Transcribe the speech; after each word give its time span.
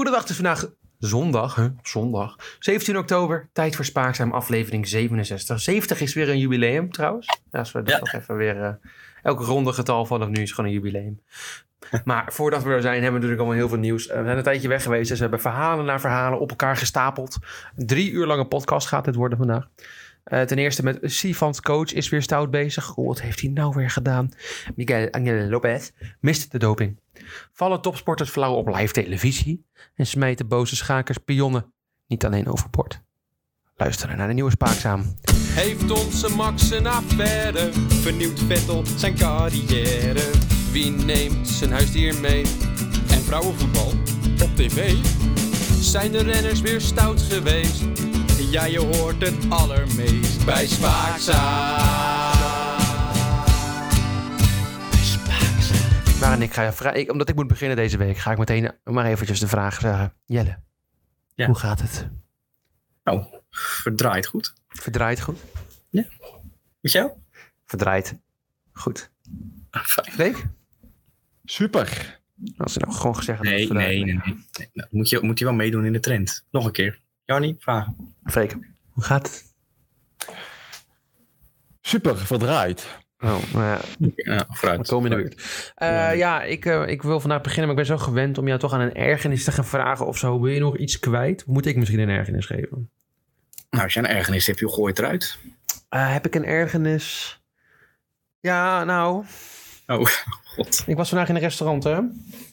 Goedendag, 0.00 0.28
het 0.28 0.38
is 0.38 0.44
vandaag 0.44 0.70
zondag, 0.98 1.54
hè? 1.54 1.68
zondag, 1.82 2.36
17 2.58 2.98
oktober. 2.98 3.48
Tijd 3.52 3.76
voor 3.76 3.84
Spaakzaam, 3.84 4.32
aflevering 4.32 4.88
67. 4.88 5.60
70 5.60 6.00
is 6.00 6.14
weer 6.14 6.28
een 6.28 6.38
jubileum 6.38 6.92
trouwens. 6.92 7.40
Ja, 7.50 7.58
als 7.58 7.72
we 7.72 7.82
dat 7.82 7.92
Ja. 7.92 7.98
nog 7.98 8.12
even 8.12 8.36
weer... 8.36 8.62
eh 8.62 8.72
elk 9.22 9.40
ronde 9.40 9.72
getal 9.72 10.06
vanaf 10.06 10.28
nu 10.28 10.42
is 10.42 10.52
gewoon 10.52 10.70
een 10.70 10.76
jubileum. 10.76 11.20
Maar 12.04 12.32
voordat 12.32 12.62
we 12.62 12.70
er 12.70 12.80
zijn, 12.82 13.02
hebben 13.02 13.12
we 13.20 13.26
natuurlijk 13.26 13.40
allemaal 13.40 13.58
heel 13.58 13.68
veel 13.68 13.78
nieuws. 13.78 14.06
Eh, 14.06 14.18
We 14.18 14.24
zijn 14.24 14.36
een 14.36 14.42
tijdje 14.42 14.68
weg 14.68 14.82
geweest, 14.82 15.08
dus 15.08 15.16
we 15.16 15.22
hebben 15.22 15.40
verhalen 15.40 15.84
na 15.84 16.00
verhalen 16.00 16.40
op 16.40 16.50
elkaar 16.50 16.76
gestapeld. 16.76 17.36
Een 17.76 17.86
drie 17.86 18.10
uur 18.10 18.26
lange 18.26 18.46
podcast 18.46 18.86
gaat 18.86 19.04
dit 19.04 19.14
worden 19.14 19.38
vandaag. 19.38 19.68
Eh, 20.24 20.42
ten 20.42 20.58
eerste 20.58 20.82
met 20.82 20.98
Sivans 21.02 21.60
coach 21.60 21.92
is 21.92 22.08
weer 22.08 22.22
stout 22.22 22.50
bezig. 22.50 22.96
Oh, 22.96 23.06
wat 23.06 23.20
heeft 23.20 23.40
hij 23.40 23.50
nou 23.50 23.74
weer 23.76 23.90
gedaan? 23.90 24.28
Miguel 24.76 25.10
Angel 25.10 25.48
Lopez 25.48 25.90
mist 26.20 26.52
de 26.52 26.58
doping. 26.58 27.00
Vallen 27.52 27.80
topsporters 27.80 28.30
flauw 28.30 28.54
op 28.54 28.68
live 28.68 28.92
televisie 28.92 29.66
en 29.94 30.06
smijten 30.06 30.48
boze 30.48 30.76
schakers 30.76 31.18
pionnen 31.18 31.72
niet 32.06 32.24
alleen 32.24 32.48
overboord. 32.48 33.02
Luisteren 33.76 34.16
naar 34.16 34.28
de 34.28 34.34
nieuwe 34.34 34.50
Spaakzaam. 34.50 35.14
Heeft 35.32 35.90
onze 35.90 36.28
Max 36.28 36.70
een 36.70 36.86
affaire? 36.86 37.72
Vernieuwt 37.88 38.40
Vettel 38.40 38.86
zijn 38.86 39.16
carrière? 39.16 40.30
Wie 40.72 40.90
neemt 40.90 41.48
zijn 41.48 41.70
huisdier 41.70 42.20
mee? 42.20 42.42
En 43.10 43.20
vrouwenvoetbal 43.22 43.92
op 44.42 44.56
tv? 44.56 44.94
Zijn 45.80 46.12
de 46.12 46.22
renners 46.22 46.60
weer 46.60 46.80
stout 46.80 47.20
geweest? 47.20 48.09
Ja, 48.50 48.64
je 48.64 48.78
hoort 48.78 49.20
het 49.22 49.50
allermeest 49.50 50.44
bij 50.44 50.66
Spaakzaam. 50.66 51.88
Maar 56.20 56.32
en 56.32 56.42
ik 56.42 56.52
ga 56.52 56.62
je 56.62 56.72
vra- 56.72 56.92
ik, 56.92 57.10
omdat 57.10 57.28
ik 57.28 57.34
moet 57.34 57.46
beginnen 57.46 57.76
deze 57.76 57.96
week, 57.96 58.16
ga 58.16 58.32
ik 58.32 58.38
meteen 58.38 58.72
maar 58.84 59.04
eventjes 59.06 59.40
de 59.40 59.48
vraag 59.48 59.80
zeggen. 59.80 60.12
Jelle, 60.26 60.58
Ja. 61.34 61.46
hoe 61.46 61.54
gaat 61.54 61.80
het? 61.80 62.08
Nou, 63.04 63.24
verdraaid 63.50 64.26
goed. 64.26 64.54
Verdraaid 64.68 65.20
goed? 65.20 65.38
Met 66.80 66.92
jou? 66.92 67.10
Verdraaid. 67.66 68.16
Goed. 68.72 69.10
Ah, 69.70 69.84
fijn. 69.84 70.12
Freek? 70.12 70.46
Super. 71.44 72.18
Als 72.56 72.72
ze 72.72 72.78
nou 72.78 72.92
gewoon 72.92 73.16
gezegd 73.16 73.38
hadden 73.38 73.56
Nee, 73.56 73.72
nee. 73.72 74.04
nee. 74.04 74.14
nee. 74.24 74.68
Nou, 74.72 74.88
moet, 74.90 75.08
je, 75.08 75.18
moet 75.22 75.38
je 75.38 75.44
wel 75.44 75.54
meedoen 75.54 75.84
in 75.84 75.92
de 75.92 76.00
trend. 76.00 76.46
Nog 76.50 76.64
een 76.64 76.72
keer. 76.72 77.00
Jannie, 77.30 77.56
vragen. 77.58 78.14
Freek, 78.24 78.56
hoe 78.90 79.04
gaat 79.04 79.26
het? 79.26 79.44
Super 81.80 82.16
verdraaid. 82.18 82.98
Oh, 83.18 83.36
nou 83.52 83.64
ja, 83.64 83.80
Ja, 84.14 84.46
vooruit. 84.48 84.88
komen 84.88 85.10
in 85.10 85.16
de 85.16 85.22
buurt. 85.22 85.72
Eh, 85.74 86.16
ja, 86.16 86.42
ik, 86.42 86.64
eh, 86.64 86.86
ik 86.88 87.02
wil 87.02 87.20
vandaag 87.20 87.40
beginnen, 87.40 87.66
maar 87.68 87.82
ik 87.82 87.88
ben 87.88 87.98
zo 87.98 88.04
gewend 88.04 88.38
om 88.38 88.46
jou 88.46 88.58
toch 88.58 88.72
aan 88.72 88.80
een 88.80 88.94
ergernis 88.94 89.44
te 89.44 89.52
gaan 89.52 89.64
vragen 89.64 90.06
of 90.06 90.18
zo. 90.18 90.40
Wil 90.40 90.52
je 90.52 90.60
nog 90.60 90.76
iets 90.76 90.98
kwijt? 90.98 91.46
Moet 91.46 91.66
ik 91.66 91.76
misschien 91.76 91.98
een 91.98 92.08
ergernis 92.08 92.46
geven? 92.46 92.90
Nou, 93.70 93.84
als 93.84 93.94
je 93.94 93.98
een 94.00 94.06
ergernis 94.06 94.46
hebt, 94.46 94.58
joh, 94.58 94.72
gooi 94.72 94.88
het 94.90 94.98
eruit. 94.98 95.38
Eh, 95.88 96.12
heb 96.12 96.26
ik 96.26 96.34
een 96.34 96.44
ergernis? 96.44 97.40
Ja, 98.40 98.84
nou, 98.84 99.24
Oh, 99.86 100.06
god. 100.54 100.84
ik 100.86 100.96
was 100.96 101.08
vandaag 101.08 101.28
in 101.28 101.34
een 101.34 101.40
restaurant, 101.40 101.84
hè? 101.84 101.98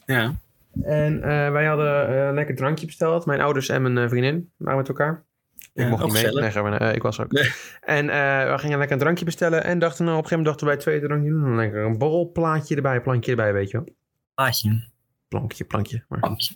Ja. 0.06 0.34
En 0.82 1.22
eh, 1.22 1.50
wij 1.50 1.66
hadden 1.66 2.08
eh, 2.08 2.26
een 2.26 2.34
lekker 2.34 2.54
drankje 2.56 2.86
besteld. 2.86 3.26
Mijn 3.26 3.40
ouders 3.40 3.68
en 3.68 3.82
mijn 3.82 3.98
eh, 3.98 4.08
vriendin 4.08 4.52
waren 4.56 4.78
met 4.78 4.88
elkaar. 4.88 5.26
Ik 5.56 5.84
Ja, 5.84 5.88
mocht 5.88 6.04
niet 6.04 6.12
mee. 6.12 6.32
Nee, 6.62 6.78
eh, 6.78 6.94
ik 6.94 7.02
was 7.02 7.20
ook. 7.20 7.32
Nee. 7.32 7.50
En 7.80 8.08
eh, 8.10 8.52
we 8.52 8.58
gingen 8.58 8.78
lekker 8.78 8.96
een 8.96 9.02
drankje 9.02 9.24
bestellen. 9.24 9.64
En 9.64 9.78
dachten, 9.78 10.04
nou, 10.04 10.16
op 10.16 10.22
een 10.22 10.28
gegeven 10.28 10.44
moment 10.44 10.46
dachten 10.46 10.66
wij 10.66 10.76
twee 10.76 11.08
drankje 11.08 11.30
doen. 11.30 11.56
Lekker 11.56 11.84
een 11.84 11.98
borrelplaatje 11.98 12.76
erbij, 12.76 13.00
plankje 13.00 13.30
erbij, 13.30 13.52
weet 13.52 13.70
je 13.70 13.76
wel. 13.76 13.88
Plaatje. 14.34 14.90
Plankje, 15.28 15.64
plankje. 15.64 16.04
Maar 16.08 16.18
Plankje. 16.18 16.54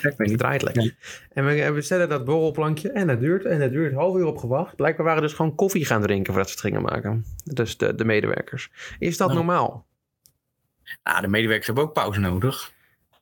Weet 0.00 0.30
het 0.30 0.38
draait 0.38 0.62
lekker. 0.62 0.96
En 1.32 1.46
we 1.46 1.64
we 1.64 1.72
bestellen 1.72 2.08
dat 2.08 2.24
borrelplankje. 2.24 2.92
En 2.92 3.06
dat 3.06 3.20
duurt. 3.20 3.44
En 3.44 3.58
dat 3.60 3.70
duurt 3.70 3.92
een 3.92 3.98
half 3.98 4.16
uur 4.16 4.24
op 4.26 4.36
gewacht. 4.38 4.76
Blijkbaar 4.76 5.06
waren 5.06 5.22
dus 5.22 5.32
gewoon 5.32 5.54
koffie 5.54 5.84
gaan 5.84 6.02
drinken 6.02 6.32
voordat 6.32 6.50
ze 6.50 6.56
het 6.56 6.64
gingen 6.66 6.82
maken. 6.82 7.24
Dus 7.44 7.76
de, 7.76 7.94
de 7.94 8.04
medewerkers. 8.04 8.70
Is 8.98 9.16
dat 9.16 9.28
Nou. 9.28 9.38
normaal? 9.38 9.86
Ah, 11.02 11.20
de 11.20 11.28
medewerkers 11.28 11.66
hebben 11.66 11.84
ook 11.84 11.92
pauze 11.92 12.20
nodig. 12.20 12.72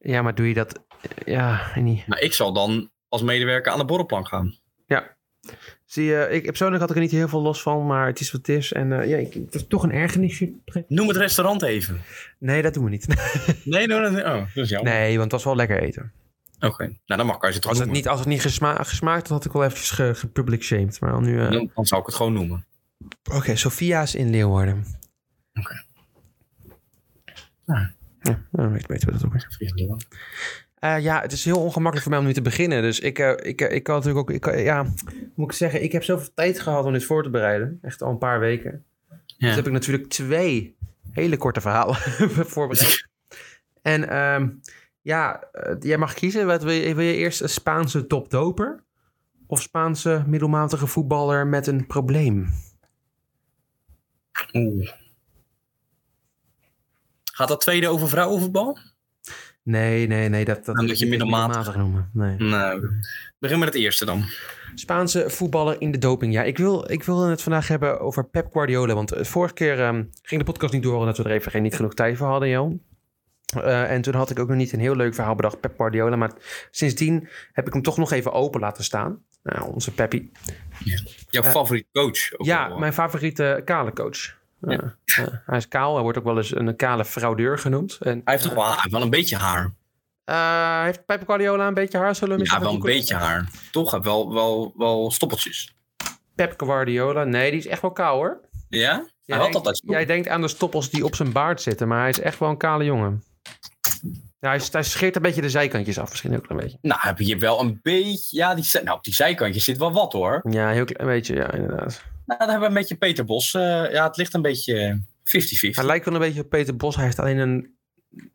Ja, 0.02 0.22
maar 0.22 0.34
doe 0.34 0.48
je 0.48 0.54
dat... 0.54 0.84
Ja, 1.24 1.72
niet. 1.74 2.06
Nou, 2.06 2.20
ik 2.22 2.32
zal 2.32 2.52
dan 2.52 2.90
als 3.08 3.22
medewerker 3.22 3.72
aan 3.72 3.78
de 3.78 3.84
borrelplank 3.84 4.28
gaan. 4.28 4.60
Zie 5.84 6.04
je, 6.04 6.28
ik 6.30 6.44
persoonlijk 6.46 6.80
had 6.80 6.90
ik 6.90 6.96
er 6.96 7.02
niet 7.02 7.10
heel 7.10 7.28
veel 7.28 7.42
los 7.42 7.62
van, 7.62 7.86
maar 7.86 8.06
het 8.06 8.20
is 8.20 8.30
wat 8.32 8.46
het 8.46 8.56
is. 8.56 8.72
En 8.72 9.00
eh, 9.00 9.08
ja, 9.08 9.16
ik, 9.16 9.34
het 9.34 9.54
is 9.54 9.66
toch 9.66 9.82
een 9.82 9.92
ergernisje. 9.92 10.52
Noem 10.88 11.08
het 11.08 11.16
restaurant 11.16 11.62
even. 11.62 12.00
Nee, 12.38 12.62
dat 12.62 12.74
doen 12.74 12.84
we 12.84 12.90
niet. 12.90 13.06
Nee, 13.64 13.86
nee, 13.86 14.10
nee. 14.10 14.24
Oh, 14.24 14.36
dat 14.54 14.64
is 14.64 14.68
jammer. 14.68 14.92
Nee, 14.92 15.10
want 15.18 15.22
het 15.22 15.32
was 15.32 15.44
wel 15.44 15.56
lekker 15.56 15.82
eten. 15.82 16.12
Oké. 16.60 16.82
Nou, 16.84 16.98
dan 17.06 17.26
mag 17.26 17.36
ik 17.36 17.42
als 17.42 17.50
je 17.50 17.56
het 17.58 17.68
Als 17.68 17.78
het 17.78 17.90
niet, 17.90 18.08
als 18.08 18.18
het 18.18 18.28
niet 18.28 18.40
gesma 18.40 18.74
gesmaakt 18.82 19.20
had, 19.28 19.36
had 19.36 19.44
ik 19.44 19.52
wel 19.52 19.64
eventjes 19.64 19.90
ge, 19.90 20.14
gepublic 20.14 20.62
shamed. 20.62 21.00
Maar 21.00 21.20
nu... 21.20 21.40
eh, 21.40 21.50
Dan, 21.50 21.70
dan 21.74 21.86
zou 21.86 22.00
ik 22.00 22.06
het 22.06 22.16
gewoon 22.16 22.32
noemen. 22.32 22.66
Oké, 23.32 23.56
Sophia's 23.56 24.14
in 24.14 24.30
Leeuwarden. 24.30 24.84
Oké. 25.54 25.84
Ja, 28.22 28.42
dan 28.50 28.72
weet- 28.72 28.86
weten 28.86 29.06
we 29.06 29.12
dat 29.12 29.24
ook 29.24 29.32
weer. 29.32 29.48
Eh, 30.78 31.00
ja, 31.00 31.20
het 31.20 31.32
is 31.32 31.44
heel 31.44 31.60
ongemakkelijk 31.62 32.02
voor 32.02 32.10
mij 32.10 32.18
om 32.20 32.26
nu 32.26 32.32
te 32.32 32.42
beginnen. 32.42 32.82
Dus 32.82 33.00
ik, 33.00 33.18
eh, 33.18 33.48
ik, 33.48 33.60
eh, 33.60 33.74
ik 33.74 33.82
kan 33.82 33.94
natuurlijk 33.94 34.30
ook... 34.30 34.36
Ik, 34.36 34.64
ja, 34.64 34.82
moet 35.34 35.50
ik 35.50 35.56
zeggen? 35.56 35.82
Ik 35.82 35.92
heb 35.92 36.04
zoveel 36.04 36.28
tijd 36.34 36.60
gehad 36.60 36.84
om 36.84 36.92
dit 36.92 37.04
voor 37.04 37.22
te 37.22 37.30
bereiden. 37.30 37.78
Echt 37.82 38.02
al 38.02 38.10
een 38.10 38.18
paar 38.18 38.40
weken. 38.40 38.84
Ja. 39.26 39.46
Dus 39.46 39.54
heb 39.54 39.66
ik 39.66 39.72
natuurlijk 39.72 40.08
twee 40.08 40.76
hele 41.10 41.36
korte 41.36 41.60
verhalen 41.60 41.96
voorbereid. 42.54 43.08
En 43.82 44.08
ehm, 44.08 44.48
ja, 45.02 45.44
jij 45.80 45.98
mag 45.98 46.14
kiezen. 46.14 46.46
Wat, 46.46 46.62
wil, 46.62 46.72
je, 46.72 46.94
wil 46.94 47.04
je 47.04 47.16
eerst 47.16 47.40
een 47.40 47.48
Spaanse 47.48 48.06
topdoper? 48.06 48.82
Of 49.46 49.62
Spaanse 49.62 50.24
middelmatige 50.26 50.86
voetballer 50.86 51.46
met 51.46 51.66
een 51.66 51.86
probleem? 51.86 52.48
Oeh. 54.52 54.90
Gaat 57.42 57.50
dat 57.50 57.60
tweede 57.60 57.88
over 57.88 58.08
vrouwenvoetbal? 58.08 58.78
Nee, 59.62 60.06
nee, 60.06 60.28
nee. 60.28 60.44
Dat, 60.44 60.64
dat 60.64 60.76
moet 60.76 60.98
je 60.98 61.06
middelmatig. 61.06 61.76
noemen. 61.76 62.10
Nee. 62.12 62.36
Nou, 62.36 62.88
begin 63.38 63.58
met 63.58 63.68
het 63.68 63.76
eerste 63.76 64.04
dan. 64.04 64.24
Spaanse 64.74 65.30
voetballer 65.30 65.80
in 65.80 65.90
de 65.92 65.98
doping. 65.98 66.32
Ja, 66.32 66.42
ik 66.42 66.58
wil, 66.58 66.90
ik 66.90 67.02
wil 67.02 67.20
het 67.26 67.42
vandaag 67.42 67.68
hebben 67.68 68.00
over 68.00 68.24
Pep 68.24 68.52
Guardiola. 68.52 68.94
Want 68.94 69.12
eh, 69.12 69.24
vorige 69.24 69.54
keer 69.54 69.80
ehm, 69.80 70.04
ging 70.22 70.40
de 70.40 70.46
podcast 70.52 70.72
niet 70.72 70.82
door... 70.82 70.98
omdat 70.98 71.16
we 71.16 71.24
er 71.24 71.30
even 71.30 71.50
geen, 71.50 71.62
niet 71.62 71.74
genoeg 71.74 71.94
tijd 71.94 72.16
voor 72.16 72.26
hadden, 72.26 72.48
Jan. 72.48 72.80
Eh, 73.56 73.90
en 73.90 74.02
toen 74.02 74.14
had 74.14 74.30
ik 74.30 74.38
ook 74.38 74.48
nog 74.48 74.56
niet 74.56 74.72
een 74.72 74.80
heel 74.80 74.96
leuk 74.96 75.14
verhaal 75.14 75.34
bedacht, 75.34 75.60
Pep 75.60 75.74
Guardiola. 75.76 76.16
Maar 76.16 76.32
sindsdien 76.70 77.28
heb 77.52 77.66
ik 77.66 77.72
hem 77.72 77.82
toch 77.82 77.96
nog 77.96 78.12
even 78.12 78.32
open 78.32 78.60
laten 78.60 78.84
staan. 78.84 79.22
Nou, 79.42 79.72
onze 79.72 79.90
Peppy. 79.94 80.28
Jouw 81.30 81.42
Eh, 81.42 81.50
favoriete 81.50 81.88
coach? 81.92 82.32
ook 82.38 82.46
Ja, 82.46 82.68
wel. 82.68 82.78
mijn 82.78 82.92
favoriete 82.92 83.62
kale 83.64 83.92
coach. 83.92 84.40
Eh, 84.62 84.78
eh, 85.24 85.26
hij 85.46 85.56
is 85.56 85.68
kaal. 85.68 85.92
Hij 85.94 86.02
wordt 86.02 86.18
ook 86.18 86.24
wel 86.24 86.36
eens 86.36 86.56
een 86.56 86.76
kale 86.76 87.04
fraudeur 87.04 87.58
genoemd. 87.58 87.98
En, 88.00 88.20
Hij 88.24 88.34
heeft 88.34 88.42
toch 88.44 88.54
wel, 88.54 88.64
hij 88.64 88.74
heeft 88.76 88.92
wel 88.92 89.02
een 89.02 89.10
beetje 89.10 89.36
haar. 89.36 89.72
eh, 90.24 90.82
heeft 90.82 91.06
Pep 91.06 91.22
Guardiola 91.26 91.66
een 91.66 91.74
beetje 91.74 91.98
haar? 91.98 92.14
Zullen 92.14 92.38
we 92.38 92.44
Ja, 92.44 92.60
wel 92.60 92.72
een 92.74 92.80
beetje 92.80 93.14
haar. 93.14 93.50
Toch? 93.70 93.90
Hij 93.90 94.00
heeft 94.02 94.12
wel, 94.12 94.32
wel, 94.32 94.72
wel 94.76 95.10
stoppeltjes. 95.10 95.74
Pep 96.34 96.54
Guardiola. 96.62 97.24
Nee, 97.24 97.50
die 97.50 97.58
is 97.60 97.66
echt 97.66 97.82
wel 97.82 97.92
kaal 97.92 98.16
hoor. 98.16 98.40
Ja? 98.68 98.78
Jij 99.24 99.36
Hij 99.36 99.36
had 99.36 99.40
denkt, 99.52 99.56
altijd 99.56 99.82
jij 99.86 100.04
denkt 100.04 100.28
aan 100.28 100.40
de 100.40 100.48
stoppels 100.48 100.90
die 100.90 101.04
op 101.04 101.14
zijn 101.14 101.32
baard 101.32 101.60
zitten, 101.62 101.88
maar 101.88 102.00
hij 102.00 102.08
is 102.08 102.20
echt 102.20 102.38
wel 102.38 102.48
een 102.48 102.56
kale 102.56 102.84
jongen. 102.84 103.22
Ja, 104.40 104.48
hij, 104.48 104.60
hij 104.72 104.82
scheert 104.82 105.16
een 105.16 105.22
beetje 105.22 105.40
de 105.40 105.50
zijkantjes 105.50 105.98
af, 105.98 106.08
misschien 106.10 106.36
ook 106.36 106.50
een 106.50 106.56
beetje. 106.56 106.78
Nou, 106.80 107.00
heb 107.02 107.18
je 107.18 107.36
wel 107.36 107.60
een 107.60 107.78
beetje... 107.82 108.36
Ja, 108.36 108.54
die, 108.54 108.68
nou, 108.84 108.96
op 108.96 109.04
die 109.04 109.14
zijkantjes 109.14 109.64
zit 109.64 109.78
wel 109.78 109.92
wat 109.92 110.12
hoor. 110.12 110.40
Ja, 110.50 110.68
heel 110.70 110.84
klein 110.84 111.08
beetje, 111.08 111.34
ja, 111.34 111.52
inderdaad. 111.52 112.02
Nou, 112.26 112.38
dan 112.38 112.48
hebben 112.48 112.60
we 112.60 112.66
een 112.66 112.80
beetje 112.80 112.96
Peter 112.96 113.24
Bos. 113.24 113.54
eh, 113.54 113.92
ja, 113.92 114.06
het 114.06 114.16
ligt 114.16 114.34
een 114.34 114.42
beetje 114.42 115.02
50-50. 115.24 115.74
Hij 115.74 115.84
lijkt 115.84 116.04
wel 116.04 116.14
een 116.14 116.20
beetje 116.20 116.40
op 116.40 116.48
Peter 116.48 116.76
Bos. 116.76 116.96
Hij 116.96 117.04
heeft 117.04 117.18
alleen 117.18 117.38
een... 117.38 117.76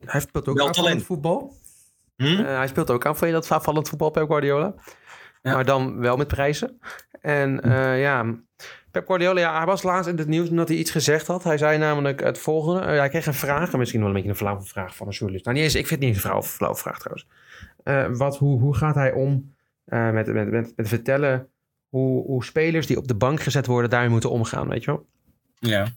Hij 0.05 0.19
speelt 0.19 0.47
ook 0.47 0.59
aanvallend 0.59 0.75
talent. 0.75 1.03
voetbal. 1.03 1.53
Hm? 2.15 2.25
Eh, 2.25 2.57
hij 2.57 2.67
speelt 2.67 2.89
ook 2.89 3.05
aan 3.05 3.31
dat 3.31 3.51
aanvallend 3.51 3.89
voetbal, 3.89 4.09
Pep 4.09 4.27
Guardiola. 4.27 4.73
Ja. 5.41 5.53
Maar 5.53 5.65
dan 5.65 5.99
wel 5.99 6.17
met 6.17 6.27
prijzen. 6.27 6.79
En 7.21 7.61
eh, 7.61 8.01
ja, 8.01 8.37
Pep 8.91 9.07
Guardiola, 9.07 9.39
ja, 9.39 9.57
hij 9.57 9.65
was 9.65 9.83
laatst 9.83 10.09
in 10.09 10.17
het 10.17 10.27
nieuws 10.27 10.49
omdat 10.49 10.67
hij 10.67 10.77
iets 10.77 10.91
gezegd 10.91 11.27
had. 11.27 11.43
Hij 11.43 11.57
zei 11.57 11.77
namelijk 11.77 12.23
het 12.23 12.37
volgende. 12.37 12.81
Eh, 12.81 12.97
hij 12.97 13.09
kreeg 13.09 13.25
een 13.25 13.33
vraag, 13.33 13.71
en 13.71 13.79
misschien 13.79 13.99
wel 13.99 14.09
een 14.09 14.15
beetje 14.15 14.29
een 14.29 14.35
flauwe 14.35 14.61
vraag 14.61 14.95
van 14.95 15.07
een 15.07 15.13
journalist. 15.13 15.45
Nou, 15.45 15.57
niet 15.57 15.65
eens, 15.65 15.75
ik 15.75 15.87
vind 15.87 15.99
het 15.99 16.09
niet 16.09 16.23
een 16.23 16.43
flauwe, 16.43 16.77
vraag 16.77 16.99
trouwens. 16.99 17.27
Eh, 17.83 18.17
wat, 18.17 18.37
hoe, 18.37 18.59
hoe 18.59 18.75
gaat 18.75 18.95
hij 18.95 19.11
om 19.11 19.55
eh, 19.85 20.11
met, 20.11 20.33
met, 20.33 20.49
met, 20.51 20.73
met 20.75 20.87
vertellen 20.87 21.49
hoe, 21.89 22.25
hoe 22.25 22.45
spelers 22.45 22.87
die 22.87 22.97
op 22.97 23.07
de 23.07 23.15
bank 23.15 23.41
gezet 23.41 23.65
worden 23.65 23.89
daarmee 23.89 24.09
moeten 24.09 24.29
omgaan, 24.29 24.67
weet 24.67 24.83
je 24.83 24.91
wel? 24.91 25.07
Ja. 25.59 25.87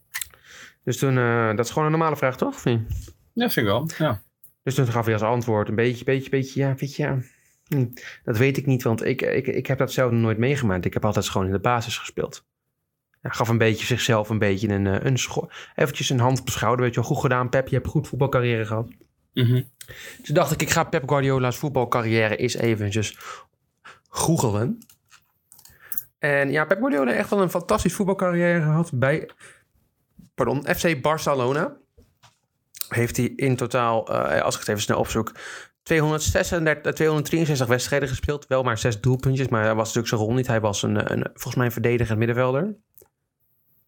Dus 0.85 0.99
toen, 0.99 1.19
eh, 1.19 1.57
dat 1.57 1.65
is 1.65 1.71
gewoon 1.71 1.85
een 1.85 1.91
normale 1.91 2.17
vraag, 2.17 2.37
toch? 2.37 2.65
Ja, 2.65 3.51
vind 3.51 3.57
ik 3.57 3.65
wel. 3.65 3.89
Ja. 3.99 4.23
Dus 4.63 4.75
toen 4.75 4.87
gaf 4.87 5.05
hij 5.05 5.15
als 5.15 5.23
antwoord 5.23 5.69
een 5.69 5.75
beetje, 5.75 6.05
beetje, 6.05 6.31
beetje, 6.31 6.61
ja, 6.61 6.75
weet 6.75 6.97
je, 6.97 7.03
ja. 7.03 7.19
hm, 7.69 7.87
dat 8.25 8.37
weet 8.37 8.57
ik 8.57 8.67
niet, 8.67 8.83
want 8.83 9.05
ik, 9.05 9.23
ik, 9.23 9.47
ik 9.47 9.67
heb 9.67 9.79
dat 9.79 9.93
zelf 9.93 10.13
nooit 10.13 10.39
meegemaakt. 10.39 10.85
Ik 10.85 10.95
heb 10.95 11.05
altijd 11.05 11.29
gewoon 11.29 11.47
in 11.47 11.53
de 11.53 11.61
basis 11.61 11.99
gespeeld. 11.99 12.45
Hij 13.21 13.31
gaf 13.31 13.49
een 13.49 13.59
beetje 13.59 13.87
zichzelf 13.87 14.29
een 14.29 14.39
beetje 14.39 14.69
een, 14.69 14.87
eh, 14.87 15.05
een 15.05 15.19
eventjes 15.75 16.11
een 16.11 16.19
hand 16.19 16.41
op 16.41 16.47
de 16.47 16.53
schouder. 16.53 16.85
Weet 16.85 16.95
je 16.95 17.01
wel, 17.01 17.11
goed 17.11 17.21
gedaan 17.21 17.49
Pep, 17.49 17.69
je 17.69 17.75
hebt 17.75 17.87
een 17.87 17.93
goed 17.93 18.09
voetbalcarrière 18.09 18.67
gehad. 18.67 18.89
Mhm. 19.33 19.63
Toen 20.23 20.35
dacht 20.35 20.53
ik, 20.53 20.63
ik 20.63 20.71
ga 20.71 20.85
Pep 20.85 21.09
Guardiola's 21.09 21.57
voetbalcarrière 21.57 22.37
eens 22.37 22.55
eventjes 22.55 23.19
googelen. 24.09 24.79
En 26.21 26.51
ja, 26.51 26.65
Pep 26.65 26.79
Guardiola 26.79 27.13
echt 27.13 27.31
wel 27.31 27.43
een 27.43 27.51
fantastisch 27.51 27.95
voetbalcarrière 27.95 28.61
gehad 28.61 28.91
bij 28.95 29.31
pardon, 30.35 30.65
FC 30.77 31.03
Barcelona. 31.03 31.77
Heeft 32.89 33.17
hij 33.17 33.27
in 33.27 33.57
totaal, 33.57 34.09
eh, 34.09 34.43
als 34.43 34.55
ik 34.55 34.61
het 34.61 34.69
even 34.69 34.83
snel 34.83 34.99
opzoek, 34.99 35.33
236, 35.83 36.85
eh, 36.85 36.93
263 36.93 37.67
wedstrijden 37.67 38.09
gespeeld. 38.09 38.47
Wel 38.47 38.63
maar 38.63 38.79
zes 38.79 39.01
doelpuntjes, 39.01 39.49
maar 39.49 39.63
hij 39.63 39.75
was 39.75 39.95
natuurlijk 39.95 40.09
zijn 40.09 40.21
rol 40.21 40.33
niet. 40.33 40.47
Hij 40.47 40.61
was 40.61 40.83
een, 40.83 41.13
een 41.13 41.27
volgens 41.33 41.55
mij 41.55 41.67
een 41.67 41.73
verdedigend 41.73 42.19
middenvelder. 42.19 42.77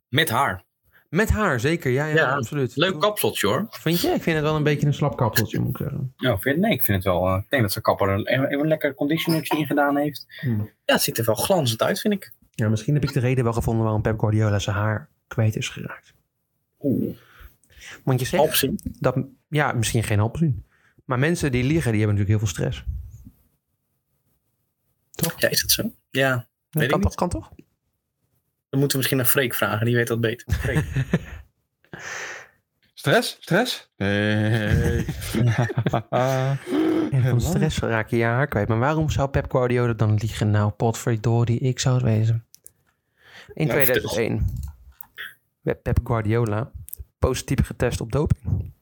Met 0.08 0.30
haar. 0.30 0.64
Met 1.12 1.30
haar, 1.30 1.60
zeker. 1.60 1.90
Ja, 1.90 2.06
ja, 2.06 2.14
Ja, 2.14 2.34
absoluut. 2.34 2.76
Leuk 2.76 3.00
kapseltje 3.00 3.46
hoor. 3.46 3.66
Vind 3.70 4.00
je? 4.00 4.08
Ik 4.08 4.22
vind 4.22 4.36
het 4.36 4.44
wel 4.44 4.56
een 4.56 4.62
beetje 4.62 4.86
een 4.86 4.94
slap 4.94 5.16
kapseltje, 5.16 5.58
moet 5.60 5.68
ik 5.70 5.76
zeggen. 5.76 6.14
Vind, 6.40 6.58
nee, 6.58 6.72
ik 6.72 6.84
vind 6.84 6.96
het 6.96 7.06
wel. 7.06 7.26
eh, 7.28 7.36
ik 7.42 7.50
denk 7.50 7.62
dat 7.62 7.72
zijn 7.72 7.84
kapper 7.84 8.08
er 8.08 8.26
even 8.26 8.60
een 8.60 8.66
lekker 8.66 8.94
conditionertje 8.94 9.58
in 9.58 9.66
gedaan 9.66 9.96
heeft. 9.96 10.26
Hmm. 10.40 10.70
Ja, 10.84 10.94
het 10.94 11.02
ziet 11.02 11.18
er 11.18 11.24
wel 11.24 11.34
glanzend 11.34 11.82
uit, 11.82 12.00
vind 12.00 12.14
ik. 12.14 12.32
Ja, 12.50 12.68
misschien 12.68 12.94
heb 12.94 13.02
ik 13.02 13.12
de 13.12 13.20
reden 13.20 13.44
wel 13.44 13.52
gevonden 13.52 13.82
waarom 13.82 14.02
Pep 14.02 14.18
Guardiola 14.18 14.58
zijn 14.58 14.76
haar 14.76 15.08
kwijt 15.26 15.56
is 15.56 15.68
geraakt. 15.68 16.14
Oeh. 16.80 17.16
Want 18.04 18.20
je 18.20 18.26
zegt 18.26 18.42
Opzien. 18.42 18.80
dat, 18.82 19.16
ja, 19.48 19.72
misschien 19.72 20.02
geen 20.02 20.18
halpzin. 20.18 20.64
Maar 21.04 21.18
mensen 21.18 21.52
die 21.52 21.64
liegen, 21.64 21.90
die 21.92 22.00
hebben 22.00 22.18
natuurlijk 22.18 22.28
heel 22.28 22.38
veel 22.38 22.64
stress. 22.70 22.84
Ja, 25.36 25.48
is 25.48 25.60
dat 25.60 25.70
zo? 25.70 25.92
Ja. 26.10 26.48
Weet 26.70 26.90
kan, 26.90 27.00
toch, 27.00 27.14
kan 27.14 27.28
toch? 27.28 27.50
Dan 28.72 28.80
moeten 28.80 28.90
we 28.90 28.96
misschien 28.96 29.16
naar 29.16 29.26
Freek 29.26 29.54
vragen, 29.54 29.86
die 29.86 29.94
weet 29.94 30.06
dat 30.06 30.20
beter. 30.20 30.52
Freek. 30.54 30.84
Stress? 32.94 33.36
Stress? 33.40 33.90
Nee. 33.96 35.04
En 37.12 37.22
van 37.22 37.40
stress 37.40 37.78
raak 37.78 38.08
je 38.10 38.16
je 38.16 38.24
haar 38.24 38.46
kwijt. 38.46 38.68
Maar 38.68 38.78
waarom 38.78 39.10
zou 39.10 39.28
Pep 39.28 39.50
Guardiola 39.50 39.92
dan 39.92 40.14
liegen? 40.14 40.50
Nou, 40.50 40.70
potverdorie, 40.70 41.58
ik 41.58 41.78
zou 41.78 41.94
het 41.94 42.04
wezen. 42.04 42.46
In 43.54 43.68
vertel. 43.68 43.84
2001 43.84 44.46
werd 45.60 45.82
Pep 45.82 45.98
Guardiola 46.04 46.70
positief 47.18 47.66
getest 47.66 48.00
op 48.00 48.12
doping. 48.12 48.72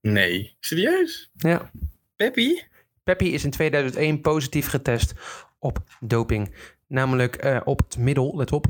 nee. 0.00 0.56
Serieus? 0.60 1.30
Ja. 1.34 1.70
Peppy? 2.16 2.62
Peppi 3.04 3.34
is 3.34 3.44
in 3.44 3.50
2001 3.50 4.20
positief 4.20 4.68
getest 4.68 5.12
op 5.58 5.78
doping. 6.00 6.54
Namelijk 6.86 7.36
eh, 7.36 7.60
op 7.64 7.78
het 7.78 7.98
middel, 7.98 8.36
let 8.36 8.52
op. 8.52 8.66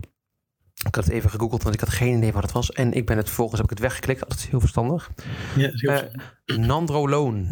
Ik 0.87 0.95
had 0.95 1.05
het 1.05 1.13
even 1.13 1.31
gegoogeld, 1.31 1.63
want 1.63 1.75
ik 1.75 1.81
had 1.81 1.89
geen 1.89 2.17
idee 2.17 2.33
wat 2.33 2.43
het 2.43 2.53
was. 2.53 2.71
En 2.73 2.93
ik 2.93 3.07
ben 3.07 3.17
het 3.17 3.27
vervolgens 3.27 3.61
heb 3.61 3.71
ik 3.71 3.79
het 3.79 3.89
weggeklikt. 3.89 4.21
Dat 4.21 4.39
is 4.39 4.47
heel 4.47 4.61
verstandig. 4.61 5.11
Ja, 5.57 5.71
heel 5.73 5.91
Eh, 6.45 6.57
Nandrolone. 6.57 7.47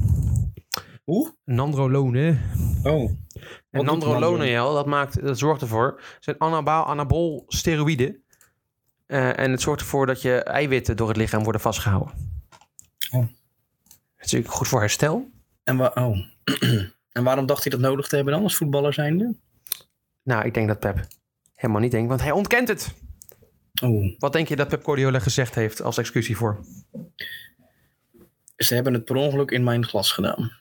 Hoe? 1.04 1.34
Nandrolone. 1.44 2.38
Oh. 2.82 3.10
En 3.70 3.84
nandrolone, 3.84 4.46
ja, 4.46 4.72
dat, 4.72 4.86
maakt, 4.86 5.22
dat 5.22 5.38
zorgt 5.38 5.60
ervoor. 5.60 6.00
Het 6.14 6.24
zijn 6.24 6.38
anabaal, 6.38 6.86
anabol 6.86 7.44
steroïden. 7.46 8.24
Eh, 9.06 9.38
en 9.38 9.50
het 9.50 9.60
zorgt 9.60 9.80
ervoor 9.80 10.06
dat 10.06 10.22
je 10.22 10.42
eiwitten 10.42 10.96
door 10.96 11.08
het 11.08 11.16
lichaam 11.16 11.42
worden 11.42 11.60
vastgehouden. 11.60 12.14
Oh. 13.10 13.20
Het 14.16 14.26
is 14.26 14.32
natuurlijk 14.32 14.54
goed 14.54 14.68
voor 14.68 14.80
herstel. 14.80 15.30
En, 15.64 15.76
wa 15.76 15.92
oh. 15.94 16.18
en 17.16 17.24
waarom 17.24 17.46
dacht 17.46 17.62
hij 17.62 17.72
dat 17.72 17.80
nodig 17.80 18.08
te 18.08 18.16
hebben 18.16 18.34
dan 18.34 18.42
als 18.42 18.56
voetballer 18.56 18.92
zijnde? 18.92 19.36
Nou, 20.22 20.44
ik 20.44 20.54
denk 20.54 20.68
dat 20.68 20.80
Pep 20.80 21.06
helemaal 21.54 21.82
niet 21.82 21.90
denkt, 21.90 22.08
want 22.08 22.20
hij 22.22 22.30
ontkent 22.30 22.68
het. 22.68 22.94
Oh. 23.82 24.18
Wat 24.18 24.32
denk 24.32 24.48
je 24.48 24.56
dat 24.56 24.68
Pep 24.68 24.84
Guardiola 24.84 25.18
gezegd 25.18 25.54
heeft 25.54 25.82
als 25.82 25.98
excuus 25.98 26.26
hiervoor? 26.26 26.60
Ze 28.56 28.74
hebben 28.74 28.94
het 28.94 29.04
per 29.04 29.16
ongeluk 29.16 29.50
in 29.50 29.64
mijn 29.64 29.84
glas 29.84 30.12
gedaan. 30.12 30.52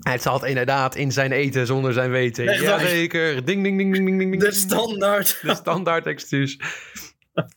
Hij 0.00 0.18
zat 0.18 0.44
inderdaad 0.44 0.94
in 0.94 1.12
zijn 1.12 1.32
eten 1.32 1.66
zonder 1.66 1.92
zijn 1.92 2.10
weten. 2.10 2.46
Echt? 2.48 2.62
Jazeker. 2.62 3.44
Ding, 3.44 3.62
ding, 3.62 3.78
ding, 3.78 3.92
ding, 3.92 4.06
ding, 4.06 4.18
ding. 4.18 4.42
De 4.42 4.52
standaard. 4.52 5.38
De 5.42 5.54
standaard 5.54 6.06
excuus. 6.06 6.58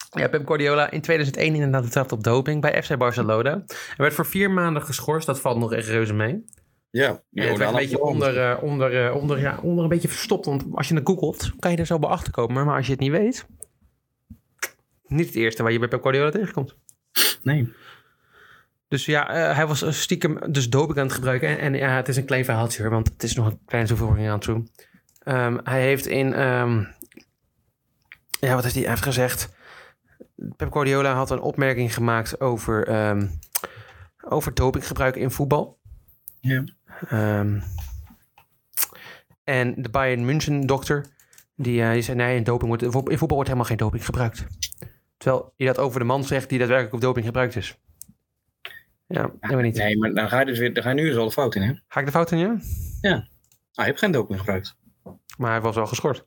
Ja, 0.09 0.27
Pep 0.27 0.47
Guardiola 0.47 0.91
in 0.91 1.01
2001 1.01 1.53
inderdaad 1.53 1.83
betrapt 1.83 2.11
op 2.11 2.23
doping 2.23 2.61
bij 2.61 2.83
FC 2.83 2.97
Barcelona. 2.97 3.63
Hij 3.67 3.95
werd 3.97 4.13
voor 4.13 4.25
vier 4.25 4.51
maanden 4.51 4.81
geschorst. 4.81 5.25
Dat 5.25 5.39
valt 5.39 5.57
nog 5.57 5.73
echt 5.73 5.87
reuze 5.87 6.13
mee. 6.13 6.43
Ja. 6.89 7.23
En 7.33 7.47
het 7.47 7.57
werd 7.57 7.69
een 7.69 7.75
beetje 7.75 8.01
onder, 8.01 8.37
eh, 8.37 8.63
onder, 8.63 9.05
eh, 9.05 9.15
onder, 9.15 9.39
ja, 9.39 9.59
onder 9.61 9.83
een 9.83 9.89
beetje 9.89 10.07
verstopt. 10.07 10.45
Want 10.45 10.65
als 10.71 10.87
je 10.87 10.95
het 10.95 11.07
googelt, 11.07 11.51
kan 11.59 11.71
je 11.71 11.77
er 11.77 11.85
zo 11.85 11.99
bij 11.99 12.09
achter 12.09 12.31
komen. 12.31 12.65
Maar 12.65 12.75
als 12.75 12.85
je 12.85 12.91
het 12.91 13.01
niet 13.01 13.11
weet, 13.11 13.45
niet 15.07 15.25
het 15.25 15.35
eerste 15.35 15.63
waar 15.63 15.71
je 15.71 15.79
bij 15.79 15.87
Pep 15.87 16.01
Guardiola 16.01 16.29
tegenkomt. 16.29 16.75
Nee. 17.43 17.73
Dus 18.87 19.05
ja, 19.05 19.29
eh, 19.29 19.55
hij 19.55 19.67
was 19.67 20.01
stiekem 20.01 20.51
dus 20.51 20.69
doping 20.69 20.97
aan 20.97 21.05
het 21.05 21.13
gebruiken. 21.13 21.47
En, 21.47 21.57
en 21.59 21.73
ja, 21.73 21.95
het 21.95 22.07
is 22.07 22.17
een 22.17 22.25
klein 22.25 22.45
verhaaltje 22.45 22.81
hoor, 22.81 22.91
want 22.91 23.09
het 23.09 23.23
is 23.23 23.35
nog 23.35 23.45
een 23.45 23.59
kleine 23.65 23.89
toevoeging 23.89 24.29
aan 24.29 24.39
toe. 24.39 24.63
Ehm, 25.23 25.57
hij 25.63 25.81
heeft 25.81 26.05
in... 26.05 26.33
ehm, 26.33 26.83
ja, 28.39 28.53
wat 28.53 28.63
heeft 28.63 28.75
hij? 28.75 28.83
Hij 28.83 28.91
heeft 28.91 29.03
gezegd... 29.03 29.55
Pep 30.55 30.71
Guardiola 30.71 31.13
had 31.13 31.31
een 31.31 31.39
opmerking 31.39 31.93
gemaakt 31.93 32.41
over, 32.41 32.87
ehm 32.87 33.27
over 34.29 34.53
dopinggebruik 34.53 35.15
in 35.15 35.31
voetbal. 35.31 35.79
Ja. 36.39 36.63
En 39.43 39.81
de 39.81 39.89
Bayern 39.91 40.25
München 40.25 40.65
dokter, 40.65 41.05
die, 41.55 41.81
eh, 41.81 41.91
die 41.91 42.01
zei 42.01 42.17
nee, 42.17 42.35
in, 42.35 42.43
doping 42.43 42.67
wordt, 42.67 42.83
in 42.83 42.91
voetbal 42.91 43.27
wordt 43.27 43.47
helemaal 43.47 43.69
geen 43.69 43.77
doping 43.77 44.05
gebruikt. 44.05 44.45
Terwijl 45.17 45.53
je 45.55 45.65
dat 45.65 45.77
over 45.77 45.99
de 45.99 46.05
man 46.05 46.23
zegt 46.23 46.49
die 46.49 46.57
daadwerkelijk 46.57 46.95
op 46.95 47.01
doping 47.01 47.25
gebruikt 47.25 47.55
is. 47.55 47.77
Ja, 49.07 49.31
weet 49.39 49.61
niet. 49.61 49.75
Nee, 49.75 49.97
maar 49.97 50.13
dan 50.13 50.29
ga 50.29 50.39
je, 50.39 50.45
dus 50.45 50.59
weer, 50.59 50.73
dan 50.73 50.83
ga 50.83 50.89
je 50.89 50.95
nu 50.95 51.07
dus 51.07 51.17
al 51.17 51.25
de 51.25 51.31
fout 51.31 51.55
in, 51.55 51.61
hè? 51.61 51.73
Ga 51.87 51.99
ik 51.99 52.05
de 52.05 52.11
fout 52.11 52.31
in, 52.31 52.37
ja? 52.37 53.27
Ah, 53.73 53.85
je 53.85 53.91
hebt 53.91 53.99
geen 53.99 54.11
doping 54.11 54.39
gebruikt. 54.39 54.75
Maar 55.37 55.51
hij 55.51 55.61
was 55.61 55.75
wel 55.75 55.87
geschort. 55.87 56.25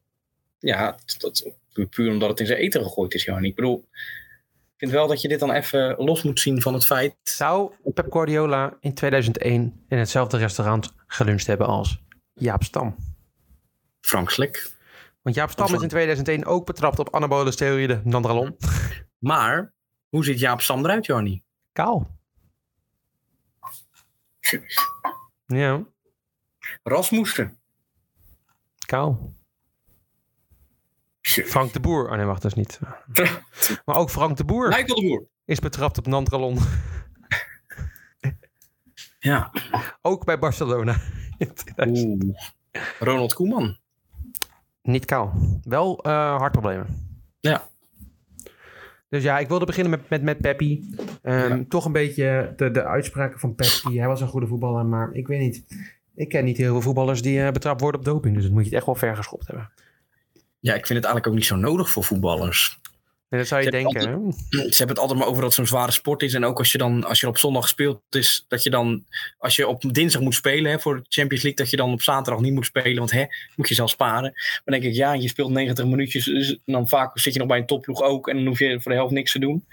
Ja, 0.58 0.98
dat, 1.18 1.52
puur 1.90 2.10
omdat 2.10 2.28
het 2.28 2.40
in 2.40 2.46
zijn 2.46 2.58
eten 2.58 2.82
gegooid 2.82 3.14
is, 3.14 3.24
Jan. 3.24 3.44
Ik 3.44 3.54
bedoel, 3.54 3.88
ik 3.92 4.76
vind 4.76 4.90
wel 4.90 5.06
dat 5.06 5.20
je 5.20 5.28
dit 5.28 5.40
dan 5.40 5.50
even 5.50 5.94
los 5.98 6.22
moet 6.22 6.40
zien 6.40 6.62
van 6.62 6.74
het 6.74 6.86
feit... 6.86 7.16
Zou 7.22 7.72
Pep 7.94 8.12
Guardiola 8.12 8.76
in 8.80 8.94
2001 8.94 9.84
in 9.88 9.98
hetzelfde 9.98 10.36
restaurant 10.36 10.92
geluncht 11.06 11.46
hebben 11.46 11.66
als 11.66 12.02
Jaap 12.34 12.62
Stam? 12.62 12.96
Frank 14.00 14.30
Slek. 14.30 14.70
Want 15.22 15.36
Jaap 15.36 15.50
Stam 15.50 15.74
is 15.74 15.82
in 15.82 15.88
2001 15.88 16.44
ook 16.44 16.66
betrapt 16.66 16.98
op 16.98 17.14
anabole 17.14 17.50
steroïden, 17.52 18.02
Nandralon. 18.04 18.56
Maar, 19.18 19.74
hoe 20.08 20.24
ziet 20.24 20.38
Jaap 20.38 20.60
Stam 20.60 20.84
eruit, 20.84 21.06
Jarnie? 21.06 21.44
Kaal. 21.72 22.18
Ja, 25.46 25.84
Rasmussen. 26.82 27.58
kaal. 28.86 29.34
Frank 31.22 31.72
de 31.72 31.80
Boer. 31.80 32.10
Oh 32.10 32.16
nee, 32.16 32.24
wacht, 32.26 32.42
dat 32.42 32.56
is 32.56 32.56
niet. 32.56 32.80
Maar 33.84 33.96
ook 33.96 34.10
Frank 34.10 34.36
de 34.36 34.44
Boer 34.44 34.68
Michael 34.68 35.00
de 35.00 35.06
Boer. 35.06 35.26
is 35.44 35.58
betrapt 35.58 35.98
op 35.98 36.06
Nandralon. 36.06 36.58
Ja. 39.18 39.52
Ook 40.02 40.24
bij 40.24 40.38
Barcelona. 40.38 41.00
in 41.38 41.54
2000. 41.54 42.24
Oeh. 42.24 42.36
Ronald 42.98 43.34
Koeman. 43.34 43.78
Niet 44.90 45.04
kaal. 45.04 45.32
Wel 45.62 45.98
eh, 46.02 46.36
hartproblemen. 46.36 46.86
Ja. 47.40 47.68
Dus 49.08 49.22
ja, 49.22 49.38
ik 49.38 49.48
wilde 49.48 49.66
beginnen 49.66 49.90
met, 49.90 50.08
met, 50.08 50.22
met 50.22 50.38
Peppi. 50.40 50.94
Ehm, 51.22 51.56
Ja. 51.56 51.64
Toch 51.68 51.84
een 51.84 51.92
beetje 51.92 52.52
de, 52.56 52.70
de 52.70 52.84
uitspraken 52.84 53.40
van 53.40 53.54
Peppi. 53.54 53.98
Hij 53.98 54.06
was 54.06 54.20
een 54.20 54.28
goede 54.28 54.46
voetballer, 54.46 54.86
maar 54.86 55.12
ik 55.12 55.26
weet 55.26 55.40
niet. 55.40 55.64
Ik 56.14 56.28
ken 56.28 56.44
niet 56.44 56.56
heel 56.56 56.72
veel 56.72 56.80
voetballers 56.80 57.22
die 57.22 57.42
eh, 57.42 57.52
betrapt 57.52 57.80
worden 57.80 58.00
op 58.00 58.06
doping. 58.06 58.34
Dus 58.34 58.42
dat 58.42 58.52
moet 58.52 58.60
je 58.60 58.68
het 58.68 58.76
echt 58.76 58.86
wel 58.86 58.94
ver 58.94 59.16
geschopt 59.16 59.46
hebben. 59.46 59.70
Ja, 60.60 60.74
ik 60.74 60.86
vind 60.86 60.98
het 60.98 61.04
eigenlijk 61.04 61.26
ook 61.26 61.34
niet 61.34 61.44
zo 61.44 61.56
nodig 61.56 61.90
voor 61.90 62.04
voetballers. 62.04 62.79
Dat 63.30 63.46
zou 63.46 63.62
je 63.62 63.70
Ze 63.70 63.76
hebben 63.76 63.92
denken. 63.92 64.32
Ze 64.72 64.76
hebben 64.76 64.88
het 64.88 64.98
altijd 64.98 65.18
maar 65.18 65.28
over 65.28 65.40
dat 65.42 65.44
het 65.44 65.54
zo'n 65.54 65.78
zware 65.78 65.92
sport 65.92 66.22
is. 66.22 66.34
En 66.34 66.44
ook 66.44 66.58
als 66.58 66.72
je 66.72 66.78
dan, 66.78 67.04
als 67.04 67.20
je 67.20 67.28
op 67.28 67.38
zondag 67.38 67.62
gespeeld 67.62 68.02
is, 68.10 68.44
dat 68.48 68.62
je 68.62 68.70
dan, 68.70 69.04
als 69.38 69.56
je 69.56 69.66
op 69.66 69.82
dinsdag 69.94 70.22
moet 70.22 70.34
spelen 70.34 70.70
hè, 70.70 70.78
voor 70.78 70.96
de 70.96 71.04
Champions 71.08 71.42
League, 71.42 71.64
dat 71.64 71.70
je 71.70 71.76
dan 71.76 71.92
op 71.92 72.02
zaterdag 72.02 72.42
niet 72.42 72.52
moet 72.52 72.64
spelen. 72.64 72.98
Want 72.98 73.10
hè, 73.10 73.24
moet 73.56 73.68
je 73.68 73.74
zelf 73.74 73.90
sparen. 73.90 74.30
Maar 74.32 74.60
dan 74.64 74.80
denk 74.80 74.92
ik, 74.92 74.94
ja, 74.94 75.12
je 75.12 75.28
speelt 75.28 75.50
90 75.50 75.84
minuutjes. 75.84 76.24
Dus 76.24 76.50
en 76.50 76.72
dan 76.72 76.88
vaak 76.88 77.18
zit 77.18 77.32
je 77.32 77.38
nog 77.38 77.48
bij 77.48 77.58
een 77.58 77.66
topploeg 77.66 78.02
ook. 78.02 78.28
En 78.28 78.36
dan 78.36 78.46
hoef 78.46 78.58
je 78.58 78.80
voor 78.80 78.90
de 78.90 78.98
helft 78.98 79.12
niks 79.12 79.32
te 79.32 79.38
doen. 79.38 79.66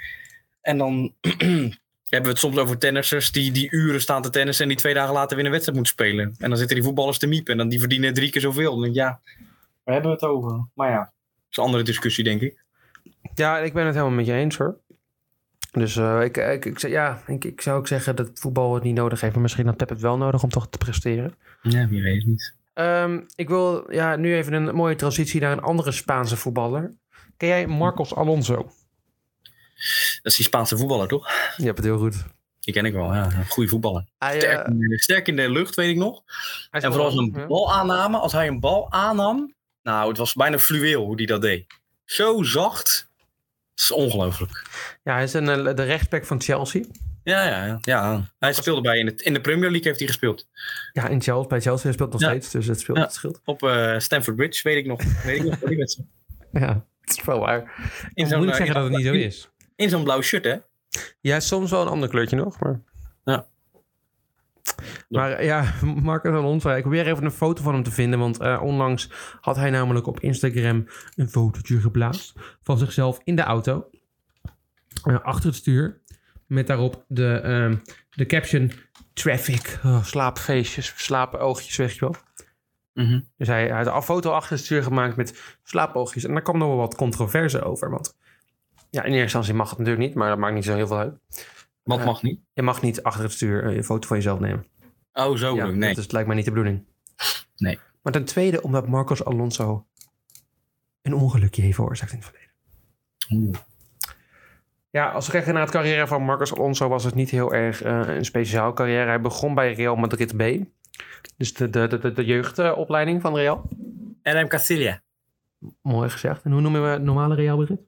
En 0.62 0.78
dan 0.78 1.14
hebben 2.10 2.22
we 2.22 2.28
het 2.28 2.40
soms 2.40 2.58
over 2.58 2.78
tennissers 2.78 3.32
die, 3.32 3.52
die 3.52 3.72
uren 3.72 4.02
staan 4.02 4.22
te 4.22 4.30
tennissen. 4.30 4.64
En 4.64 4.70
die 4.70 4.80
twee 4.80 4.94
dagen 4.94 5.14
later 5.14 5.36
weer 5.36 5.46
een 5.46 5.52
wedstrijd 5.52 5.78
moeten 5.78 5.96
spelen. 5.96 6.36
En 6.38 6.50
dan 6.50 6.58
zitten 6.58 6.76
die 6.76 6.86
voetballers 6.86 7.18
te 7.18 7.28
miepen. 7.28 7.52
En 7.52 7.58
dan 7.58 7.70
die 7.70 7.80
verdienen 7.80 8.14
drie 8.14 8.30
keer 8.30 8.42
zoveel. 8.42 8.72
Dan 8.72 8.82
denk 8.82 8.94
ik, 8.94 9.00
ja, 9.00 9.22
waar 9.84 9.94
hebben 9.94 10.12
we 10.12 10.26
het 10.26 10.36
over? 10.36 10.68
Maar 10.74 10.90
ja, 10.90 11.00
dat 11.00 11.50
is 11.50 11.58
een 11.58 11.64
andere 11.64 11.84
discussie, 11.84 12.24
denk 12.24 12.42
ik. 12.42 12.66
Ja, 13.38 13.58
ik 13.60 13.74
ben 13.74 13.86
het 13.86 13.96
helemaal 13.96 14.16
met 14.16 14.26
je 14.26 14.34
eens 14.34 14.58
hoor. 14.58 14.78
Dus 15.72 15.96
eh, 15.96 16.22
ik, 16.24 16.38
ik, 16.38 16.66
ik, 16.66 16.80
zeg- 16.80 16.92
ja, 16.92 17.22
ik, 17.28 17.44
ik 17.46 17.62
zou 17.62 17.78
ook 17.78 17.88
zeggen 17.88 18.16
dat 18.16 18.30
voetbal 18.34 18.74
het 18.74 18.84
niet 18.84 18.96
nodig 18.96 19.22
heeft. 19.22 19.34
Maar 19.34 19.42
misschien 19.42 19.66
had 19.66 19.78
Pep 19.78 19.90
het 19.90 20.00
wel 20.02 20.18
nodig 20.18 20.44
om 20.44 20.50
toch 20.50 20.68
te 20.70 20.78
presteren. 20.78 21.36
Ja, 21.62 21.88
wie 21.88 22.02
weet 22.04 22.26
niet. 22.26 22.56
Ehm, 22.74 23.20
ik 23.36 23.48
wil 23.48 23.92
ja, 23.92 24.16
nu 24.16 24.36
even 24.36 24.54
een 24.54 24.76
mooie 24.76 24.96
transitie 24.96 25.42
naar 25.42 25.52
een 25.52 25.62
andere 25.62 25.92
Spaanse 25.92 26.38
voetballer. 26.38 26.94
Ken 27.38 27.48
jij 27.48 27.68
Marcos 27.68 28.16
Alonso? 28.16 28.56
Dat 30.22 30.32
is 30.32 30.36
die 30.36 30.46
Spaanse 30.46 30.78
voetballer, 30.78 31.08
toch? 31.08 31.28
Je 31.58 31.66
hebt 31.66 31.78
het 31.78 31.86
heel 31.88 31.98
goed. 31.98 32.16
Die 32.60 32.74
ken 32.74 32.86
ik 32.86 32.94
wel, 32.94 33.14
ja. 33.14 33.26
Een 33.26 33.50
goede 33.50 33.70
voetballer. 33.70 34.06
Hij, 34.18 34.34
eh, 34.34 34.38
Sterk, 34.40 34.68
in 34.68 34.78
de- 34.80 35.00
sterk 35.00 35.28
in 35.28 35.36
de 35.36 35.50
lucht, 35.50 35.76
weet 35.76 35.90
ik 35.90 35.96
nog. 35.96 36.24
En 36.72 36.82
vooral 36.92 37.12
zijn 37.12 37.32
ja. 37.36 37.48
balaanname. 37.48 38.18
Als 38.18 38.32
hij 38.32 38.48
een 38.48 38.60
bal 38.60 38.92
aannam. 38.92 39.54
Nou, 39.84 40.08
het 40.10 40.18
was 40.18 40.34
bijna 40.34 40.60
fluweel 40.60 41.06
hoe 41.06 41.16
hij 41.16 41.26
dat 41.26 41.42
deed. 41.42 41.66
Zo 42.06 42.44
zacht. 42.44 43.07
Dat 43.78 43.86
is 43.86 43.92
ongelooflijk. 43.92 44.64
Ja, 45.04 45.14
hij 45.14 45.24
is 45.24 45.34
een, 45.34 45.50
eh, 45.50 45.76
de 45.76 45.84
rechtsback 45.84 46.26
van 46.26 46.42
Chelsea. 46.42 46.84
Ja, 47.24 47.44
ja, 47.48 47.66
ja, 47.66 47.78
ja. 47.82 48.24
Hij 48.40 48.54
speelde 48.54 48.82
bij 48.82 48.98
in, 49.00 49.06
het, 49.06 49.22
in 49.22 49.34
de 49.34 49.42
Premier 49.42 49.70
League 49.70 49.88
heeft 49.88 50.00
hij 50.00 50.08
gespeeld. 50.08 50.48
Ja, 50.94 51.08
in 51.08 51.22
Chelsea, 51.22 51.48
bij 51.48 51.62
Chelsea 51.62 51.92
speelt 51.92 52.12
nog 52.12 52.22
Ja. 52.22 52.28
steeds, 52.30 52.52
dus 52.52 52.66
het 52.68 52.80
speelt 52.80 52.98
Ja. 52.98 53.04
het 53.04 53.14
scheelt. 53.14 53.42
Op 53.46 53.64
eh 53.64 54.00
Stamford 54.00 54.36
Bridge, 54.36 54.62
weet 54.70 54.78
ik 54.78 54.86
nog. 54.86 55.24
Weet 55.24 55.38
ik 55.38 55.44
nog 55.44 55.60
die 55.60 55.78
wedstrijd. 55.78 56.10
Ja, 56.52 56.86
het 57.02 57.18
is 57.18 57.24
wel 57.24 57.40
waar. 57.40 57.92
In 58.14 58.28
zo'n, 58.28 58.40
moet 58.40 58.50
eh, 58.50 58.56
zeggen 58.56 58.76
dat 58.76 58.84
het 58.84 58.94
niet 58.96 59.06
zo 59.06 59.14
in- 59.14 59.20
is. 59.24 59.50
In 59.76 59.90
zo'n 59.90 60.04
blauw 60.04 60.22
shirt, 60.22 60.44
hè? 60.44 60.56
Ja, 61.22 61.40
soms 61.40 61.72
wel 61.72 61.82
een 61.82 61.88
ander 61.88 62.10
kleurtje 62.10 62.36
nog, 62.36 62.60
maar... 62.60 62.82
Ja. 63.24 63.46
Maar 65.10 65.44
ja, 65.44 65.74
Marcus 66.04 66.34
Alonso, 66.34 66.70
ik 66.70 66.82
probeer 66.82 67.08
even 67.08 67.24
een 67.24 67.32
foto 67.32 67.64
van 67.64 67.74
hem 67.74 67.84
te 67.84 67.92
vinden, 67.92 68.20
want 68.20 68.40
eh, 68.40 68.62
onlangs 68.64 69.10
had 69.42 69.56
hij 69.56 69.70
namelijk 69.70 70.08
op 70.08 70.20
Instagram 70.20 70.88
een 71.16 71.30
fotootje 71.30 71.80
geplaatst 71.80 72.34
van 72.62 72.78
zichzelf 72.78 73.20
in 73.24 73.36
de 73.36 73.42
auto, 73.42 73.90
eh, 75.04 75.20
achter 75.20 75.46
het 75.46 75.56
stuur, 75.56 76.02
met 76.46 76.68
daarop 76.68 77.06
de, 77.08 77.40
ehm, 77.40 77.76
de 78.10 78.26
caption 78.26 78.72
traffic, 79.14 79.80
oh, 79.86 80.04
slaapfeestjes, 80.04 80.94
slaapoogjes, 80.96 81.76
weet 81.76 81.94
je 81.94 82.00
wel. 82.00 82.16
Mhm. 82.94 83.20
Dus 83.38 83.48
hij, 83.48 83.68
hij 83.68 83.84
had 83.84 83.96
een 83.96 84.02
foto 84.02 84.32
achter 84.32 84.52
het 84.56 84.66
stuur 84.66 84.84
gemaakt 84.84 85.16
met 85.16 85.58
slaapoogjes. 85.64 86.24
En 86.24 86.32
daar 86.32 86.42
kwam 86.42 86.58
nog 86.58 86.68
wel 86.68 86.78
wat 86.78 86.96
controverse 86.96 87.62
over. 87.64 87.90
Want 87.90 88.18
ja, 88.90 89.02
in 89.02 89.08
eerste 89.08 89.22
instantie 89.22 89.54
mag 89.54 89.70
het 89.70 89.78
natuurlijk 89.78 90.06
niet, 90.08 90.16
maar 90.16 90.30
dat 90.30 90.38
maakt 90.38 90.54
niet 90.54 90.66
zo 90.66 90.76
heel 90.76 90.88
veel 90.88 90.98
uit. 90.98 91.14
Wat 91.88 92.06
mag 92.06 92.22
niet? 92.22 92.40
Je 92.54 92.62
mag 92.62 92.82
niet 92.82 93.04
achter 93.04 93.24
het 93.24 93.32
stuur 93.32 93.64
eh, 93.64 93.76
een 93.76 93.84
foto 93.84 94.08
van 94.08 94.18
jezelf 94.18 94.40
nemen. 94.40 94.66
Oh, 95.14 95.36
zo 95.36 95.56
ja. 95.56 95.66
Nee. 95.66 95.94
Dat 95.94 96.06
is, 96.06 96.12
lijkt 96.12 96.28
mij 96.28 96.36
niet 96.36 96.46
de 96.46 96.52
bedoeling. 96.52 96.86
Nee. 97.56 97.80
Maar 98.02 98.14
ten 98.14 98.26
tweede 98.26 98.62
omdat 98.62 98.88
Marcos 98.88 99.26
Alonso 99.26 99.88
een 101.02 101.14
ongelukje 101.14 101.62
heeft 101.62 101.76
veroorzaakt 101.76 102.12
in 102.12 102.18
het 102.18 102.28
verleden. 102.28 102.52
Oeh. 103.32 103.58
Ja, 104.90 105.10
als 105.10 105.26
we 105.26 105.32
kijken 105.32 105.54
naar 105.54 105.62
het 105.62 105.72
carrière 105.72 106.08
van 106.08 106.24
Marcos 106.24 106.54
Alonso 106.54 106.88
was 106.88 107.04
het 107.04 107.16
niet 107.16 107.30
heel 107.30 107.54
erg 107.54 107.82
eh, 107.82 108.02
een 108.08 108.26
speciaal 108.26 108.74
carrière. 108.74 109.08
Hij 109.08 109.22
begon 109.22 109.56
bij 109.56 109.74
Real 109.74 109.96
Madrid 109.96 110.38
B. 110.38 110.66
Dus 111.38 111.54
de, 111.54 111.70
de, 111.70 111.88
de, 111.88 112.14
de, 112.14 112.26
jeugdopleiding 112.26 113.22
van 113.22 113.36
Real. 113.36 113.70
RM 114.22 114.48
Castilla. 114.48 115.02
Mooi 115.82 116.10
gezegd. 116.10 116.44
En 116.44 116.52
hoe 116.52 116.62
noemen 116.62 116.84
we 116.84 116.88
het 116.88 117.02
normale 117.02 117.36
Real 117.36 117.58
Madrid? 117.58 117.80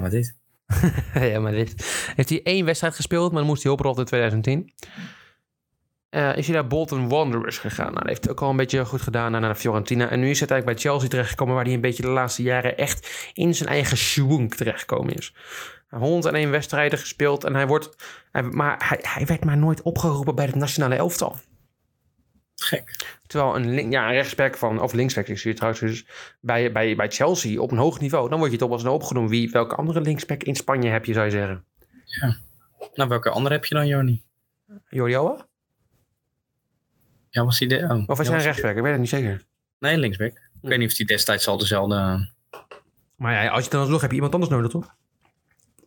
Maar 0.00 0.10
dit. 0.10 0.39
ja, 1.32 1.40
maar 1.40 1.52
dit. 1.52 1.74
Heeft 2.16 2.28
hij 2.28 2.42
één 2.42 2.64
wedstrijd 2.64 2.94
gespeeld, 2.94 3.30
maar 3.30 3.40
dan 3.40 3.48
moest 3.48 3.62
hij 3.62 3.72
oprollen 3.72 3.98
in 3.98 4.04
2010. 4.04 4.72
Eh, 6.10 6.36
is 6.36 6.46
hij 6.46 6.54
naar 6.54 6.66
Bolton 6.66 7.08
Wanderers 7.08 7.58
gegaan. 7.58 7.86
Nou, 7.86 7.98
dat 7.98 8.06
heeft 8.06 8.24
hij 8.24 8.32
ook 8.32 8.40
al 8.40 8.50
een 8.50 8.56
beetje 8.56 8.84
goed 8.84 9.02
gedaan 9.02 9.32
naar 9.32 9.54
Fiorentina. 9.54 10.08
En 10.08 10.20
nu 10.20 10.30
is 10.30 10.40
het 10.40 10.50
eigenlijk 10.50 10.80
bij 10.80 10.90
Chelsea 10.90 11.08
terechtgekomen... 11.08 11.54
waar 11.54 11.64
hij 11.64 11.74
een 11.74 11.80
beetje 11.80 12.02
de 12.02 12.08
laatste 12.08 12.42
jaren 12.42 12.76
echt 12.76 13.30
in 13.32 13.54
zijn 13.54 13.68
eigen 13.68 13.96
schwung 13.96 14.54
terechtgekomen 14.54 15.14
is. 15.14 15.34
101 15.88 16.50
wedstrijden 16.50 16.98
gespeeld 16.98 17.44
en 17.44 17.54
hij 17.54 17.66
wordt... 17.66 17.96
Hij, 18.32 18.42
maar 18.42 18.88
hij, 18.88 18.98
hij 19.02 19.26
werd 19.26 19.44
maar 19.44 19.56
nooit 19.56 19.82
opgeroepen 19.82 20.34
bij 20.34 20.44
het 20.46 20.54
nationale 20.54 20.94
elftal. 20.94 21.36
Gek. 22.54 23.19
Terwijl 23.30 23.56
een, 23.56 23.74
link, 23.74 23.92
ja, 23.92 24.06
een 24.06 24.12
rechtsback 24.12 24.56
van, 24.56 24.80
of 24.80 24.92
linksback, 24.92 25.26
zie 25.26 25.36
het 25.42 25.56
trouwens, 25.56 25.80
dus 25.80 26.06
bij, 26.40 26.72
bij, 26.72 26.96
bij 26.96 27.10
Chelsea 27.10 27.60
op 27.60 27.70
een 27.70 27.78
hoog 27.78 28.00
niveau, 28.00 28.28
dan 28.28 28.38
word 28.38 28.50
je 28.50 28.56
toch 28.56 28.68
wel 28.68 28.78
eens 28.78 28.86
opgenomen. 28.86 29.30
Wie, 29.30 29.50
welke 29.50 29.74
andere 29.74 30.00
linksback 30.00 30.42
in 30.42 30.54
Spanje 30.54 30.90
heb 30.90 31.04
je, 31.04 31.12
zou 31.12 31.24
je 31.24 31.30
zeggen? 31.30 31.64
Nou, 32.94 33.08
welke 33.08 33.30
andere 33.30 33.54
heb 33.54 33.64
je 33.64 33.74
dan, 33.74 33.86
Joni? 33.86 34.22
Alba? 34.90 35.46
Ja, 37.28 37.44
was 37.44 37.58
hij 37.58 37.68
de... 37.68 37.76
Oh. 37.76 38.02
Of 38.06 38.16
was 38.16 38.26
Ja, 38.26 38.32
hij 38.32 38.40
een 38.40 38.46
rechtsback? 38.46 38.76
Ik 38.76 38.82
weet 38.82 38.90
het 38.90 39.00
niet 39.00 39.08
zeker. 39.08 39.44
Nee, 39.78 39.96
linksback. 39.96 40.32
Ik 40.62 40.68
weet 40.68 40.78
niet 40.78 40.90
of 40.90 40.96
hij 40.96 41.06
destijds 41.06 41.48
al 41.48 41.58
dezelfde... 41.58 42.28
Maar 43.16 43.44
ja, 43.44 43.50
als 43.50 43.64
je 43.64 43.70
dan 43.70 43.80
alsnog 43.80 44.00
heb 44.00 44.10
je 44.10 44.16
iemand 44.16 44.34
anders 44.34 44.52
nodig, 44.52 44.70
toch? 44.70 44.94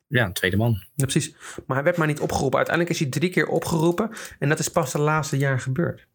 Ja, 0.07 0.25
een 0.25 0.33
tweede 0.33 0.57
man. 0.57 0.83
Ja, 0.95 1.05
precies. 1.05 1.35
Maar 1.65 1.75
hij 1.75 1.85
werd 1.85 1.97
maar 1.97 2.07
niet 2.07 2.19
opgeroepen. 2.19 2.57
Uiteindelijk 2.57 2.95
is 2.95 3.01
hij 3.01 3.11
drie 3.11 3.29
keer 3.29 3.47
opgeroepen. 3.47 4.09
En 4.39 4.49
dat 4.49 4.59
is 4.59 4.67
pas 4.67 4.91
de 4.91 4.99
laatste 4.99 5.37
jaar 5.37 5.59
gebeurd. 5.59 6.07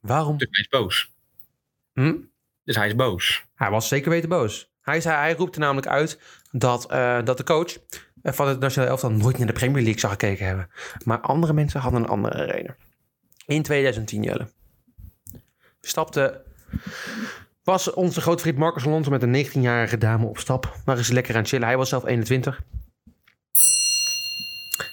Waarom? 0.00 0.36
Dus 0.38 0.48
hij 0.50 0.60
is 0.60 0.68
boos. 0.68 1.12
Hm? 1.92 2.16
Dus 2.64 2.76
hij 2.76 2.86
is 2.86 2.94
boos. 2.94 3.44
Hij 3.54 3.70
was 3.70 3.88
zeker 3.88 4.10
weten 4.10 4.28
boos. 4.28 4.70
Hij, 4.80 5.00
zei, 5.00 5.16
hij 5.16 5.34
roepte 5.34 5.58
namelijk 5.58 5.86
uit 5.86 6.20
dat, 6.50 6.90
eh, 6.90 7.22
dat 7.24 7.36
de 7.36 7.44
coach 7.44 7.76
eh, 8.22 8.32
van 8.32 8.48
het 8.48 8.60
nationale 8.60 8.90
elftal 8.90 9.10
nooit 9.10 9.38
naar 9.38 9.46
de 9.46 9.52
Premier 9.52 9.82
League 9.82 10.00
zou 10.00 10.12
gekeken 10.12 10.46
hebben. 10.46 10.70
Maar 11.04 11.20
andere 11.20 11.52
mensen 11.52 11.80
hadden 11.80 12.00
een 12.02 12.08
andere 12.08 12.44
reden. 12.44 12.76
In 13.46 13.62
2010, 13.62 14.22
Jelle. 14.22 14.48
Stapte... 15.80 16.44
Was 17.62 17.90
onze 17.92 18.20
grote 18.20 18.42
vriend 18.42 18.58
Marcus 18.58 18.86
Alonso 18.86 19.10
met 19.10 19.22
een 19.22 19.46
19-jarige 19.46 19.98
dame 19.98 20.26
op 20.26 20.38
stap. 20.38 20.76
Waar 20.84 20.98
is 20.98 21.08
lekker 21.10 21.36
aan 21.36 21.46
chillen. 21.46 21.66
Hij 21.66 21.76
was 21.76 21.88
zelf 21.88 22.04
21. 22.06 22.62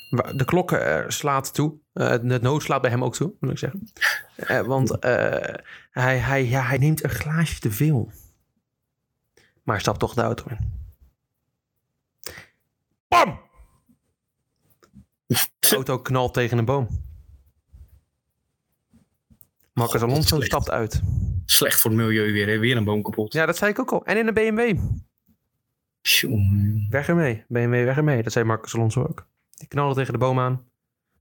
Wa- 0.10 0.34
De 0.34 0.46
klok 0.46 0.72
eh, 0.72 1.04
slaat 1.08 1.54
toe. 1.54 1.74
Eh, 1.94 2.16
de 2.24 2.39
nood 2.42 2.63
slaat 2.63 2.82
bij 2.82 2.89
hem 2.92 3.04
ook 3.04 3.16
toe, 3.16 3.34
moet 3.39 3.51
ik 3.51 3.58
zeggen. 3.58 3.89
Eh, 4.39 4.62
want 4.62 5.00
eh, 5.00 5.55
hij, 5.91 6.17
hij, 6.17 6.46
ja, 6.46 6.62
hij 6.62 6.77
neemt 6.77 7.03
een 7.03 7.10
glaasje 7.10 7.60
te 7.60 7.72
veel. 7.72 8.12
Maar 9.63 9.79
stapt 9.79 10.00
toch 10.00 10.13
de 10.13 10.22
auto 10.22 10.46
in. 10.50 10.77
Bam! 13.08 13.39
De 15.27 15.75
auto 15.75 16.00
knalt 16.00 16.34
tegen 16.34 16.58
een 16.58 16.65
boom. 16.65 17.08
Marcus 19.74 20.01
God, 20.01 20.10
Alonso 20.10 20.41
stapt 20.41 20.69
uit. 20.69 21.01
Slecht 21.46 21.81
voor 21.81 21.91
het 21.91 22.00
milieu 22.00 22.31
weer, 22.31 22.48
hè? 22.48 22.58
Weer 22.58 22.77
een 22.77 22.84
boom 22.84 23.01
kapot. 23.01 23.34
Ja, 23.34 23.46
dat 23.46 23.58
zei 23.58 23.72
ik 23.72 23.79
ook 23.79 23.91
al. 23.91 24.05
En 24.05 24.17
in 24.17 24.27
een 24.27 24.34
BMW. 24.34 24.79
Tjonge. 26.01 26.86
Weg 26.89 27.08
ermee. 27.08 27.46
BMW, 27.48 27.84
weg 27.84 27.98
ermee. 27.98 28.24
Dat 28.24 28.31
zei 28.31 28.46
Marcus 28.46 28.75
Alonso 28.75 29.01
ook. 29.01 29.27
Die 29.55 29.67
knalde 29.67 29.96
tegen 29.96 30.13
de 30.13 30.19
boom 30.19 30.39
aan. 30.39 30.67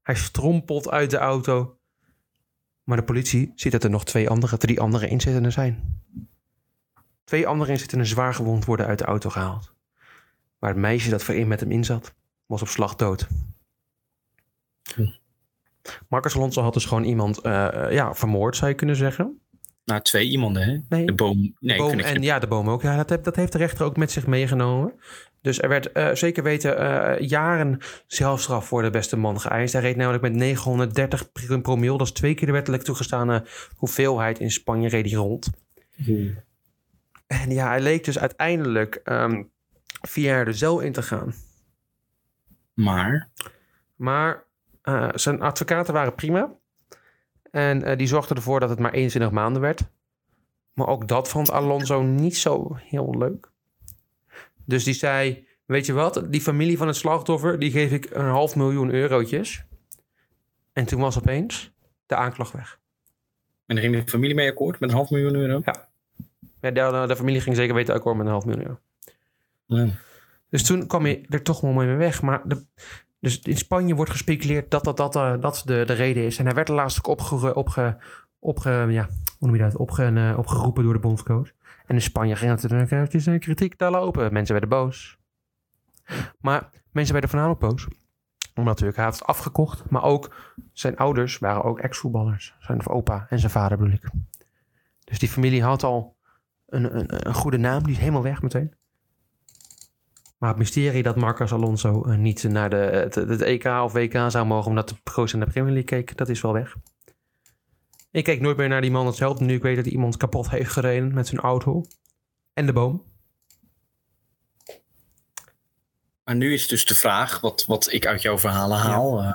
Hij 0.03 0.15
strompelt 0.15 0.91
uit 0.91 1.11
de 1.11 1.17
auto. 1.17 1.78
Maar 2.89 2.97
de 2.97 3.03
politie 3.03 3.53
ziet 3.55 3.73
dat 3.73 3.85
er 3.85 3.91
nog 3.91 4.05
twee 4.05 4.29
andere, 4.29 4.57
drie 4.57 4.81
andere 4.81 5.09
inzittenden 5.09 5.53
zijn. 5.53 6.03
Twee 7.25 7.47
andere 7.47 7.73
inzittenden 7.73 8.07
zwaar 8.07 8.35
gewond 8.35 8.65
worden 8.65 8.87
uit 8.87 8.99
de 8.99 9.05
auto 9.05 9.31
gehaald. 9.31 9.75
Maar 10.59 10.71
het 10.71 10.79
meisje 10.79 11.11
dat 11.11 11.23
voorin 11.23 11.49
met 11.49 11.61
hem 11.61 11.71
in 11.71 11.85
zat, 11.85 12.15
was 12.47 12.63
op 12.63 12.69
slag 12.69 12.95
dood. 12.95 13.29
Hm. 14.95 15.07
Marcus 16.09 16.37
Alonso 16.37 16.63
had 16.63 16.73
dus 16.73 16.85
gewoon 16.85 17.05
iemand 17.05 17.39
eh, 17.39 17.85
eh, 17.85 17.93
ja, 17.93 18.15
vermoord, 18.15 18.57
zou 18.57 18.71
je 18.71 18.77
kunnen 18.77 18.97
zeggen. 18.97 19.41
Nou, 19.89 20.01
twee 20.01 20.29
iemanden, 20.29 20.63
hè? 20.63 20.79
Nee, 20.89 21.07
De 21.07 21.13
boom. 21.13 21.55
Nee, 21.61 21.79
boom 21.79 21.99
ik 21.99 22.05
en 22.05 22.23
ja, 22.23 22.39
de 22.39 22.47
boom 22.47 22.71
ook. 22.71 22.83
Ja, 22.83 22.97
dat, 22.97 23.09
heb, 23.09 23.25
dat 23.25 23.37
heeft 23.37 23.53
de 23.53 23.59
rechter 23.59 23.85
ook 23.85 23.97
met 23.97 24.11
zich 24.11 24.27
meegenomen. 24.27 24.93
Dus 25.41 25.61
er 25.61 25.69
werd 25.69 25.93
eh, 25.93 26.15
zeker 26.15 26.43
weten 26.43 26.79
eh, 26.79 27.29
jaren 27.29 27.79
zelfstraf 28.07 28.67
voor 28.67 28.83
de 28.83 28.91
beste 28.91 29.17
man 29.17 29.41
geëist. 29.41 29.73
Hij 29.73 29.83
reed 29.83 29.97
namelijk 29.97 30.23
met 30.23 30.33
930 30.33 31.33
pr- 31.33 31.59
promil. 31.59 31.97
Dat 31.97 32.07
is 32.07 32.13
twee 32.13 32.35
keer 32.35 32.47
de 32.47 32.53
wettelijk 32.53 32.83
toegestane 32.83 33.45
hoeveelheid 33.77 34.39
in 34.39 34.51
Spanje 34.51 34.89
reed 34.89 35.05
hij 35.05 35.15
rond. 35.15 35.51
En 37.27 37.51
ja, 37.51 37.69
hij 37.69 37.81
leek 37.81 38.05
dus 38.05 38.19
uiteindelijk 38.19 39.01
ehm 39.05 39.43
vier 40.01 40.25
jaar 40.25 40.45
de 40.45 40.53
cel 40.53 40.81
in 40.81 40.93
te 40.93 41.03
gaan. 41.03 41.35
Maar, 42.75 43.29
Maar 43.97 44.45
eh, 44.83 45.09
zijn 45.15 45.41
advocaten 45.41 45.95
waren 45.95 46.15
prima. 46.15 46.51
En 47.51 47.83
eh, 47.83 47.99
die 47.99 48.07
zorgden 48.07 48.37
ervoor 48.37 48.61
dat 48.61 48.69
het 48.71 48.79
maar 48.79 48.93
21 48.93 49.31
maanden 49.31 49.63
werd. 49.63 49.83
Maar 50.73 50.87
ook 50.87 51.09
dat 51.09 51.29
vond 51.29 51.51
Alonso 51.51 52.03
niet 52.03 52.37
zo 52.37 52.77
heel 52.77 53.15
leuk. 53.19 53.51
Dus 54.65 54.85
die 54.85 54.95
zei, 54.95 55.47
weet 55.65 55.87
je 55.87 55.93
wat, 55.93 56.27
die 56.29 56.41
familie 56.41 56.77
van 56.77 56.87
het 56.87 56.97
slachtoffer, 56.97 57.59
die 57.59 57.71
geef 57.71 57.93
ik 57.93 58.11
een 58.11 58.29
half 58.29 58.57
miljoen 58.57 58.91
eurotjes. 58.91 59.65
En 60.73 60.85
toen 60.85 61.01
was 61.01 61.19
opeens 61.19 61.73
de 62.07 62.15
aanklacht 62.15 62.53
weg. 62.53 62.79
en 63.67 63.77
er 63.77 63.83
ging 63.83 64.05
de 64.05 64.11
familie 64.11 64.35
mee 64.35 64.51
akkoord 64.51 64.81
met 64.81 64.91
een 64.91 64.97
half 64.97 65.11
miljoen 65.11 65.35
euro. 65.35 65.63
Ja, 66.61 66.71
de, 66.71 67.05
de 67.07 67.17
familie 67.17 67.41
ging 67.41 67.57
zeker 67.57 67.75
weten 67.75 67.95
akkoord 67.95 68.17
met 68.17 68.27
een 68.27 68.33
half 68.33 68.45
miljoen 68.45 68.65
euro. 68.65 68.79
Ja. 69.67 69.89
Dus 70.51 70.63
toen 70.63 70.87
kwam 70.87 71.07
je 71.07 71.25
er 71.29 71.43
toch 71.43 71.61
wel 71.61 71.73
mee 71.73 71.97
weg. 71.97 72.23
Maar 72.23 72.49
de, 72.49 72.65
dus 73.21 73.41
in 73.41 73.57
Spanje 73.57 73.95
wordt 73.95 74.11
gespeculeerd 74.11 74.71
dat 74.71 74.85
dat, 74.85 74.97
dat, 74.97 75.17
eh, 75.17 75.35
dat 75.41 75.63
de, 75.65 75.85
de 75.87 75.93
reden 75.93 76.25
is. 76.25 76.39
En 76.39 76.45
hij 76.45 76.55
werd 76.55 76.69
er 76.69 76.75
laatst 76.75 76.99
ook 76.99 77.07
hoe 79.39 79.47
noem 79.47 79.57
je 79.57 79.63
dat? 79.63 79.75
Eh, 79.99 80.39
opgeroepen 80.39 80.83
door 80.83 80.93
de 80.93 80.99
bondscoach. 80.99 81.51
En 81.87 81.95
in 81.95 82.03
Spanje 82.03 82.37
ging 82.37 82.51
natuurlijk 82.51 82.91
eventjes 82.91 83.27
een 83.27 83.41
kritiek 83.41 83.79
daar 83.79 83.91
lopen. 83.91 84.33
Mensen 84.33 84.53
werden 84.53 84.79
boos. 84.79 85.19
Maar 86.41 86.71
mensen 86.93 87.13
werden 87.13 87.31
voornamelijk 87.31 87.61
boos. 87.61 87.87
Omdat 88.55 88.65
natuurlijk 88.65 88.97
hij 88.97 89.05
had 89.05 89.19
het 89.19 89.25
afgekocht. 89.25 89.91
Maar 89.91 90.03
ook 90.03 90.35
zijn 90.73 90.97
ouders 90.97 91.39
waren 91.39 91.65
ook 91.65 91.79
ex-voetballers. 91.79 92.55
Zijn 92.59 92.87
opa 92.87 93.27
en 93.29 93.39
zijn 93.39 93.53
vader 93.53 93.79
bedoel 93.79 93.93
ik. 93.93 94.11
Dus 95.05 95.19
die 95.19 95.29
familie 95.29 95.63
had 95.63 95.83
al 95.83 96.17
een, 96.67 96.97
een, 96.99 97.29
een 97.29 97.35
goede 97.35 97.59
naam. 97.59 97.83
Die 97.83 97.93
is 97.93 97.99
helemaal 97.99 98.23
weg 98.23 98.43
meteen. 98.43 98.75
Maar 100.39 100.49
het 100.49 100.59
mysterie 100.59 101.03
dat 101.03 101.17
Marcos 101.17 101.53
Alonso 101.53 102.05
eh, 102.05 102.17
niet 102.17 102.43
naar 102.43 102.71
de, 102.71 102.77
het, 102.77 103.15
het 103.15 103.43
EK 103.43 103.65
of 103.65 103.93
WK 103.93 104.31
zou 104.31 104.47
mogen... 104.47 104.69
omdat 104.69 104.89
de 104.89 104.97
pro's 105.03 105.33
in 105.33 105.41
de 105.41 105.47
Premier 105.47 105.73
League 105.73 106.03
keek, 106.03 106.17
dat 106.17 106.29
is 106.29 106.41
wel 106.41 106.53
weg. 106.53 106.77
Ik 108.11 108.25
keek 108.25 108.41
nooit 108.41 108.57
meer 108.57 108.69
naar 108.69 108.81
die 108.81 108.91
man 108.91 109.07
hetzelfde... 109.07 109.45
nu 109.45 109.55
ik 109.55 109.63
weet 109.63 109.77
dat 109.77 109.85
hij 109.85 109.95
iemand 109.95 110.17
kapot 110.17 110.51
heeft 110.51 110.73
gereden 110.73 111.15
met 111.15 111.27
zijn 111.27 111.41
auto. 111.41 111.85
En 112.53 112.67
de 112.67 112.73
boom. 112.73 113.07
Maar 116.25 116.37
nu 116.37 116.53
is 116.53 116.69
dus 116.69 116.85
de 116.87 116.95
vraag, 116.95 117.41
wat, 117.41 117.65
wat 117.67 117.93
ik 117.93 118.07
uit 118.07 118.23
jouw 118.23 118.39
verhalen 118.39 118.79
haal. 118.79 119.23
eh, 119.23 119.33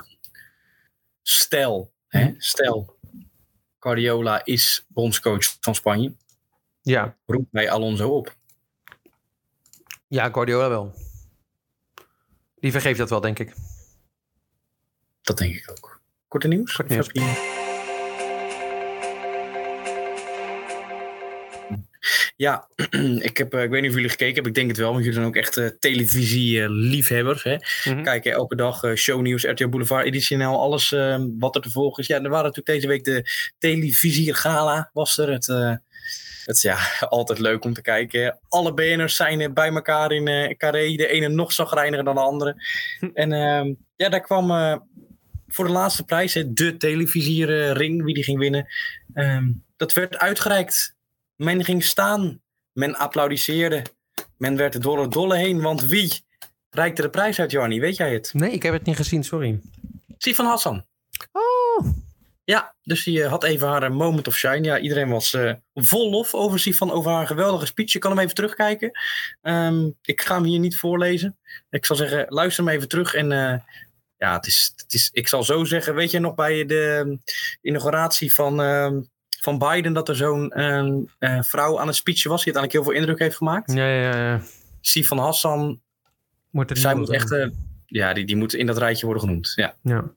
stel, 1.22 1.92
hè, 2.08 2.34
stel, 2.38 2.98
Guardiola 3.78 4.44
is 4.44 4.86
bondscoach 4.88 5.56
van 5.60 5.74
Spanje. 5.74 6.14
Ja, 6.82 7.16
Roept 7.26 7.50
bij 7.50 7.70
Alonso 7.70 8.08
op. 8.08 8.36
ja 10.14 10.28
Guardiola 10.32 10.68
wel. 10.68 10.94
Die 12.60 12.70
vergeeft 12.70 12.98
dat 12.98 13.10
wel, 13.10 13.20
denk 13.20 13.38
ik. 13.38 13.52
Dat 15.22 15.38
denk 15.38 15.54
ik 15.54 15.70
ook. 15.70 16.00
Korte 16.28 16.48
nieuws? 16.48 16.80
Nieuws. 16.86 17.10
Ja, 22.36 22.68
ik, 23.28 23.36
heb, 23.36 23.54
eh, 23.54 23.62
ik 23.62 23.70
weet 23.70 23.80
niet 23.80 23.90
of 23.90 23.96
jullie 23.96 24.10
gekeken 24.10 24.34
hebben. 24.34 24.52
Ik 24.52 24.58
denk 24.58 24.68
het 24.68 24.78
wel, 24.78 24.88
want 24.90 24.98
jullie 24.98 25.14
zijn 25.14 25.26
ook 25.26 25.36
echt 25.36 25.56
eh, 25.56 25.66
televisie-liefhebbers. 25.78 27.42
hè? 27.42 27.56
Mhm. 27.84 28.02
Kijken 28.02 28.32
elke 28.32 28.56
dag 28.56 28.82
eh, 28.82 28.94
shownieuws, 28.94 29.44
RTL 29.44 29.68
Boulevard, 29.68 30.06
Editie 30.06 30.36
NL, 30.36 30.60
alles 30.60 30.92
eh, 30.92 31.24
wat 31.38 31.54
er 31.54 31.62
te 31.62 31.70
volgen 31.70 32.02
is. 32.02 32.08
Ja, 32.08 32.16
er 32.16 32.28
waren 32.28 32.52
natuurlijk 32.52 32.66
deze 32.66 32.86
week 32.86 33.04
de 33.04 33.50
televisie-gala, 33.58 34.90
was 34.92 35.18
er. 35.18 35.32
Het, 35.32 35.46
het 36.44 36.56
is 36.56 36.62
ja, 36.62 36.78
altijd 37.08 37.38
leuk 37.38 37.64
om 37.64 37.74
te 37.74 37.82
kijken. 37.82 38.38
Alle 38.48 38.74
BN'ers 38.74 39.16
zijn 39.16 39.54
bij 39.54 39.68
elkaar 39.72 40.12
in 40.12 40.28
eh 40.28 40.56
Carré. 40.56 40.96
De 40.96 41.06
ene 41.08 41.28
nog 41.28 41.52
zagrijniger 41.52 42.04
dan 42.04 42.14
de 42.14 42.20
andere. 42.20 42.62
En 43.14 43.32
ehm, 43.32 43.74
ja, 43.96 44.08
daar 44.08 44.20
kwam 44.20 44.50
eh, 44.50 44.76
voor 45.46 45.66
de 45.66 45.72
laatste 45.72 46.04
prijs, 46.04 46.34
hè, 46.34 46.52
de 46.52 46.76
televisiering, 46.76 48.04
wie 48.04 48.14
die 48.14 48.24
ging 48.24 48.38
winnen. 48.38 48.66
ehm, 49.14 49.50
dat 49.76 49.92
werd 49.92 50.18
uitgereikt. 50.18 50.94
Men 51.36 51.64
ging 51.64 51.84
staan. 51.84 52.40
Men 52.72 52.94
applaudisseerde. 52.96 53.82
Men 54.36 54.56
werd 54.56 54.74
er 54.74 54.80
door 54.80 55.00
het 55.00 55.12
dolle 55.12 55.36
heen. 55.36 55.60
Want 55.60 55.82
wie 55.84 56.24
reikte 56.70 57.02
de 57.02 57.10
prijs 57.10 57.40
uit, 57.40 57.50
Johnny? 57.50 57.80
Weet 57.80 57.96
jij 57.96 58.12
het? 58.12 58.30
Nee, 58.34 58.50
ik 58.50 58.62
heb 58.62 58.72
het 58.72 58.84
niet 58.84 58.96
gezien, 58.96 59.24
sorry. 59.24 59.60
Sifan 60.18 60.46
Hassan. 60.46 60.84
Oh, 61.32 61.86
Ja, 62.44 62.74
dus 62.82 63.04
die 63.04 63.24
had 63.24 63.44
even 63.44 63.68
haar 63.68 63.82
eh, 63.82 63.90
moment 63.90 64.26
of 64.26 64.36
shine. 64.36 64.62
Ja, 64.62 64.78
iedereen 64.78 65.08
was 65.08 65.34
eh, 65.34 65.52
vol 65.74 66.10
lof 66.10 66.34
over 66.34 66.58
Sifan, 66.58 66.90
over 66.90 67.10
haar 67.10 67.26
geweldige 67.26 67.66
speech. 67.66 67.92
Je 67.92 67.98
kan 67.98 68.10
hem 68.10 68.20
even 68.20 68.34
terugkijken. 68.34 68.90
Ehm, 69.42 69.90
ik 70.02 70.20
ga 70.20 70.34
hem 70.34 70.44
hier 70.44 70.58
niet 70.58 70.76
voorlezen. 70.76 71.38
Ik 71.70 71.86
zal 71.86 71.96
zeggen, 71.96 72.26
luister 72.28 72.64
hem 72.64 72.74
even 72.74 72.88
terug. 72.88 73.14
En 73.14 73.32
eh, 73.32 73.58
ja, 74.16 74.34
het 74.34 74.46
is, 74.46 74.72
het 74.76 74.94
is, 74.94 75.10
ik 75.12 75.28
zal 75.28 75.42
zo 75.42 75.64
zeggen, 75.64 75.94
weet 75.94 76.10
je 76.10 76.18
nog 76.18 76.34
bij 76.34 76.66
de 76.66 77.02
ehm, 77.04 77.16
inauguratie 77.60 78.34
van, 78.34 78.62
ehm, 78.62 79.00
van 79.40 79.58
Biden... 79.58 79.92
dat 79.92 80.08
er 80.08 80.16
zo'n 80.16 80.52
vrouw 81.40 81.80
aan 81.80 81.86
het 81.86 81.96
speechen 81.96 82.30
was... 82.30 82.44
die 82.44 82.54
uiteindelijk 82.54 82.72
heel 82.72 82.82
veel 82.82 82.92
indruk 82.92 83.18
heeft 83.18 83.36
gemaakt? 83.36 83.72
ja, 83.72 83.86
ja, 83.86 84.16
ja. 84.16 84.40
Sifan 84.80 85.18
Hassan, 85.18 85.80
Moet 86.50 86.70
zij 86.74 86.94
moet 86.94 87.10
echt... 87.10 87.48
ja, 87.86 88.12
die, 88.12 88.26
die 88.26 88.36
moet 88.36 88.54
in 88.54 88.66
dat 88.66 88.78
rijtje 88.78 89.06
worden 89.06 89.24
genoemd. 89.24 89.52
Ja, 89.54 89.74
Ja. 89.82 90.14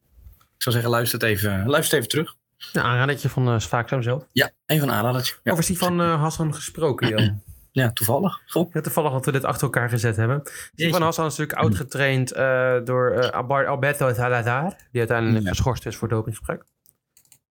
Ik 0.57 0.63
zou 0.63 0.75
zeggen, 0.75 0.91
luister 0.93 1.19
het 1.19 1.27
even, 1.29 1.67
luister 1.67 1.97
het 1.97 2.07
even 2.07 2.07
terug. 2.09 2.35
Een 2.73 2.81
aanradertje 2.81 3.29
van 3.29 3.49
uh, 3.53 3.59
Svaakzaam 3.59 4.01
zelf. 4.01 4.27
Ja, 4.31 4.49
een 4.65 4.91
aanradertje. 4.91 5.35
Ja. 5.43 5.51
Over 5.51 5.65
die 5.65 5.77
van 5.77 6.01
uh, 6.01 6.21
Hassan 6.21 6.53
gesproken, 6.53 7.07
Jan. 7.07 7.41
Ja, 7.71 7.91
toevallig. 7.93 8.41
Goed. 8.47 8.69
Ja, 8.73 8.81
toevallig 8.81 9.11
dat 9.11 9.25
we 9.25 9.31
dit 9.31 9.43
achter 9.43 9.63
elkaar 9.63 9.89
gezet 9.89 10.15
hebben. 10.15 10.41
Van 10.75 11.01
Hassan 11.01 11.25
is 11.25 11.37
natuurlijk 11.37 11.59
oud-getraind 11.59 12.35
uh, 12.35 12.75
door 12.83 13.13
uh, 13.13 13.29
Alberto 13.67 14.13
Salazar. 14.13 14.75
Die 14.91 14.99
uiteindelijk 14.99 15.43
Ja. 15.43 15.49
geschorst 15.49 15.85
is 15.85 15.95
voor 15.95 16.07
dopinggebruik, 16.07 16.63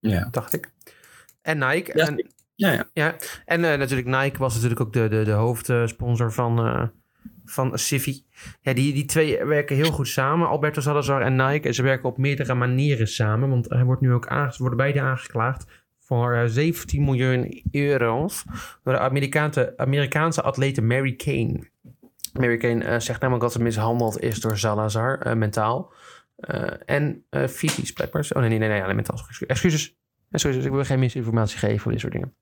Ja. 0.01 0.29
dacht 0.31 0.53
ik. 0.53 0.71
En 1.43 1.59
Nike. 1.59 1.99
Ja, 1.99 2.07
en, 2.07 2.31
Ja, 2.55 2.73
ja. 2.73 2.85
ja. 2.93 3.17
en 3.45 3.61
uh, 3.65 3.75
natuurlijk 3.75 4.09
Nike 4.09 4.39
was 4.39 4.55
natuurlijk 4.55 4.81
ook 4.81 4.93
de, 4.93 5.09
de, 5.09 5.23
de 5.25 5.31
hoofdsponsor 5.31 6.33
van, 6.33 6.67
uh, 6.67 6.83
van 7.47 7.79
Civi. 7.79 8.25
Ja, 8.61 8.73
die, 8.73 8.93
die 8.93 9.05
twee 9.05 9.45
werken 9.45 9.77
heel 9.77 9.93
goed 9.93 10.09
samen. 10.09 10.49
Alberto 10.49 10.81
Salazar 10.81 11.23
en 11.23 11.37
Nike. 11.37 11.69
En 11.69 11.75
ze 11.75 11.83
werken 11.83 12.09
op 12.09 12.19
meerdere 12.19 12.55
manieren 12.55 13.09
samen. 13.09 13.49
Want 13.49 13.69
hij 13.69 13.85
wordt 13.85 14.01
nu 14.01 14.13
ook 14.13 14.27
aange- 14.27 14.55
worden 14.57 14.79
beide 14.79 15.01
aangeklaagd 15.01 15.85
voor 16.01 16.35
uh, 16.35 16.45
17 16.47 17.05
miljoen 17.05 17.63
euro's 17.71 18.45
door 18.83 18.93
de 18.93 19.01
Amerikaanse, 19.01 19.73
Amerikaanse 19.77 20.43
atlete 20.43 20.83
Mary 20.83 21.13
Kane. 21.13 21.71
Mary 22.33 22.57
Kane 22.57 22.85
uh, 22.85 22.99
zegt 22.99 23.21
namelijk 23.21 23.43
dat 23.43 23.53
ze 23.53 23.63
mishandeld 23.63 24.21
is 24.21 24.41
door 24.41 24.59
Salazar, 24.59 25.27
uh, 25.27 25.33
mentaal. 25.33 25.93
En 26.85 27.25
fysisch 27.49 27.93
blijkbaar. 27.93 28.29
Oh 28.33 28.41
nee, 28.41 28.49
nee, 28.49 28.59
nee, 28.59 28.69
nee 28.69 28.83
alleen 28.83 28.97
mentaal. 28.97 29.21
Excuses. 29.47 29.97
Excuses, 30.31 30.65
ik 30.65 30.71
wil 30.71 30.85
geen 30.85 30.99
misinformatie 30.99 31.59
geven 31.59 31.79
voor 31.79 31.93
dit 31.93 32.01
soort 32.01 32.13
dingen. 32.13 32.35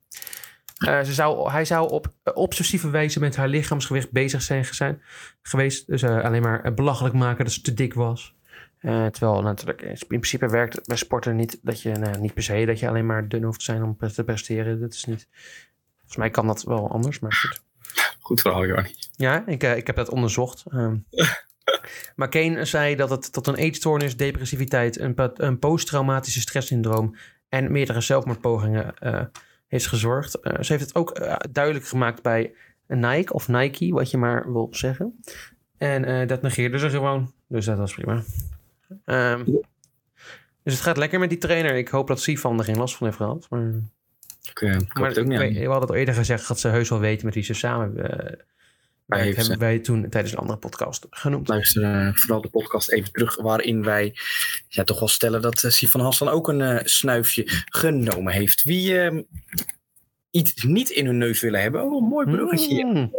Uh, 0.78 1.02
ze 1.02 1.12
zou, 1.12 1.50
hij 1.50 1.64
zou 1.64 1.90
op 1.90 2.06
uh, 2.24 2.36
obsessieve 2.36 2.90
wijze 2.90 3.20
met 3.20 3.36
haar 3.36 3.48
lichaamsgewicht 3.48 4.10
bezig 4.10 4.42
zijn, 4.42 4.64
zijn 4.64 5.02
geweest. 5.42 5.86
Dus 5.86 6.02
uh, 6.02 6.24
alleen 6.24 6.42
maar 6.42 6.74
belachelijk 6.74 7.14
maken 7.14 7.44
dat 7.44 7.54
ze 7.54 7.60
te 7.60 7.74
dik 7.74 7.94
was. 7.94 8.34
Uh, 8.80 9.06
terwijl 9.06 9.42
natuurlijk 9.42 9.82
in 9.82 10.06
principe 10.06 10.48
werkt 10.48 10.74
het 10.74 10.86
bij 10.86 10.96
sporten 10.96 11.36
niet 11.36 11.58
dat 11.62 11.82
je 11.82 11.92
nou, 11.92 12.20
niet 12.20 12.34
per 12.34 12.42
se 12.42 12.64
dat 12.64 12.78
je 12.78 12.88
alleen 12.88 13.06
maar 13.06 13.28
dun 13.28 13.42
hoeft 13.42 13.58
te 13.58 13.64
zijn 13.64 13.82
om 13.82 13.96
te 13.96 14.24
presteren. 14.24 14.80
Dat 14.80 14.94
is 14.94 15.04
niet. 15.04 15.28
Volgens 15.96 16.16
mij 16.16 16.30
kan 16.30 16.46
dat 16.46 16.62
wel 16.62 16.90
anders, 16.90 17.18
maar 17.18 17.32
goed. 17.32 17.62
Goed 18.20 18.40
verhaal, 18.40 18.66
Jarnie. 18.66 18.96
Ja, 19.16 19.46
ik, 19.46 19.64
uh, 19.64 19.76
ik 19.76 19.86
heb 19.86 19.96
dat 19.96 20.08
onderzocht. 20.08 20.64
Um, 20.72 21.06
maar 22.16 22.28
Kane 22.28 22.64
zei 22.64 22.96
dat 22.96 23.10
het 23.10 23.32
tot 23.32 23.46
een 23.46 23.54
eetstoornis, 23.54 24.16
depressiviteit, 24.16 24.98
een, 24.98 25.14
een 25.34 25.58
posttraumatische 25.58 26.40
stresssyndroom 26.40 27.16
en 27.48 27.72
meerdere 27.72 28.00
zelfmoordpogingen 28.00 28.94
uh, 29.02 29.20
heeft 29.74 29.86
gezorgd. 29.86 30.38
Uh, 30.42 30.52
ze 30.60 30.72
heeft 30.72 30.84
het 30.84 30.94
ook 30.94 31.20
duidelijk 31.50 31.86
gemaakt 31.86 32.22
bij 32.22 32.54
Nike 32.86 33.32
of 33.32 33.48
Nike, 33.48 33.92
wat 33.92 34.10
je 34.10 34.18
maar 34.18 34.52
wil 34.52 34.68
zeggen. 34.70 35.22
En 35.78 36.26
dat 36.26 36.42
negeerde 36.42 36.78
ze 36.78 36.90
gewoon. 36.90 37.32
Dus 37.46 37.64
dat 37.64 37.78
was 37.78 37.94
prima. 37.94 38.22
Um, 39.04 39.44
dus 40.62 40.72
het 40.72 40.82
gaat 40.82 40.96
lekker 40.96 41.18
met 41.18 41.28
die 41.28 41.38
trainer. 41.38 41.74
Ik 41.74 41.88
hoop 41.88 42.06
dat 42.06 42.20
Sifan 42.20 42.58
er 42.58 42.64
geen 42.64 42.76
last 42.76 42.96
van 42.96 43.06
heeft 43.06 43.18
gehad. 43.18 43.46
Maar, 43.50 43.72
ik, 44.42 44.60
ik 44.60 44.98
maar 44.98 45.18
ook 45.18 45.26
niet 45.26 45.38
we, 45.38 45.58
we 45.60 45.66
hadden 45.66 45.88
al 45.88 45.94
eerder 45.94 46.14
gezegd 46.14 46.48
dat 46.48 46.60
ze 46.60 46.68
heus 46.68 46.88
wel 46.88 47.00
weten 47.00 47.24
met 47.24 47.34
wie 47.34 47.44
ze 47.44 47.54
samen 47.54 47.94
werkt. 49.06 49.36
hebben 49.36 49.58
wij 49.58 49.78
toen 49.78 50.08
tijdens 50.08 50.32
een 50.32 50.38
andere 50.38 50.58
podcast 50.58 51.06
genoemd. 51.10 51.48
Luister 51.48 51.82
uh, 51.82 52.14
vooral 52.14 52.40
de 52.40 52.48
podcast 52.48 52.90
even 52.90 53.12
terug 53.12 53.36
waarin 53.36 53.82
wij 53.82 54.14
ja, 54.68 54.84
toch 54.84 54.98
wel 54.98 55.08
stellen 55.08 55.42
dat 55.42 55.62
uh, 55.62 55.70
Sifan 55.70 56.00
Hassan 56.00 56.28
ook 56.28 56.48
een 56.48 56.60
uh, 56.60 56.78
snuifje 56.82 57.42
genomen 57.64 58.32
heeft. 58.32 58.62
Wie 58.62 59.00
ehm, 59.00 59.22
iets 60.30 60.62
niet 60.62 60.90
in 60.90 61.06
hun 61.06 61.18
neus 61.18 61.40
willen 61.40 61.60
hebben, 61.60 61.82
oh 61.82 62.08
mooi 62.08 62.26
bruggetje, 62.26 62.84
Mm. 62.84 63.12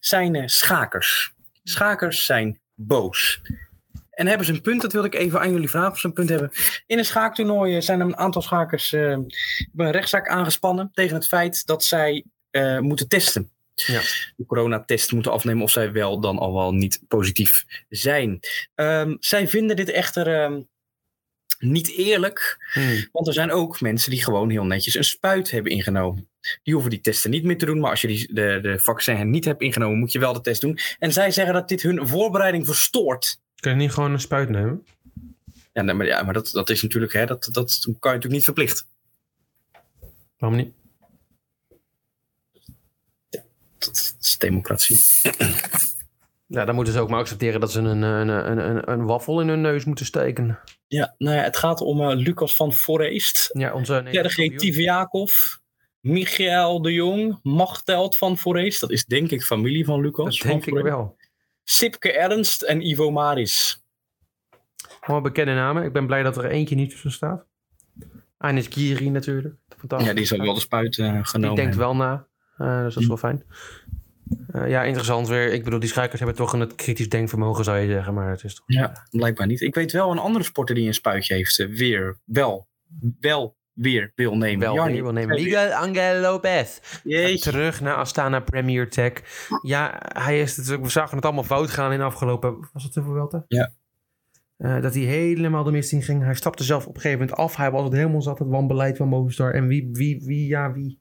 zijn 0.00 0.34
uh, 0.34 0.46
schakers. 0.46 1.32
Schakers 1.62 2.24
zijn 2.24 2.60
boos. 2.74 3.40
En 4.10 4.26
hebben 4.26 4.46
ze 4.46 4.52
een 4.52 4.60
punt, 4.60 4.82
dat 4.82 4.92
wil 4.92 5.04
ik 5.04 5.14
even 5.14 5.40
aan 5.40 5.52
jullie 5.52 5.70
vragen 5.70 5.90
of 5.90 5.98
ze 5.98 6.06
een 6.06 6.12
punt 6.12 6.28
hebben. 6.28 6.50
In 6.86 6.98
een 6.98 7.04
schaaktoernooi 7.04 7.82
zijn 7.82 8.00
er 8.00 8.06
een 8.06 8.16
aantal 8.16 8.42
schakers 8.42 8.92
uh, 8.92 9.10
een 9.76 9.90
rechtszaak 9.90 10.28
aangespannen 10.28 10.90
tegen 10.92 11.14
het 11.14 11.26
feit 11.26 11.66
dat 11.66 11.84
zij 11.84 12.24
moeten 12.80 13.08
testen. 13.08 13.50
Ja. 13.86 14.00
De 14.36 14.46
coronatest 14.46 15.12
moeten 15.12 15.32
afnemen 15.32 15.62
of 15.62 15.70
zij 15.70 15.92
wel 15.92 16.20
dan 16.20 16.38
al 16.38 16.54
wel 16.54 16.72
niet 16.72 17.00
positief 17.08 17.64
zijn. 17.88 18.40
Um, 18.74 19.16
zij 19.20 19.48
vinden 19.48 19.76
dit 19.76 19.90
echter 19.90 20.42
um, 20.42 20.68
niet 21.58 21.90
eerlijk, 21.96 22.68
Hmm. 22.72 23.08
want 23.12 23.26
er 23.26 23.32
zijn 23.32 23.50
ook 23.50 23.80
mensen 23.80 24.10
die 24.10 24.24
gewoon 24.24 24.50
heel 24.50 24.64
netjes 24.64 24.94
een 24.94 25.04
spuit 25.04 25.50
hebben 25.50 25.72
ingenomen. 25.72 26.28
Die 26.62 26.74
hoeven 26.74 26.90
die 26.90 27.00
testen 27.00 27.30
niet 27.30 27.44
meer 27.44 27.58
te 27.58 27.66
doen, 27.66 27.80
maar 27.80 27.90
als 27.90 28.00
je 28.00 28.06
die, 28.06 28.34
de, 28.34 28.58
de 28.62 28.78
vaccin 28.78 29.30
niet 29.30 29.44
hebt 29.44 29.62
ingenomen, 29.62 29.98
moet 29.98 30.12
je 30.12 30.18
wel 30.18 30.32
de 30.32 30.40
test 30.40 30.60
doen. 30.60 30.78
En 30.98 31.12
zij 31.12 31.30
zeggen 31.30 31.54
dat 31.54 31.68
dit 31.68 31.82
hun 31.82 32.08
voorbereiding 32.08 32.66
verstoort. 32.66 33.40
Kun 33.54 33.70
je 33.70 33.76
niet 33.76 33.92
gewoon 33.92 34.12
een 34.12 34.20
spuit 34.20 34.48
nemen? 34.48 34.84
Ja, 35.72 35.82
nee, 35.82 35.94
maar, 35.94 36.06
ja, 36.06 36.22
maar 36.22 36.34
dat, 36.34 36.50
dat 36.52 36.70
is 36.70 36.82
natuurlijk, 36.82 37.12
hè, 37.12 37.26
dat, 37.26 37.48
dat 37.52 37.78
kan 37.80 37.90
je 37.90 37.98
natuurlijk 38.00 38.32
niet 38.32 38.44
verplichten. 38.44 38.84
Waarom 40.38 40.58
niet? 40.58 40.72
Dat, 43.80 44.16
is 44.20 44.38
democratie. 44.38 45.02
Ja, 46.46 46.64
dan 46.64 46.74
moeten 46.74 46.92
ze 46.92 47.00
ook 47.00 47.08
maar 47.08 47.20
accepteren 47.20 47.60
dat 47.60 47.72
ze 47.72 47.78
een, 47.78 48.02
een, 48.02 48.28
een, 48.28 48.58
een, 48.58 48.90
een 48.90 49.04
waffel 49.04 49.40
in 49.40 49.48
hun 49.48 49.60
neus 49.60 49.84
moeten 49.84 50.06
steken. 50.06 50.58
Ja, 50.86 51.14
nou 51.18 51.36
ja, 51.36 51.42
het 51.42 51.56
gaat 51.56 51.80
om 51.80 52.00
uh, 52.00 52.16
Lucas 52.16 52.56
van 52.56 52.72
Forest. 52.72 53.50
Ja, 53.52 53.72
onze 53.72 54.04
Sergej 54.10 54.56
Tiviakov. 54.56 55.32
Michael 56.00 56.82
de 56.82 56.92
Jong, 56.92 57.38
Machteld 57.42 58.16
van 58.16 58.38
Forest. 58.38 58.80
Dat 58.80 58.90
is 58.90 59.04
denk 59.04 59.30
ik 59.30 59.42
familie 59.42 59.84
van 59.84 60.00
Lucas. 60.00 60.38
Dat 60.38 60.48
denk 60.48 60.66
ik 60.66 60.74
wel. 60.82 61.16
Sipke 61.64 62.12
Ernst 62.12 62.62
en 62.62 62.86
Ivo 62.86 63.10
Maris. 63.10 63.84
Allemaal 65.00 65.20
bekende 65.20 65.54
namen. 65.54 65.84
Ik 65.84 65.92
ben 65.92 66.06
blij 66.06 66.22
dat 66.22 66.36
er 66.36 66.44
eentje 66.44 66.74
niet 66.74 66.90
tussen 66.90 67.12
staat. 67.12 67.46
Anis 68.36 68.66
Giri 68.66 69.10
natuurlijk. 69.10 69.54
Ja, 69.98 70.12
die 70.12 70.24
zal 70.24 70.38
wel 70.38 70.54
de 70.54 70.60
spuit 70.60 70.96
uh, 70.96 71.18
genomen 71.22 71.54
Die 71.54 71.64
denkt 71.64 71.76
wel 71.76 71.96
na. 71.96 72.28
Uh, 72.60 72.82
dus 72.82 72.94
dat 72.94 73.02
is 73.02 73.08
wel 73.08 73.16
fijn. 73.16 73.42
Eh, 74.52 74.68
ja, 74.68 74.82
interessant 74.82 75.28
weer. 75.28 75.52
Ik 75.52 75.64
bedoel, 75.64 75.78
die 75.78 75.88
schrijkers 75.88 76.18
hebben 76.20 76.36
toch 76.36 76.52
een 76.52 76.74
kritisch 76.74 77.08
denkvermogen, 77.08 77.64
zou 77.64 77.78
je 77.78 77.86
zeggen. 77.86 78.14
Maar 78.14 78.30
het 78.30 78.44
is 78.44 78.54
toch... 78.54 78.64
Ja, 78.66 79.06
blijkbaar 79.10 79.46
niet. 79.46 79.60
Ik 79.60 79.74
weet 79.74 79.92
wel 79.92 80.10
een 80.10 80.18
andere 80.18 80.44
sporter 80.44 80.74
die 80.74 80.86
een 80.86 80.94
spuitje 80.94 81.34
heeft. 81.34 81.58
eh, 81.58 81.66
weer, 81.68 82.18
wel, 82.24 82.68
wel 83.20 83.56
weer 83.72 84.12
wil 84.14 84.36
nemen. 84.36 84.60
Wel 84.60 84.74
Jarni, 84.74 84.92
weer 84.92 85.02
wil 85.02 85.12
nemen. 85.12 85.34
Miguel 85.34 85.72
Angel 85.72 86.20
Lopez. 86.20 86.78
Jeetje. 87.04 87.50
Terug 87.50 87.80
naar 87.80 87.94
Astana 87.94 88.40
Premier 88.40 88.90
Tech. 88.90 89.12
Ja, 89.62 90.00
hij 90.02 90.40
is 90.40 90.56
we 90.56 90.88
zagen 90.88 91.16
het 91.16 91.24
allemaal 91.24 91.44
fout 91.44 91.70
gaan 91.70 91.92
in 91.92 91.98
de 91.98 92.04
afgelopen... 92.04 92.68
Was 92.72 92.84
het 92.84 92.94
hoeveel 92.94 93.14
Welten? 93.14 93.44
Ja. 93.48 93.72
Eh, 94.56 94.80
dat 94.80 94.94
hij 94.94 95.02
helemaal 95.02 95.64
de 95.64 95.70
mist 95.70 95.92
in 95.92 96.02
ging. 96.02 96.22
Hij 96.22 96.34
stapte 96.34 96.64
zelf 96.64 96.86
op 96.86 96.94
een 96.94 97.00
gegeven 97.00 97.20
moment 97.20 97.38
af. 97.38 97.56
Hij 97.56 97.70
was 97.70 97.84
het 97.84 97.92
helemaal 97.92 98.22
zat, 98.22 98.38
het 98.38 98.48
wanbeleid 98.48 98.96
van 98.96 99.08
Movistar. 99.08 99.54
En 99.54 99.66
wie, 99.66 99.88
wie, 99.92 100.22
wie, 100.24 100.46
ja, 100.46 100.72
wie... 100.72 100.99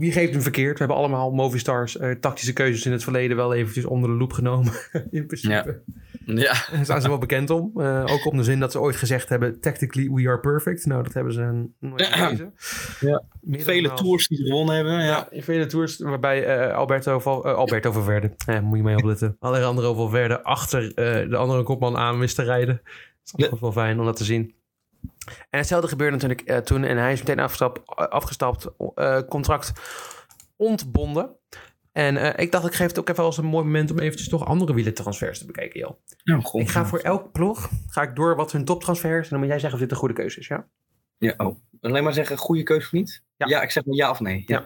Wie 0.00 0.12
geeft 0.12 0.32
hem 0.32 0.42
verkeerd? 0.42 0.72
We 0.72 0.78
hebben 0.78 0.96
allemaal 0.96 1.30
Movistars 1.30 1.96
eh, 1.96 2.10
tactische 2.10 2.52
keuzes 2.52 2.86
in 2.86 2.92
het 2.92 3.02
verleden 3.02 3.36
wel 3.36 3.54
eventjes 3.54 3.84
onder 3.84 4.10
de 4.10 4.16
loep 4.16 4.32
genomen. 4.32 4.72
in 5.10 5.26
principe. 5.26 5.82
Ja, 6.24 6.34
Daar 6.72 6.84
staan 6.84 7.00
ze 7.00 7.08
wel 7.08 7.18
bekend 7.18 7.50
om. 7.50 7.72
Eh, 7.74 8.04
ook 8.06 8.26
om 8.26 8.36
de 8.36 8.44
zin 8.44 8.60
dat 8.60 8.72
ze 8.72 8.80
ooit 8.80 8.96
gezegd 8.96 9.28
hebben... 9.28 9.60
Tactically, 9.60 10.10
we 10.10 10.28
are 10.28 10.40
perfect. 10.40 10.86
Nou, 10.86 11.02
dat 11.02 11.14
hebben 11.14 11.32
ze 11.32 11.68
nooit 11.78 12.10
bewezen. 12.10 12.54
Ja. 13.00 13.22
Vele 13.42 13.92
tours 13.92 14.28
die 14.28 14.38
ze 14.38 14.44
gewonnen 14.44 14.74
hebben. 14.74 14.92
Ja. 14.92 15.04
ja, 15.04 15.30
in 15.30 15.42
vele 15.42 15.66
tours 15.66 15.98
waarbij 15.98 16.44
eh, 16.44 16.76
Alberto, 16.76 17.18
Val, 17.18 17.44
Alberto 17.44 17.92
Valverde, 17.92 18.30
moet 18.62 18.76
je 18.76 18.82
mee 18.84 18.96
opletten. 18.96 19.36
Alejandro 19.38 19.94
Valverde 19.94 20.42
achter 20.42 20.94
de 21.30 21.36
andere 21.36 21.62
kopman 21.62 21.96
aan 21.96 22.18
wist 22.18 22.36
te 22.36 22.42
rijden. 22.42 22.80
Dat 22.84 23.24
is 23.24 23.32
altijd 23.32 23.60
wel 23.60 23.72
fijn 23.72 23.98
om 23.98 24.04
dat 24.04 24.16
te 24.16 24.24
zien. 24.24 24.54
En 25.50 25.58
hetzelfde 25.58 25.88
gebeurde 25.88 26.16
natuurlijk 26.16 26.40
eh, 26.40 26.56
toen 26.56 26.84
en 26.84 26.96
hij 26.96 27.12
is 27.12 27.18
meteen 27.18 27.38
afgestapt, 27.38 27.96
afgestapt 27.96 28.68
eh, 28.94 29.20
contract 29.28 29.72
ontbonden. 30.56 31.36
En 31.92 32.16
eh, 32.16 32.44
ik 32.44 32.52
dacht, 32.52 32.66
ik 32.66 32.74
geef 32.74 32.86
het 32.86 32.98
ook 32.98 33.08
even 33.08 33.24
als 33.24 33.38
een 33.38 33.44
mooi 33.44 33.64
moment 33.64 33.90
om 33.90 33.98
eventjes 33.98 34.28
toch 34.28 34.44
andere 34.44 34.74
wielentransfers 34.74 35.38
te 35.38 35.46
bekijken, 35.46 35.80
joh. 35.80 36.44
God. 36.44 36.60
Ik 36.60 36.68
ga 36.68 36.86
voor 36.86 36.98
elk 36.98 37.32
ploeg, 37.32 37.70
ga 37.86 38.02
ik 38.02 38.16
door 38.16 38.36
wat 38.36 38.52
hun 38.52 38.64
toptransfer 38.64 39.18
is. 39.18 39.24
En 39.24 39.30
dan 39.30 39.38
moet 39.38 39.48
jij 39.48 39.58
zeggen 39.58 39.74
of 39.74 39.80
dit 39.84 39.90
een 39.90 39.96
goede 39.96 40.14
keuze 40.14 40.38
is, 40.38 40.46
ja? 40.46 40.66
Ja, 41.18 41.34
oh. 41.36 41.56
Alleen 41.80 42.04
maar 42.04 42.12
zeggen, 42.12 42.36
goede 42.36 42.62
keuze 42.62 42.86
of 42.86 42.92
niet? 42.92 43.22
Ja. 43.36 43.62
ik 43.62 43.70
zeg 43.70 43.84
maar 43.84 43.96
ja 43.96 44.10
of 44.10 44.20
nee. 44.20 44.42
Ja. 44.46 44.64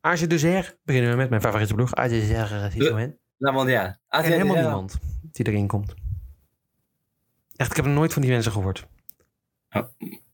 Age 0.00 0.26
de 0.26 0.38
Zer, 0.38 0.76
beginnen 0.84 1.10
we 1.10 1.16
met 1.16 1.28
mijn 1.30 1.42
favoriete 1.42 1.74
ploeg. 1.74 1.94
Age 1.94 2.08
de 2.08 2.26
Zer, 2.26 2.68
Citroën. 2.72 3.18
Nou, 3.38 3.54
want 3.54 3.68
ja. 3.68 3.98
En 4.08 4.24
helemaal 4.24 4.56
niemand 4.56 4.98
die 5.32 5.46
erin 5.46 5.66
komt. 5.66 5.94
Echt, 7.56 7.70
ik 7.70 7.76
heb 7.76 7.84
nog 7.84 7.94
nooit 7.94 8.12
van 8.12 8.22
die 8.22 8.30
mensen 8.30 8.52
gehoord. 8.52 8.86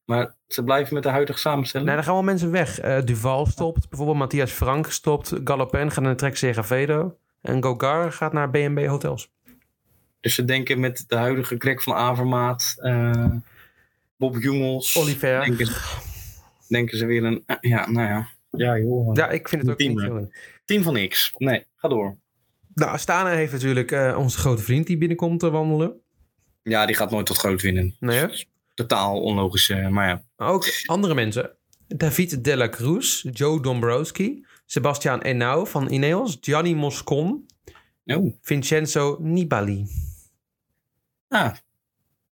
Maar 0.04 0.34
ze 0.48 0.62
blijven 0.64 0.94
met 0.94 1.02
de 1.02 1.08
huidige 1.08 1.38
samenstelling. 1.38 1.88
Nee, 1.88 1.96
dan 1.96 2.06
gaan 2.06 2.14
wel 2.14 2.24
mensen 2.24 2.50
weg. 2.50 2.80
Eh, 2.80 3.02
Duval 3.04 3.46
stopt. 3.46 3.88
Bijvoorbeeld 3.88 4.18
Matthias 4.18 4.50
Frank 4.50 4.90
stopt. 4.90 5.32
Galopin 5.44 5.90
gaat 5.90 6.04
naar 6.04 6.16
Trek 6.16 6.36
Segafredo. 6.36 7.16
En 7.40 7.62
Gogar 7.62 8.12
gaat 8.12 8.32
naar 8.32 8.50
B&B 8.50 8.86
Hotels. 8.86 9.30
Dus 10.20 10.34
ze 10.34 10.44
denken 10.44 10.80
met 10.80 11.04
de 11.06 11.16
huidige 11.16 11.54
Greg 11.58 11.82
van 11.82 11.94
Avermaat, 11.94 12.74
eh, 12.76 13.26
Bob 14.16 14.36
Jungels. 14.42 14.96
Oliver. 14.96 15.44
Denken 15.44 15.66
ze, 15.66 15.96
denken 16.68 16.98
ze 16.98 17.06
weer 17.06 17.24
een. 17.24 17.42
eh, 17.46 17.56
ja, 17.60 17.90
nou 17.90 18.08
ja. 18.08 18.28
Ja, 18.50 18.78
joh. 18.78 19.14
Ja, 19.14 19.28
ik 19.28 19.48
vind 19.48 19.62
het 19.62 19.70
ook 19.70 19.78
Team, 19.78 20.16
niet. 20.18 20.34
Team 20.64 20.82
van 20.82 20.92
niks. 20.92 21.34
Nee, 21.38 21.66
ga 21.76 21.88
door. 21.88 22.16
Nou, 22.74 22.90
Astana 22.90 23.30
heeft 23.30 23.52
natuurlijk 23.52 23.90
eh, 23.92 24.16
onze 24.18 24.38
grote 24.38 24.62
vriend 24.62 24.86
die 24.86 24.98
binnenkomt 24.98 25.40
te 25.40 25.50
wandelen. 25.50 26.00
Ja, 26.62 26.86
die 26.86 26.96
gaat 26.96 27.10
nooit 27.10 27.26
tot 27.26 27.36
groot 27.38 27.62
winnen. 27.62 27.96
Nee, 28.00 28.18
hè? 28.18 28.26
Totaal 28.86 29.20
onlogisch, 29.20 29.68
eh, 29.70 29.88
maar 29.88 30.08
ja. 30.08 30.22
Ook 30.36 30.66
andere 30.86 31.14
mensen. 31.14 31.56
David 31.88 32.44
de 32.44 32.56
la 32.56 32.68
Cruz, 32.68 33.24
Joe 33.32 33.60
Dombrowski, 33.62 34.46
Sebastian 34.66 35.20
Enau 35.20 35.66
van 35.66 35.90
Ineos, 35.90 36.38
Gianni 36.40 36.74
Moscon, 36.74 37.46
Oh, 38.04 38.34
Vincenzo 38.40 39.16
Nibali. 39.20 39.86
ah. 41.28 41.54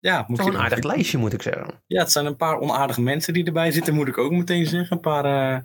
Ja, 0.00 0.24
moet 0.28 0.56
aardig 0.56 0.82
lijstje, 0.82 1.18
moet 1.18 1.32
ik 1.32 1.42
zeggen. 1.42 1.82
Ja, 1.86 2.00
het 2.02 2.12
zijn 2.12 2.26
een 2.26 2.36
paar 2.36 2.58
onaardige 2.58 3.00
mensen 3.00 3.32
die 3.32 3.44
erbij 3.44 3.70
zitten, 3.70 3.94
moet 3.94 4.08
ik 4.08 4.18
ook 4.18 4.32
meteen 4.32 4.66
zeggen. 4.66 4.96
Een 4.96 5.02
paar, 5.02 5.24
eh, 5.24 5.62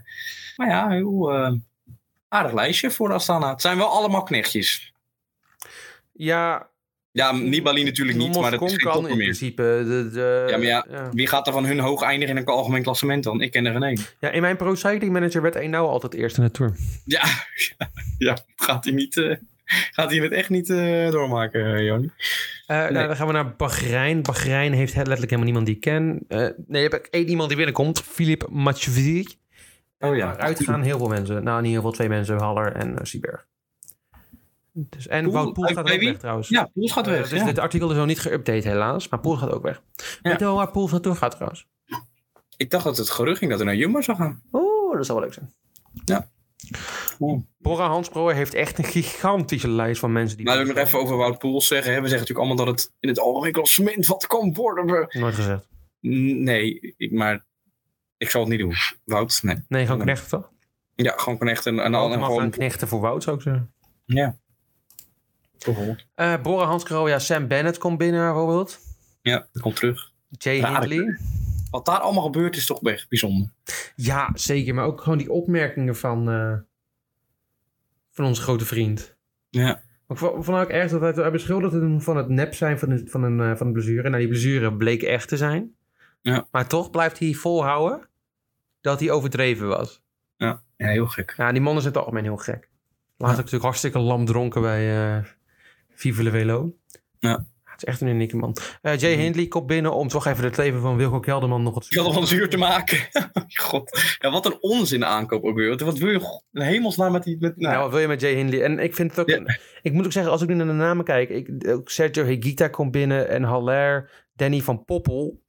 maar 0.55 0.67
ja, 0.69 0.89
heel 0.89 1.31
eh, 1.33 1.53
aardig 2.27 2.53
lijstje 2.53 2.91
voor 2.91 3.13
Astana. 3.13 3.49
Het 3.49 3.61
zijn 3.61 3.77
wel 3.77 3.87
allemaal 3.87 4.23
knechtjes. 4.23 4.93
Ja, 6.11 6.69
Ja, 7.13 7.31
Nibali 7.31 7.83
natuurlijk 7.83 8.17
niet, 8.17 8.39
maar 8.39 8.51
dat 8.51 8.61
is 8.61 8.69
geen 8.69 8.79
kan 8.79 9.07
in 9.07 9.17
meer. 9.17 9.23
principe. 9.25 9.61
De, 9.61 10.09
de, 10.13 10.45
Ja, 10.49 10.57
maar 10.57 10.65
ja, 10.65 11.09
Wie 11.11 11.27
gaat 11.27 11.47
er 11.47 11.53
van 11.53 11.65
hun 11.65 11.79
hoog 11.79 12.01
eindigen 12.01 12.35
in 12.35 12.41
een 12.41 12.47
algemeen 12.47 12.83
klassement 12.83 13.23
dan? 13.23 13.41
Ik 13.41 13.51
ken 13.51 13.65
er 13.65 13.71
geen 13.71 13.83
één. 13.83 13.99
Ja, 14.19 14.29
in 14.29 14.41
mijn 14.41 14.57
Pro 14.57 14.75
Cycling 14.75 15.11
Manager 15.11 15.41
werd 15.41 15.55
Enau 15.55 15.87
altijd 15.87 16.13
eerst 16.13 16.37
in 16.37 16.43
de 16.43 16.51
Tour. 16.51 16.75
Ja, 17.05 17.23
ja, 17.77 17.89
ja, 18.27 18.37
gaat 18.55 18.83
hij 18.83 18.93
niet... 18.93 19.17
eh, 19.17 19.35
gaat 19.91 20.09
hij 20.11 20.19
het 20.19 20.31
echt 20.31 20.49
niet 20.49 20.69
eh, 20.69 21.11
doormaken, 21.11 21.61
uh, 21.61 21.85
Joni? 21.85 22.09
Eh, 22.65 22.77
nou, 22.77 23.07
dan 23.07 23.15
gaan 23.15 23.27
we 23.27 23.33
naar 23.33 23.55
Bahrein. 23.55 24.21
Bahrein 24.21 24.73
heeft 24.73 24.95
letterlijk 24.95 25.21
helemaal 25.31 25.43
niemand 25.45 25.65
die 25.65 25.75
ik 25.75 25.81
ken. 25.81 26.19
Eh, 26.27 26.47
nee, 26.67 26.83
heb 26.83 26.93
ik 26.93 27.05
één 27.05 27.27
iemand 27.29 27.47
die 27.47 27.57
binnenkomt. 27.57 28.01
Philippe 28.01 28.47
Mathieu. 28.49 29.25
Oh 29.99 30.15
ja. 30.15 30.37
Uitgaan 30.37 30.81
heel 30.81 30.97
veel 30.97 31.07
mensen. 31.07 31.43
Nou, 31.43 31.61
niet 31.61 31.71
heel 31.71 31.81
veel. 31.81 31.91
Twee 31.91 32.09
mensen. 32.09 32.37
Haller 32.39 32.71
en 32.75 32.97
Sieberg. 33.01 33.45
Dus, 34.75 35.07
en 35.07 35.23
Poel, 35.23 35.33
Wout 35.33 35.53
Poel 35.53 35.65
gaat 35.65 35.77
ook 35.91 36.01
weg 36.01 36.17
trouwens. 36.17 36.47
Ja, 36.49 36.69
Poels 36.73 36.91
gaat 36.91 37.07
Eh, 37.07 37.13
weg. 37.13 37.29
dus 37.29 37.39
ja. 37.39 37.45
dit 37.45 37.59
artikel 37.59 37.89
is 37.91 37.97
nog 37.97 38.05
niet 38.05 38.27
geüpdate 38.27 38.63
helaas. 38.67 39.07
Maar 39.09 39.19
Poel 39.19 39.35
gaat 39.35 39.51
ook 39.51 39.63
weg. 39.63 39.81
Weet 40.21 40.39
je 40.39 40.45
wel 40.45 40.55
waar 40.55 40.71
Poel 40.71 40.87
naartoe 40.89 41.15
gaat 41.15 41.31
trouwens? 41.31 41.67
Ik 42.57 42.69
dacht 42.69 42.83
dat 42.83 42.97
het 42.97 43.09
gerucht 43.09 43.37
ging 43.37 43.49
dat 43.49 43.59
hij 43.59 43.67
naar 43.69 43.77
Jumbo 43.77 44.01
zou 44.01 44.17
gaan. 44.17 44.41
Oeh, 44.51 44.95
dat 44.97 45.05
zou 45.05 45.19
wel 45.19 45.27
leuk 45.27 45.33
zijn. 45.37 45.53
Ja. 46.05 46.29
Oeh. 47.19 47.41
Bora 47.57 47.87
Hansproe 47.87 48.33
heeft 48.33 48.53
echt 48.53 48.77
een 48.77 48.83
gigantische 48.83 49.67
lijst 49.69 49.99
van 49.99 50.11
mensen 50.11 50.37
die... 50.37 50.45
Maar 50.45 50.57
wil 50.57 50.65
ik 50.67 50.75
nog 50.75 50.85
even 50.85 50.99
over 50.99 51.17
Wout 51.17 51.37
Poels 51.37 51.67
zeggen. 51.67 51.93
hè. 51.93 52.01
We 52.01 52.07
zeggen 52.07 52.27
natuurlijk 52.27 52.47
allemaal 52.47 52.65
dat 52.65 52.81
het 52.81 52.93
in 52.99 53.09
het 53.09 53.19
algemeen 53.19 53.51
klassement 53.51 54.05
wat 54.07 54.27
kan 54.27 54.53
worden. 54.53 55.07
Nooit 55.19 55.35
gezegd. 55.35 55.67
Nee, 55.99 56.93
ik, 56.97 57.11
maar 57.11 57.45
ik 58.17 58.29
zal 58.29 58.41
het 58.41 58.49
niet 58.49 58.59
doen. 58.59 58.73
Wout, 59.03 59.39
nee. 59.43 59.63
Nee, 59.67 59.85
gewoon 59.85 60.01
knechten 60.01 60.29
toch? 60.29 60.51
Ja, 60.95 61.13
gewoon 61.17 61.37
kan 61.37 61.47
echt 61.47 61.65
een, 61.65 61.85
een, 61.85 61.95
Al 61.95 62.05
een, 62.05 62.11
gaan 62.19 62.23
gewoon... 62.23 62.49
knechten 62.49 62.87
voor 62.87 62.99
Wout 62.99 63.23
zou 63.23 63.35
ik 63.35 63.41
zeggen. 63.41 63.73
Ja. 64.05 64.37
Bijvoorbeeld. 65.65 66.05
Eh 66.15 66.41
Bora 66.41 66.65
Hansgrohe, 66.65 67.09
ja, 67.09 67.19
Sam 67.19 67.47
Bennett 67.47 67.77
komt 67.77 67.97
binnen 67.97 68.21
bijvoorbeeld. 68.23 68.79
Ja, 69.21 69.47
dat 69.53 69.61
komt 69.61 69.75
terug. 69.75 70.11
Jay. 70.29 70.55
Hindley. 70.79 71.17
Wat 71.71 71.85
daar 71.85 71.99
allemaal 71.99 72.23
gebeurt 72.23 72.55
is 72.55 72.65
toch 72.65 72.81
echt 72.81 73.09
bijzonder. 73.09 73.49
Ja, 73.95 74.29
zeker. 74.33 74.73
Maar 74.75 74.85
ook 74.85 75.01
gewoon 75.01 75.17
die 75.17 75.31
opmerkingen 75.31 75.95
van, 75.95 76.29
eh, 76.29 76.53
van 78.11 78.25
onze 78.25 78.41
grote 78.41 78.65
vriend. 78.65 79.15
Ja. 79.49 79.81
Ik 80.07 80.17
vond 80.17 80.47
ook 80.49 80.69
erg 80.69 80.91
dat 80.91 81.01
hij, 81.01 81.11
hij 81.11 81.31
beschuldigde 81.31 81.79
hem 81.79 82.01
van 82.01 82.17
het 82.17 82.29
nep 82.29 82.53
zijn 82.53 82.79
van, 82.79 82.89
een- 82.89 83.07
van, 83.09 83.23
een, 83.23 83.39
eh, 83.39 83.55
van 83.57 83.67
een 83.67 83.73
blessure. 83.73 84.09
Nou, 84.09 84.17
die 84.21 84.27
blessure 84.27 84.73
bleek 84.73 85.01
echt 85.01 85.27
te 85.27 85.37
zijn. 85.37 85.75
Ja. 86.21 86.47
Maar 86.51 86.67
toch 86.67 86.89
blijft 86.89 87.19
hij 87.19 87.33
volhouden 87.33 88.07
dat 88.81 88.99
hij 88.99 89.11
overdreven 89.11 89.67
was. 89.67 90.01
Ja, 90.37 90.61
heel 90.77 91.07
gek. 91.07 91.33
Ja, 91.37 91.51
die 91.51 91.61
mannen 91.61 91.81
zijn 91.81 91.93
in 91.93 91.99
het 91.99 92.07
algemeen 92.09 92.29
heel 92.29 92.43
gek. 92.43 92.53
Laatst 92.55 92.69
Ja. 93.17 93.27
ook 93.27 93.35
natuurlijk 93.35 93.63
hartstikke 93.63 93.99
lam 93.99 94.25
dronken 94.25 94.61
bij 94.61 95.15
eh 95.17 95.23
Vive 96.03 96.23
le 96.23 96.29
Velo. 96.29 96.73
Ja. 97.19 97.45
Het 97.63 97.81
is 97.81 97.83
echt 97.87 98.01
een 98.01 98.07
unieke 98.07 98.35
man. 98.37 98.55
Eh, 98.81 98.97
Jay 98.99 99.15
Hindley 99.15 99.47
komt 99.47 99.67
binnen 99.67 99.93
om 99.93 100.07
toch 100.07 100.25
even 100.25 100.43
het 100.43 100.57
leven 100.57 100.81
van 100.81 100.97
Wilco 100.97 101.19
Kelderman 101.19 101.63
nog 101.63 101.73
had 101.73 101.97
al 101.97 102.17
een 102.21 102.27
zuur 102.27 102.49
te 102.49 102.57
maken. 102.57 102.97
God. 103.69 103.99
Ja, 104.19 104.31
wat 104.31 104.45
een 104.45 104.57
onzin 104.59 105.05
aankoop 105.05 105.43
ook 105.43 105.55
weer. 105.55 105.69
Wat- 105.69 105.81
Wat 105.81 105.97
wil 105.97 106.09
je 106.09 106.39
in 106.51 106.61
hemelsnaam 106.61 107.11
met 107.11 107.23
die... 107.23 107.37
Met, 107.39 107.57
nou, 107.57 107.71
Nou, 107.71 107.83
wat 107.83 107.91
wil 107.91 107.99
je 108.01 108.07
met 108.07 108.21
Jay 108.21 108.33
Hindley? 108.33 108.63
En 108.63 108.79
ik 108.79 108.95
vind 108.95 109.09
het 109.09 109.19
ook... 109.19 109.29
Ja. 109.29 109.57
Ik 109.81 109.93
moet 109.93 110.05
ook 110.05 110.11
zeggen, 110.11 110.31
als 110.31 110.41
ik 110.41 110.47
nu 110.47 110.53
naar 110.53 110.65
de 110.65 110.71
namen 110.73 111.05
kijk... 111.05 111.29
Ik, 111.29 111.67
ook 111.67 111.89
Sergio 111.89 112.23
Higuita 112.25 112.67
komt 112.67 112.91
binnen 112.91 113.29
en 113.29 113.43
Haller, 113.43 114.09
Danny 114.35 114.61
van 114.61 114.85
Poppel. 114.85 115.41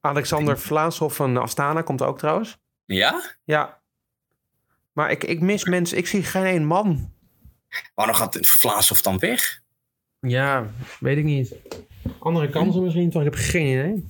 Alexander 0.00 0.58
Vlaashoff 0.58 1.16
van 1.16 1.36
Astana 1.36 1.82
komt 1.82 2.02
ook 2.02 2.18
trouwens. 2.18 2.58
ja? 2.84 3.20
Ja. 3.44 3.80
Maar 4.92 5.10
ik, 5.10 5.24
ik 5.24 5.40
mis 5.40 5.64
mensen... 5.64 5.98
Ik 5.98 6.06
zie 6.06 6.22
geen 6.22 6.44
één 6.44 6.64
man. 6.64 7.12
Waarom 7.94 8.14
gaat 8.14 8.38
Vlaashoff 8.40 9.02
dan 9.02 9.18
weg? 9.18 9.62
Ja, 10.20 10.66
weet 11.00 11.16
ik 11.18 11.24
niet. 11.24 11.54
Andere 12.18 12.48
kansen 12.48 12.82
misschien, 12.82 13.10
toch? 13.10 13.22
Ik 13.22 13.34
heb 13.34 13.40
geen 13.40 13.66
idee. 13.66 14.04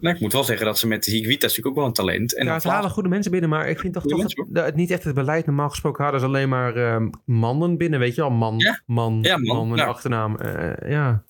Nou, 0.00 0.14
ik 0.14 0.20
moet 0.20 0.32
wel 0.32 0.44
zeggen 0.44 0.66
dat 0.66 0.78
ze 0.78 0.86
met 0.86 1.04
Higuita 1.04 1.46
natuurlijk 1.46 1.66
ook 1.66 1.74
wel 1.74 1.84
een 1.86 1.92
talent. 1.92 2.34
En 2.34 2.46
ja, 2.46 2.60
halen 2.62 2.90
goede 2.90 3.08
mensen 3.08 3.30
binnen, 3.30 3.50
maar 3.50 3.68
ik 3.68 3.78
vind 3.78 3.92
toch, 3.92 4.06
toch 4.06 4.18
mensen, 4.18 4.48
het, 4.52 4.74
niet 4.74 4.90
echt 4.90 5.04
het 5.04 5.14
beleid. 5.14 5.46
Normaal 5.46 5.68
gesproken 5.68 6.02
hadden 6.02 6.20
ze 6.20 6.26
alleen 6.26 6.48
maar 6.48 6.76
eh, 6.76 7.06
mannen 7.24 7.76
binnen, 7.76 7.98
weet 8.00 8.14
je 8.14 8.20
wel. 8.20 8.30
Man, 8.30 8.58
Ja. 8.58 8.80
man, 8.86 9.18
Ja, 9.22 9.38
man, 9.38 9.78
achternaam. 9.80 10.36
eh, 10.36 10.90
ja. 10.90 11.24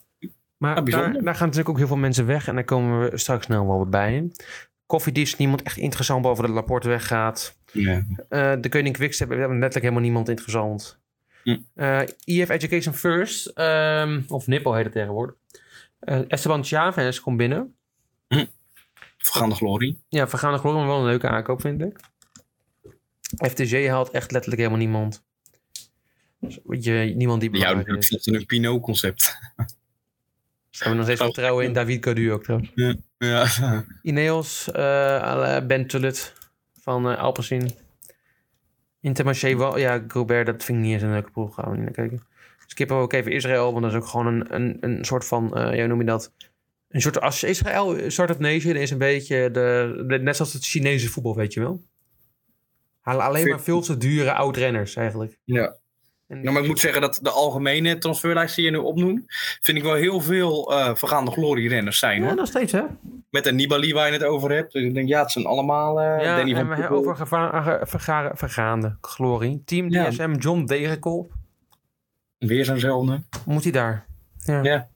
Maar 0.57 0.85
daar, 0.85 1.12
daar 1.12 1.35
gaan 1.35 1.46
natuurlijk 1.46 1.68
ook 1.68 1.79
heel 1.79 1.87
veel 1.87 1.96
mensen 1.96 2.26
weg 2.26 2.48
en 2.48 2.55
daar 2.55 2.64
komen 2.64 3.11
we 3.11 3.18
straks 3.18 3.44
snel 3.44 3.66
wel 3.66 3.87
bij. 3.87 4.31
Koffiedienst, 4.87 5.38
niemand 5.38 5.62
echt 5.62 5.76
interessant 5.76 6.22
boven 6.22 6.44
de 6.44 6.50
Laporte 6.50 6.88
weggaat. 6.88 7.57
Ja. 7.72 8.05
Eh, 8.29 8.53
de 8.61 8.68
Koning 8.68 8.94
Quickstep, 8.96 9.29
we 9.29 9.35
hebben 9.35 9.53
letterlijk 9.59 9.83
helemaal 9.85 10.03
niemand 10.03 10.29
interessant. 10.29 10.99
Hm. 11.42 11.57
Eh, 11.74 12.00
EF 12.24 12.48
Education 12.48 12.94
First, 12.94 13.46
ehm, 13.46 14.22
of 14.29 14.46
Nippo 14.46 14.72
heet 14.72 14.85
het 14.85 14.92
tegenwoordig. 14.92 15.35
Eh, 16.00 16.20
Esteban 16.29 16.64
Chavez 16.64 17.20
komt 17.20 17.37
binnen. 17.37 17.74
Vergaande 19.18 19.55
glorie. 19.55 20.03
Ja, 20.09 20.29
vergaande 20.29 20.59
glorie, 20.59 20.79
maar 20.79 20.88
wel 20.88 20.98
een 20.98 21.05
leuke 21.05 21.29
aankoop, 21.29 21.61
vind 21.61 21.81
ik. 21.83 22.00
FTG 23.50 23.88
haalt 23.88 24.11
echt 24.11 24.31
letterlijk 24.31 24.62
helemaal 24.62 24.81
niemand. 24.83 25.22
Je, 26.81 27.12
niemand 27.16 27.40
die 27.40 27.50
belangrijk 27.50 27.87
natuurlijk 27.87 28.26
is. 28.26 28.26
een 28.26 28.46
Pinot-concept. 28.46 29.20
Ze 30.70 30.79
hebben 30.79 30.96
nog 30.96 31.05
steeds 31.05 31.20
Oh. 31.20 31.26
vertrouwen 31.26 31.64
in 31.64 31.72
David 31.72 32.00
Cadu 32.00 32.33
ook 32.33 32.42
trouwens. 32.42 32.70
Ja. 33.18 33.85
Ineos, 34.03 34.68
la 34.72 35.61
Ben 35.66 35.87
Tullet 35.87 36.33
van 36.81 37.16
Alpecin. 37.18 37.70
Intermarché, 39.00 39.56
wel, 39.56 39.78
ja, 39.78 40.04
Gobert, 40.08 40.46
dat 40.46 40.64
vind 40.64 40.78
ik 40.78 40.84
niet 40.84 40.92
eens 40.92 41.02
een 41.02 41.10
leuke 41.12 41.30
proef. 41.30 41.54
Gaan 41.54 41.70
we 41.70 41.76
niet 41.76 41.84
naar 41.84 41.94
kijken. 41.94 42.26
Skippen 42.66 42.96
we 42.96 43.02
ook 43.02 43.12
even 43.12 43.32
Israël, 43.32 43.70
want 43.72 43.82
dat 43.84 43.92
is 43.92 43.98
ook 43.98 44.06
gewoon 44.06 44.26
een, 44.26 44.54
een, 44.54 44.76
een 44.80 45.04
soort 45.04 45.26
van, 45.26 45.56
eh 45.56 45.72
ja, 45.74 45.78
hoe 45.78 45.86
noem 45.86 45.98
je 46.00 46.04
dat? 46.06 46.32
Een 46.88 47.00
soort, 47.00 47.20
als 47.20 47.42
Israël 47.44 47.98
een 47.98 48.12
soort 48.12 48.30
of 48.30 48.38
nation 48.38 48.74
is 48.76 48.90
een 48.90 48.98
beetje, 48.98 49.50
de, 49.50 50.04
de- 50.06 50.18
net 50.18 50.36
zoals 50.36 50.52
het 50.52 50.64
Chinese 50.66 51.08
voetbal, 51.08 51.36
weet 51.36 51.52
je 51.52 51.60
wel? 51.60 51.82
Halen 53.00 53.24
alleen 53.24 53.48
maar 53.48 53.60
veel 53.60 53.80
te 53.80 53.96
dure 53.96 54.32
oud-renners 54.32 54.96
eigenlijk. 54.96 55.38
Ja. 55.44 55.76
En, 56.26 56.40
Nou, 56.40 56.52
maar 56.52 56.62
ik 56.62 56.68
moet 56.68 56.78
zeggen 56.80 57.00
dat 57.00 57.18
de 57.22 57.30
algemene 57.30 57.98
transferlijst 57.98 58.56
die 58.56 58.64
je 58.64 58.70
nu 58.70 58.76
opnoemt, 58.76 59.22
vind 59.60 59.78
ik 59.78 59.82
wel 59.84 59.94
heel 59.94 60.20
veel 60.20 60.72
eh 60.72 60.94
vergaande 60.94 61.30
glorierenners 61.30 61.98
zijn. 61.98 62.20
ja, 62.20 62.26
Hoor. 62.26 62.36
nog 62.36 62.46
steeds 62.46 62.72
hè? 62.72 62.82
Met 63.31 63.47
een 63.47 63.55
Nibali 63.55 63.93
waar 63.93 64.07
je 64.07 64.12
het 64.12 64.25
over 64.25 64.51
hebt. 64.51 64.73
Dus 64.73 64.83
ik 64.83 64.95
denk, 64.95 65.09
ja, 65.09 65.21
het 65.21 65.31
zijn 65.31 65.47
allemaal... 65.47 66.01
eh 66.01 66.25
Ja, 66.25 66.37
Danny 66.37 66.55
van 66.55 66.88
over 66.88 67.27
vergaande 68.37 68.97
glorie. 69.01 69.62
Team 69.64 69.90
Ja. 69.90 70.09
DSM, 70.09 70.35
John 70.38 70.64
Degenkolb. 70.64 71.33
Weer 72.38 72.64
zo'nzelfde. 72.64 73.23
Moet 73.47 73.62
hij 73.62 73.73
daar? 73.73 74.07
Ja. 74.38 74.62
Ja. 74.62 74.88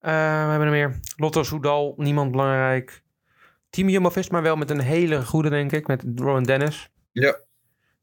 Eh, 0.00 0.44
we 0.44 0.50
hebben 0.50 0.66
er 0.66 0.70
meer. 0.70 1.00
Lotto 1.16 1.42
Soudal, 1.42 1.94
niemand 1.96 2.30
belangrijk. 2.30 3.02
Team 3.70 3.88
Jumbo-Visma 3.88 4.42
wel 4.42 4.56
met 4.56 4.70
een 4.70 4.80
hele 4.80 5.24
goede, 5.24 5.48
denk 5.48 5.72
ik. 5.72 5.86
Met 5.86 6.04
Rowan 6.16 6.42
Dennis. 6.42 6.90
Ja. 7.12 7.36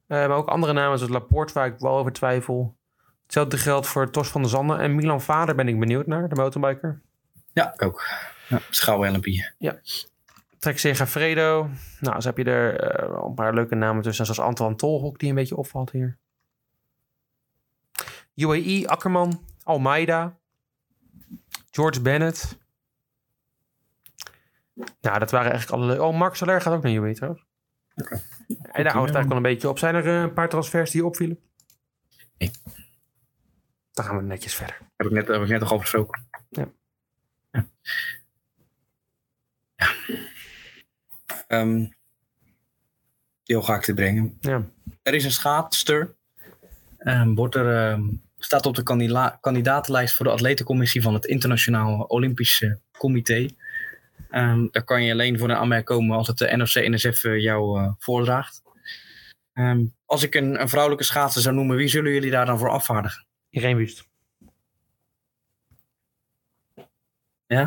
Eh, 0.08 0.28
maar 0.28 0.38
ook 0.38 0.48
andere 0.48 0.74
namen 0.74 0.98
zoals 0.98 1.14
Laporte, 1.14 1.54
waar 1.54 1.68
ik 1.68 1.80
wel 1.80 1.98
over 1.98 2.12
twijfel. 2.12 2.76
Hetzelfde 3.24 3.58
geldt 3.58 3.88
voor 3.88 4.10
Tos 4.10 4.28
van 4.30 4.42
der 4.42 4.50
Zanden. 4.50 4.80
En 4.80 4.96
Milan 4.96 5.22
Vader 5.22 5.56
ben 5.56 5.68
ik 5.68 5.80
benieuwd 5.80 6.08
naar, 6.08 6.30
de 6.30 6.36
mountainbiker. 6.36 7.02
Ja, 7.54 7.74
ook. 7.78 8.04
Ja, 8.48 8.62
Schouw-Helmpie. 8.70 9.46
Trek 10.60 10.80
Segafredo. 10.80 11.70
Nou, 12.00 12.22
zo 12.22 12.28
heb 12.28 12.38
je 12.38 12.44
er 12.44 12.80
eh, 12.80 13.24
een 13.26 13.34
paar 13.34 13.54
leuke 13.54 13.76
namen 13.76 14.04
tussen. 14.04 14.26
Zoals 14.26 14.40
Antoine 14.40 14.76
Tolhok, 14.76 15.20
die 15.20 15.30
een 15.30 15.36
beetje 15.36 15.56
opvalt 15.56 15.92
hier. 15.92 16.18
UAE, 18.36 18.88
Akkerman, 18.88 19.46
Almeida. 19.64 20.38
George 21.72 22.02
Bennett. 22.02 22.58
Nou, 25.02 25.20
dat 25.20 25.32
waren 25.32 25.52
eigenlijk 25.52 25.82
alle... 25.82 26.04
Oh, 26.04 26.18
Mark 26.18 26.36
Soler 26.36 26.62
gaat 26.62 26.74
ook 26.74 26.84
naar 26.84 26.92
UAE 26.92 27.14
trouwens. 27.14 27.46
En 27.96 28.84
daar 28.84 28.94
houdt 28.94 29.08
het 29.08 29.16
eigenlijk 29.16 29.28
wel 29.28 29.38
een 29.38 29.42
beetje 29.42 29.70
op. 29.70 29.80
Zijn 29.80 29.96
er 29.96 30.08
eh, 30.08 30.22
een 30.22 30.34
paar 30.34 30.50
transfers 30.50 30.92
die 30.92 31.06
opvielen? 31.06 31.40
Nee. 32.38 32.52
Dan 33.92 34.06
gaan 34.06 34.18
we 34.18 34.24
netjes 34.24 34.56
verder. 34.56 34.78
Heb 34.96 35.08
ik 35.08 35.14
net, 35.14 35.28
heb 35.28 35.42
ik 35.42 35.48
net 35.48 35.60
nog 35.60 35.72
over 35.72 35.86
gesproken. 35.86 36.28
Ja. 36.50 36.62
Ja. 36.62 36.72
Ja. 37.52 37.68
Ehm, 41.48 41.86
heel 43.44 43.62
ga 43.62 43.76
ik 43.76 43.82
te 43.82 43.94
brengen. 43.94 44.38
Ja. 44.42 44.66
Er 45.04 45.14
is 45.14 45.24
een 45.24 45.32
schaatster. 45.32 46.16
Ehm, 46.98 47.34
wordt 47.34 47.56
er, 47.56 47.92
ehm, 47.92 48.04
staat 48.38 48.66
op 48.66 48.76
de 48.76 48.84
kandidatenlijst 49.42 50.16
voor 50.16 50.26
de 50.26 50.32
atletencommissie 50.32 51.02
van 51.02 51.14
het 51.14 51.26
Internationaal 51.26 52.02
Olympische 52.02 52.80
Comité. 52.98 53.48
Ehm, 54.30 54.68
daar 54.72 54.84
kan 54.84 55.04
je 55.04 55.12
alleen 55.12 55.40
voor 55.40 55.50
een 55.50 55.56
aanmerking 55.56 55.98
komen 55.98 56.18
als 56.18 56.28
het 56.28 56.38
de 56.38 56.56
NOC-NSF 56.56 57.24
eh, 57.24 57.42
jou 57.42 57.80
eh, 57.80 57.92
voordraagt. 57.98 58.62
Ehm, 59.54 59.86
als 60.06 60.24
ik 60.24 60.36
een, 60.36 60.62
een 60.62 60.70
vrouwelijke 60.70 61.06
schaatser 61.06 61.42
zou 61.42 61.56
noemen, 61.56 61.76
wie 61.76 61.88
zullen 61.88 62.12
jullie 62.12 62.32
daar 62.32 62.46
dan 62.46 62.58
voor 62.58 62.70
afvaardigen? 62.70 63.26
Irene 63.50 63.76
Wust. 63.76 64.08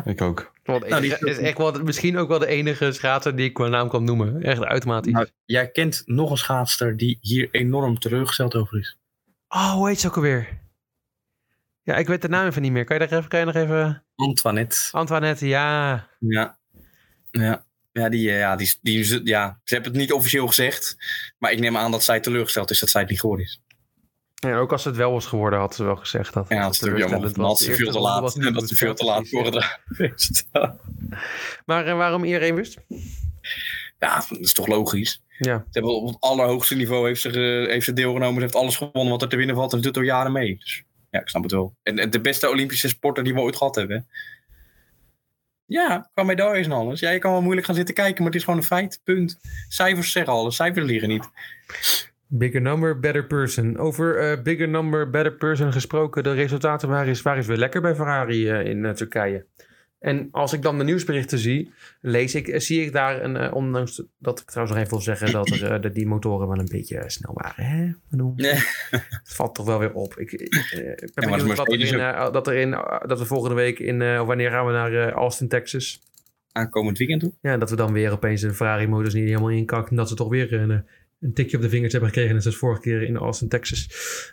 Ik 0.03 0.21
ook. 0.21 0.53
Want 0.69 0.87
Nou, 0.87 1.05
is, 1.05 1.37
echt 1.37 1.57
wel, 1.57 1.71
misschien 1.71 2.17
ook 2.17 2.27
wel 2.27 2.39
de 2.39 2.47
enige 2.47 2.91
schaatser 2.91 3.35
die 3.35 3.45
ik 3.45 3.53
qua 3.53 3.67
naam 3.67 3.89
kan 3.89 4.03
noemen. 4.03 4.41
Echt 4.41 4.63
uitermate. 4.63 5.09
Nou, 5.09 5.27
jij 5.45 5.71
kent 5.71 6.01
nog 6.05 6.31
een 6.31 6.37
schaatster 6.37 6.97
die 6.97 7.17
hier 7.21 7.47
enorm 7.51 7.99
teleurgesteld 7.99 8.55
over 8.55 8.79
is. 8.79 8.97
Oh, 9.47 9.71
hoe 9.71 9.87
heet 9.87 9.99
ze 9.99 10.07
ook 10.07 10.15
alweer? 10.15 10.59
Ja, 11.83 11.95
ik 11.95 12.07
weet 12.07 12.21
de 12.21 12.29
naam 12.29 12.47
even 12.47 12.61
niet 12.61 12.71
meer. 12.71 12.83
Kan 12.83 12.99
je, 12.99 13.07
daar 13.07 13.17
even, 13.17 13.29
kan 13.29 13.39
je 13.39 13.45
nog 13.45 13.55
even... 13.55 14.03
Antoinette. 14.15 14.77
Antoinette, 14.91 15.47
ja. 15.47 15.91
Ja. 16.19 16.57
Ja. 17.31 17.65
Ja, 17.91 18.09
die, 18.09 18.29
eh, 18.29 18.39
ja, 18.39 18.55
die, 18.55 18.73
die, 18.81 19.21
ja, 19.23 19.59
ze 19.63 19.73
hebben 19.73 19.91
het 19.91 20.01
niet 20.01 20.13
officieel 20.13 20.47
gezegd. 20.47 20.97
Maar 21.37 21.51
ik 21.51 21.59
neem 21.59 21.77
aan 21.77 21.91
dat 21.91 22.03
zij 22.03 22.19
teleurgesteld 22.19 22.69
is 22.69 22.79
dat 22.79 22.89
zij 22.89 23.01
het 23.01 23.09
niet 23.09 23.19
geworden 23.19 23.45
is. 23.45 23.61
Ja. 24.39 24.57
Ook 24.57 24.71
als 24.71 24.83
het 24.83 24.95
wel 24.95 25.11
was 25.11 25.25
geworden, 25.25 25.59
had 25.59 25.75
ze 25.75 25.83
wel 25.83 25.95
gezegd 25.95 26.33
dat 26.33 26.45
Ja, 26.49 26.61
dat 26.61 26.73
is 26.73 26.79
natuurlijk 26.79 27.09
jammer. 27.09 27.33
Dat 27.33 27.59
ze 27.59 27.73
veel 27.73 27.91
te 27.91 27.99
laat, 27.99 28.21
was 28.21 28.35
niet 28.35 28.53
dat 28.53 28.69
ze 28.69 28.75
veel 28.75 28.93
te 28.93 29.05
laat 29.05 29.27
geweest. 29.27 30.45
Maar 31.65 31.85
eh, 31.85 31.97
waarom 31.97 32.23
Irene 32.23 32.55
Wust? 32.55 32.77
Ja, 33.99 34.23
dat 34.29 34.39
is 34.39 34.53
toch 34.53 34.67
logisch. 34.67 35.21
Ja. 35.37 35.57
Ze 35.57 35.63
hebben 35.71 35.95
op 35.95 36.07
het 36.07 36.17
allerhoogste 36.19 36.75
niveau 36.75 37.07
heeft 37.07 37.21
ze, 37.21 37.65
heeft 37.69 37.85
ze 37.85 37.93
deelgenomen. 37.93 38.35
Ze 38.35 38.41
heeft 38.41 38.55
alles 38.55 38.77
gewonnen 38.77 39.09
wat 39.09 39.21
er 39.21 39.29
te 39.29 39.35
winnen 39.35 39.55
valt. 39.55 39.73
En 39.73 39.77
ze 39.77 39.83
doet 39.83 39.97
er 39.97 40.03
jaren 40.03 40.31
mee. 40.31 40.57
Dus 40.59 40.83
ja, 41.09 41.19
ik 41.19 41.27
snap 41.27 41.43
het 41.43 41.51
wel. 41.51 41.75
En, 41.83 41.99
en 41.99 42.09
de 42.09 42.21
beste 42.21 42.49
Olympische 42.49 42.87
sporter 42.87 43.23
die 43.23 43.33
we 43.33 43.39
ooit 43.39 43.55
gehad 43.55 43.75
hebben. 43.75 44.07
Ja, 45.65 46.09
qua 46.13 46.23
medailles 46.23 46.65
en 46.65 46.71
alles. 46.71 46.99
Ja, 46.99 47.09
je 47.09 47.19
kan 47.19 47.31
wel 47.31 47.41
moeilijk 47.41 47.65
gaan 47.65 47.75
zitten 47.75 47.95
kijken, 47.95 48.17
maar 48.17 48.31
het 48.31 48.35
is 48.35 48.43
gewoon 48.43 48.59
een 48.59 48.65
feit. 48.65 49.01
Punt. 49.03 49.39
Cijfers 49.67 50.11
zeggen 50.11 50.33
alles. 50.33 50.55
Cijfers 50.55 50.85
liegen 50.85 51.09
niet. 51.09 51.29
Bigger 52.31 52.61
number, 52.61 52.99
better 52.99 53.25
person. 53.25 53.77
Over 53.77 54.17
eh, 54.17 54.41
bigger 54.41 54.67
number, 54.67 55.09
better 55.09 55.33
person 55.33 55.71
gesproken. 55.71 56.23
De 56.23 56.33
resultaten 56.33 56.89
waren 56.89 57.07
is, 57.07 57.21
waren 57.21 57.39
is 57.39 57.47
weer 57.47 57.57
lekker 57.57 57.81
bij 57.81 57.95
Ferrari 57.95 58.49
eh, 58.49 58.65
in 58.65 58.85
eh, 58.85 58.91
Turkije. 58.91 59.45
En 59.99 60.27
als 60.31 60.53
ik 60.53 60.61
dan 60.61 60.77
de 60.77 60.83
nieuwsberichten 60.83 61.37
zie, 61.37 61.71
lees 62.01 62.35
ik, 62.35 62.61
zie 62.61 62.81
ik 62.81 62.91
daar 62.91 63.23
een, 63.23 63.53
ondanks 63.53 64.03
dat 64.17 64.39
ik 64.39 64.45
trouwens 64.45 64.77
nog 64.77 64.85
even 64.85 64.97
wil 64.97 65.15
zeggen 65.15 65.31
dat 65.31 65.49
er, 65.49 65.81
dat 65.81 65.95
die 65.95 66.07
motoren 66.07 66.47
wel 66.47 66.59
een 66.59 66.69
beetje 66.71 67.03
snel 67.07 67.33
waren. 67.33 67.65
Hè? 67.65 67.91
Nee. 68.35 68.53
Het 68.93 69.21
valt 69.23 69.55
toch 69.55 69.65
wel 69.65 69.79
weer 69.79 69.93
op. 69.93 70.17
Ik, 70.17 70.31
ik, 70.31 70.41
ik 70.41 71.11
ben 71.13 71.29
dat 71.29 71.37
benieuwd 71.37 71.67
er 71.67 71.79
in, 71.91 72.31
dat, 72.31 72.47
er 72.47 72.55
in, 72.55 72.73
eh, 72.73 73.07
dat 73.07 73.19
we 73.19 73.25
volgende 73.25 73.55
week 73.55 73.79
in, 73.79 74.25
wanneer 74.25 74.51
gaan 74.51 74.65
we 74.65 74.71
naar 74.71 75.11
Austin, 75.11 75.47
Texas? 75.47 76.01
Aankomend 76.51 76.97
weekend 76.97 77.21
toe. 77.21 77.31
Ja, 77.41 77.57
dat 77.57 77.69
we 77.69 77.75
dan 77.75 77.93
weer 77.93 78.11
opeens 78.11 78.41
de 78.41 78.53
Ferrari-motors 78.53 79.13
niet 79.13 79.27
helemaal 79.27 79.49
inkakt. 79.49 79.89
En 79.89 79.95
dat 79.95 80.09
ze 80.09 80.15
toch 80.15 80.29
weer 80.29 80.83
een, 81.19 81.33
tikje 81.33 81.57
op 81.57 81.63
de 81.63 81.69
vingers 81.69 81.91
hebben 81.91 82.09
gekregen. 82.09 82.33
Net 82.33 82.43
zoals 82.43 82.57
vorige 82.57 82.81
keer 82.81 83.01
in 83.01 83.17
Austin, 83.17 83.47
Texas. 83.49 83.87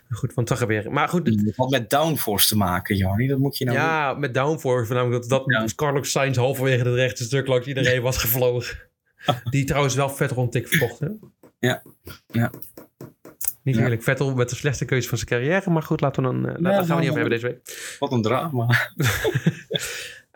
Goed, 0.09 0.33
van 0.33 0.45
toch 0.45 0.59
weer. 0.65 0.91
Maar 0.91 1.09
goed, 1.09 1.27
Het 1.27 1.55
had 1.55 1.69
met 1.69 1.89
downforce 1.89 2.47
te 2.47 2.57
maken, 2.57 2.95
Jarnie. 2.95 3.27
Dat 3.27 3.37
moet 3.37 3.57
je 3.57 3.65
nou 3.65 3.77
ja, 3.77 4.13
met 4.13 4.33
downforce. 4.33 4.93
Namelijk 4.93 5.21
dat, 5.27 5.29
dat 5.29 5.61
Ja. 5.61 5.65
Carlos 5.75 6.11
Sainz 6.11 6.37
halverwege 6.37 6.83
het 6.83 6.93
rechte 6.95 7.23
stuk 7.23 7.47
langs 7.47 7.67
iedereen 7.67 8.01
was 8.01 8.17
gevlogen. 8.17 8.77
Die 9.49 9.63
trouwens 9.65 9.95
wel 9.95 10.09
Vettel 10.09 10.43
een 10.43 10.49
tik 10.49 10.67
verkocht, 10.67 10.99
hè? 10.99 11.07
Ja. 11.59 11.81
Ja. 12.27 12.51
Niet 13.63 13.75
Ja. 13.75 13.81
eerlijk. 13.83 14.03
Vettel 14.03 14.35
met 14.35 14.49
de 14.49 14.55
slechtste 14.55 14.85
keuze 14.85 15.07
van 15.09 15.17
zijn 15.17 15.29
carrière. 15.29 15.69
Maar 15.69 15.83
goed, 15.83 16.01
laten 16.01 16.23
we 16.23 16.29
dan... 16.29 16.37
eh, 16.37 16.63
daar 16.63 16.73
gaan 16.73 16.81
we 16.81 16.87
nou, 16.87 16.99
niet 16.99 17.09
over 17.09 17.21
hebben 17.21 17.39
deze 17.39 17.47
week. 17.47 17.95
Wat 17.99 18.11
een 18.11 18.21
drama. 18.21 18.67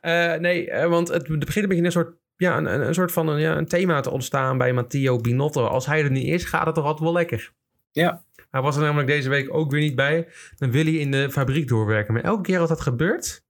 Eh, 0.01 0.33
nee, 0.35 0.69
eh, 0.69 0.89
want 0.89 1.07
het 1.07 1.27
begint 1.27 1.55
een 1.55 1.67
beetje 1.67 1.83
een 1.85 1.91
soort, 1.91 2.15
ja, 2.41 2.57
een, 2.57 2.73
een, 2.73 2.87
een 2.87 2.93
soort 2.93 3.11
van 3.11 3.27
een, 3.27 3.39
ja, 3.39 3.57
een 3.57 3.67
thema 3.67 4.01
te 4.01 4.09
ontstaan 4.09 4.57
bij 4.57 4.73
Matteo 4.73 5.17
Binotto. 5.19 5.65
Als 5.65 5.85
hij 5.85 6.03
er 6.03 6.11
niet 6.11 6.27
is, 6.27 6.43
gaat 6.43 6.65
het 6.65 6.75
toch 6.75 6.83
altijd 6.83 7.03
wel 7.03 7.13
lekker. 7.13 7.53
Ja. 7.91 8.23
Hij 8.51 8.61
was 8.61 8.75
er 8.75 8.81
namelijk 8.81 9.07
deze 9.07 9.29
week 9.29 9.53
ook 9.53 9.71
weer 9.71 9.81
niet 9.81 9.95
bij. 9.95 10.27
Dan 10.57 10.71
wil 10.71 10.83
hij 10.83 10.93
in 10.93 11.11
de 11.11 11.31
fabriek 11.31 11.67
doorwerken. 11.67 12.13
Maar 12.13 12.23
elke 12.23 12.41
keer 12.41 12.59
als 12.59 12.69
dat 12.69 12.81
gebeurt, 12.81 13.43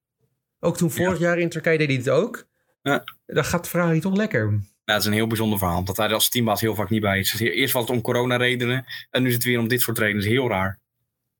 ook 0.60 0.78
toen 0.78 0.92
vorig 0.92 1.20
jaar 1.20 1.40
in 1.40 1.50
Turkije 1.50 1.78
deed 1.78 1.88
hij 1.88 1.96
het 1.98 2.10
ook, 2.10 2.48
Ja. 2.82 3.04
dan 3.26 3.46
gaat 3.46 3.68
Ferrari 3.68 4.00
toch 4.00 4.16
lekker. 4.16 4.60
Het 4.86 5.00
is 5.00 5.06
een 5.06 5.14
heel 5.14 5.28
bijzonder 5.28 5.58
verhaal. 5.60 5.84
Dat 5.84 5.98
hij 5.98 6.08
er 6.08 6.14
als 6.14 6.30
teambaas 6.30 6.62
heel 6.62 6.76
vaak 6.76 6.90
niet 6.90 7.02
bij 7.02 7.20
is. 7.20 7.32
Dus 7.32 7.40
Eerst 7.40 7.74
was 7.74 7.82
het 7.82 7.92
om 7.92 8.02
coronaredenen. 8.02 8.86
En 9.10 9.22
nu 9.22 9.28
is 9.28 9.34
het 9.34 9.44
weer 9.44 9.60
om 9.60 9.68
dit 9.68 9.82
soort 9.82 9.98
redenen. 9.98 10.22
Dat 10.22 10.32
is 10.32 10.38
heel 10.38 10.50
raar. 10.50 10.80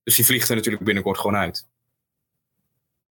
Dus 0.04 0.16
die 0.16 0.26
vliegt 0.26 0.50
er 0.50 0.56
natuurlijk 0.56 0.84
binnenkort 0.84 1.18
gewoon 1.18 1.36
uit. 1.38 1.68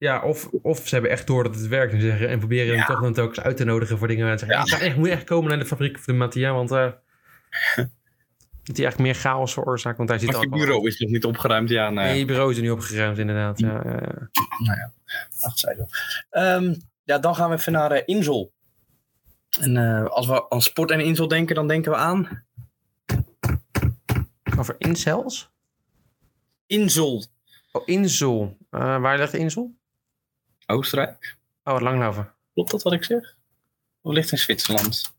Ja, 0.00 0.22
of, 0.22 0.48
of 0.62 0.78
ze 0.88 0.94
hebben 0.94 1.10
echt 1.10 1.26
door 1.26 1.44
dat 1.44 1.54
het 1.54 1.66
werkt 1.66 1.92
en, 1.92 2.00
zeggen, 2.00 2.28
en 2.28 2.38
proberen 2.38 2.66
hem 2.66 2.76
Ja. 2.76 2.84
toch 2.86 3.00
dan 3.00 3.12
telkens 3.12 3.40
uit 3.40 3.56
te 3.56 3.64
nodigen 3.64 3.98
voor 3.98 4.08
dingen. 4.08 4.30
En 4.30 4.38
zeggen, 4.38 4.78
Ja. 4.78 4.86
echt, 4.86 4.96
moet 4.96 5.08
echt 5.08 5.24
komen 5.24 5.48
naar 5.48 5.58
de 5.58 5.66
fabriek 5.66 5.98
van 5.98 6.12
de 6.12 6.18
Mattia, 6.18 6.52
want 6.52 6.70
eh 6.70 6.90
dat 8.64 8.76
hij 8.76 8.86
echt 8.86 8.98
meer 8.98 9.14
chaos 9.14 9.52
veroorzaakt. 9.52 9.96
Want 9.96 10.08
hij 10.08 10.18
zit 10.18 10.40
je 10.40 10.48
bureau 10.48 10.86
is 10.86 10.98
nog 10.98 11.10
niet 11.10 11.24
opgeruimd. 11.24 11.68
Ja, 11.68 11.90
nee. 11.90 12.18
Je 12.18 12.24
bureau 12.24 12.50
is 12.50 12.56
er 12.56 12.62
nu 12.62 12.70
opgeruimd, 12.70 13.18
inderdaad. 13.18 13.58
Ja, 13.58 13.82
ja, 13.84 14.22
ja. 14.64 14.92
Ach, 15.40 15.58
zij 15.58 15.74
zo. 15.76 15.86
Ehm, 16.30 16.74
ja, 17.04 17.18
dan 17.18 17.34
gaan 17.34 17.50
we 17.50 17.56
even 17.56 17.72
naar 17.72 18.02
Insel. 18.06 18.52
En 19.60 19.76
eh, 19.76 20.04
als 20.04 20.26
we 20.26 20.50
aan 20.50 20.62
sport 20.62 20.90
en 20.90 21.00
Insel 21.00 21.28
denken, 21.28 21.54
dan 21.54 21.68
denken 21.68 21.90
we 21.92 21.98
aan 21.98 22.44
Over 24.58 24.74
incels? 24.78 25.50
Insel. 26.66 27.24
Oh, 27.72 27.82
Insel. 27.84 28.56
Eh, 28.70 29.00
waar 29.00 29.18
ligt 29.18 29.34
Insel? 29.34 29.78
Oostenrijk. 30.70 31.36
Oh, 31.64 31.74
het 31.74 31.82
Langlaven. 31.82 32.32
Klopt 32.54 32.70
dat 32.70 32.82
wat 32.82 32.92
ik 32.92 33.04
zeg? 33.04 33.36
Of 34.02 34.12
ligt 34.12 34.32
in 34.32 34.38
Zwitserland? 34.38 35.12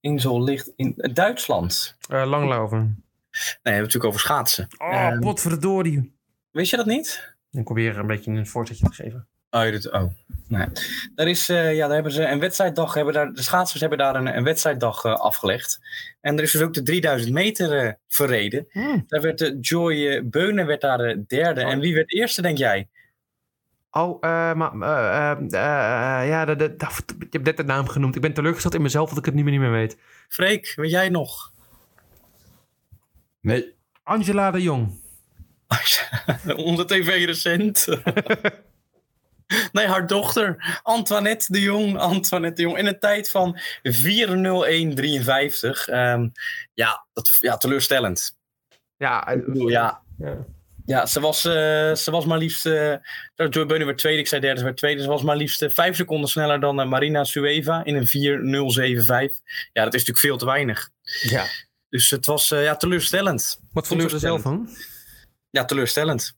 Insel 0.00 0.42
ligt 0.42 0.70
in 0.76 0.94
eh, 0.96 1.14
Duitsland. 1.14 1.96
Eh 2.08 2.26
Langlaven. 2.26 3.04
we 3.30 3.38
hebben 3.62 3.80
natuurlijk 3.82 4.04
over 4.04 4.20
schaatsen. 4.20 4.68
Oh, 4.78 4.94
Ehm, 4.94 5.20
potverdorie. 5.20 6.14
wist 6.50 6.70
je 6.70 6.76
dat 6.76 6.86
niet? 6.86 7.34
Ik 7.50 7.64
probeer 7.64 7.98
een 7.98 8.06
beetje 8.06 8.30
een 8.30 8.46
voorzetje 8.46 8.86
te 8.88 8.94
geven. 8.94 9.26
Oh, 9.50 9.70
doet, 9.70 9.92
oh. 9.92 10.12
Nee. 10.48 10.66
Daar 11.14 11.28
is, 11.28 11.48
eh, 11.48 11.74
ja, 11.74 11.84
daar 11.86 11.94
hebben 11.94 12.12
ze 12.12 12.24
een 12.26 12.40
wedstrijddag, 12.40 12.94
hebben 12.94 13.14
daar, 13.14 13.32
de 13.32 13.42
schaatsers 13.42 13.80
hebben 13.80 13.98
daar 13.98 14.14
een, 14.14 14.36
een 14.36 14.44
wedstrijddag 14.44 15.04
afgelegd. 15.04 15.80
En 16.20 16.36
er 16.36 16.42
is 16.42 16.52
dus 16.52 16.62
ook 16.62 16.74
de 16.74 16.82
3000 16.82 17.32
meter 17.32 17.98
verreden. 18.08 18.66
Daar 19.06 19.20
werd 19.20 19.38
de 19.38 19.58
Joy 19.60 20.28
Beunen 20.28 20.66
werd 20.66 20.80
daar 20.80 20.98
de 20.98 21.24
derde. 21.26 21.64
Oh. 21.64 21.70
En 21.70 21.80
wie 21.80 21.94
werd 21.94 22.12
eerste, 22.12 22.42
denk 22.42 22.58
jij? 22.58 22.88
Oh, 23.96 24.16
eh, 24.20 24.54
maar 24.54 24.72
eh, 24.80 25.30
eh, 25.30 26.28
ja, 26.28 26.42
je 26.42 26.56
hebt 26.56 27.44
net 27.44 27.56
de 27.56 27.64
naam 27.64 27.88
genoemd. 27.88 28.14
Ik 28.14 28.20
ben 28.20 28.32
teleurgesteld 28.32 28.74
in 28.74 28.82
mezelf 28.82 29.08
dat 29.08 29.18
ik 29.18 29.24
het 29.24 29.34
nu 29.34 29.42
niet 29.42 29.60
meer 29.60 29.70
weet. 29.70 29.96
Freek, 30.28 30.72
weet 30.76 30.90
jij 30.90 31.08
nog? 31.08 31.52
Nee. 33.40 33.74
Angela 34.02 34.50
de 34.50 34.62
Jong. 34.62 35.00
Onze 36.56 36.84
tv-recent. 36.84 37.86
nee, 39.72 39.86
haar 39.86 40.06
dochter. 40.06 40.80
Antoinette 40.82 41.52
de 41.52 41.60
Jong. 41.60 41.98
Antoinette 41.98 42.62
de 42.62 42.62
Jong. 42.62 42.78
In 42.78 42.86
een 42.86 42.98
tijd 42.98 43.30
van 43.30 43.58
4.01.53. 43.58 43.60
Ehm, 45.86 46.28
ja, 46.74 47.06
dat, 47.12 47.38
ja, 47.40 47.56
teleurstellend. 47.56 48.38
Ja, 48.96 49.28
Ik 49.28 49.44
bedoel, 49.44 49.68
ja, 49.68 50.02
ja. 50.18 50.36
Ja, 50.86 51.06
ze 51.06 51.20
was, 51.20 51.44
eh, 51.44 51.52
ze 51.94 52.10
was 52.10 52.24
maar 52.24 52.38
liefst. 52.38 52.66
eh 52.66 52.94
Joy 53.34 53.66
Beunen 53.66 53.86
werd 53.86 53.98
tweede, 53.98 54.18
ik 54.20 54.26
zei 54.28 54.40
derde, 54.40 54.58
ze 54.58 54.64
werd 54.64 54.76
tweede. 54.76 55.02
Ze 55.02 55.08
was 55.08 55.22
maar 55.22 55.36
liefst 55.36 55.62
eh, 55.62 55.70
vijf 55.70 55.96
seconden 55.96 56.28
sneller 56.30 56.60
dan 56.60 56.88
Marina 56.88 57.24
Sueva 57.24 57.84
in 57.84 57.94
een 57.96 58.06
4.075. 58.06 59.40
Ja, 59.72 59.84
dat 59.84 59.94
is 59.94 60.00
natuurlijk 60.00 60.18
veel 60.18 60.36
te 60.36 60.44
weinig. 60.44 60.90
ja. 61.22 61.44
Dus 61.88 62.10
het 62.10 62.26
was 62.26 62.50
eh, 62.50 62.62
ja, 62.62 62.76
teleurstellend. 62.76 63.60
Wat 63.72 63.86
vond 63.86 64.02
je 64.02 64.08
er 64.08 64.18
zelf 64.20 64.42
van? 64.42 64.68
Ja, 65.50 65.64
teleurstellend. 65.64 66.36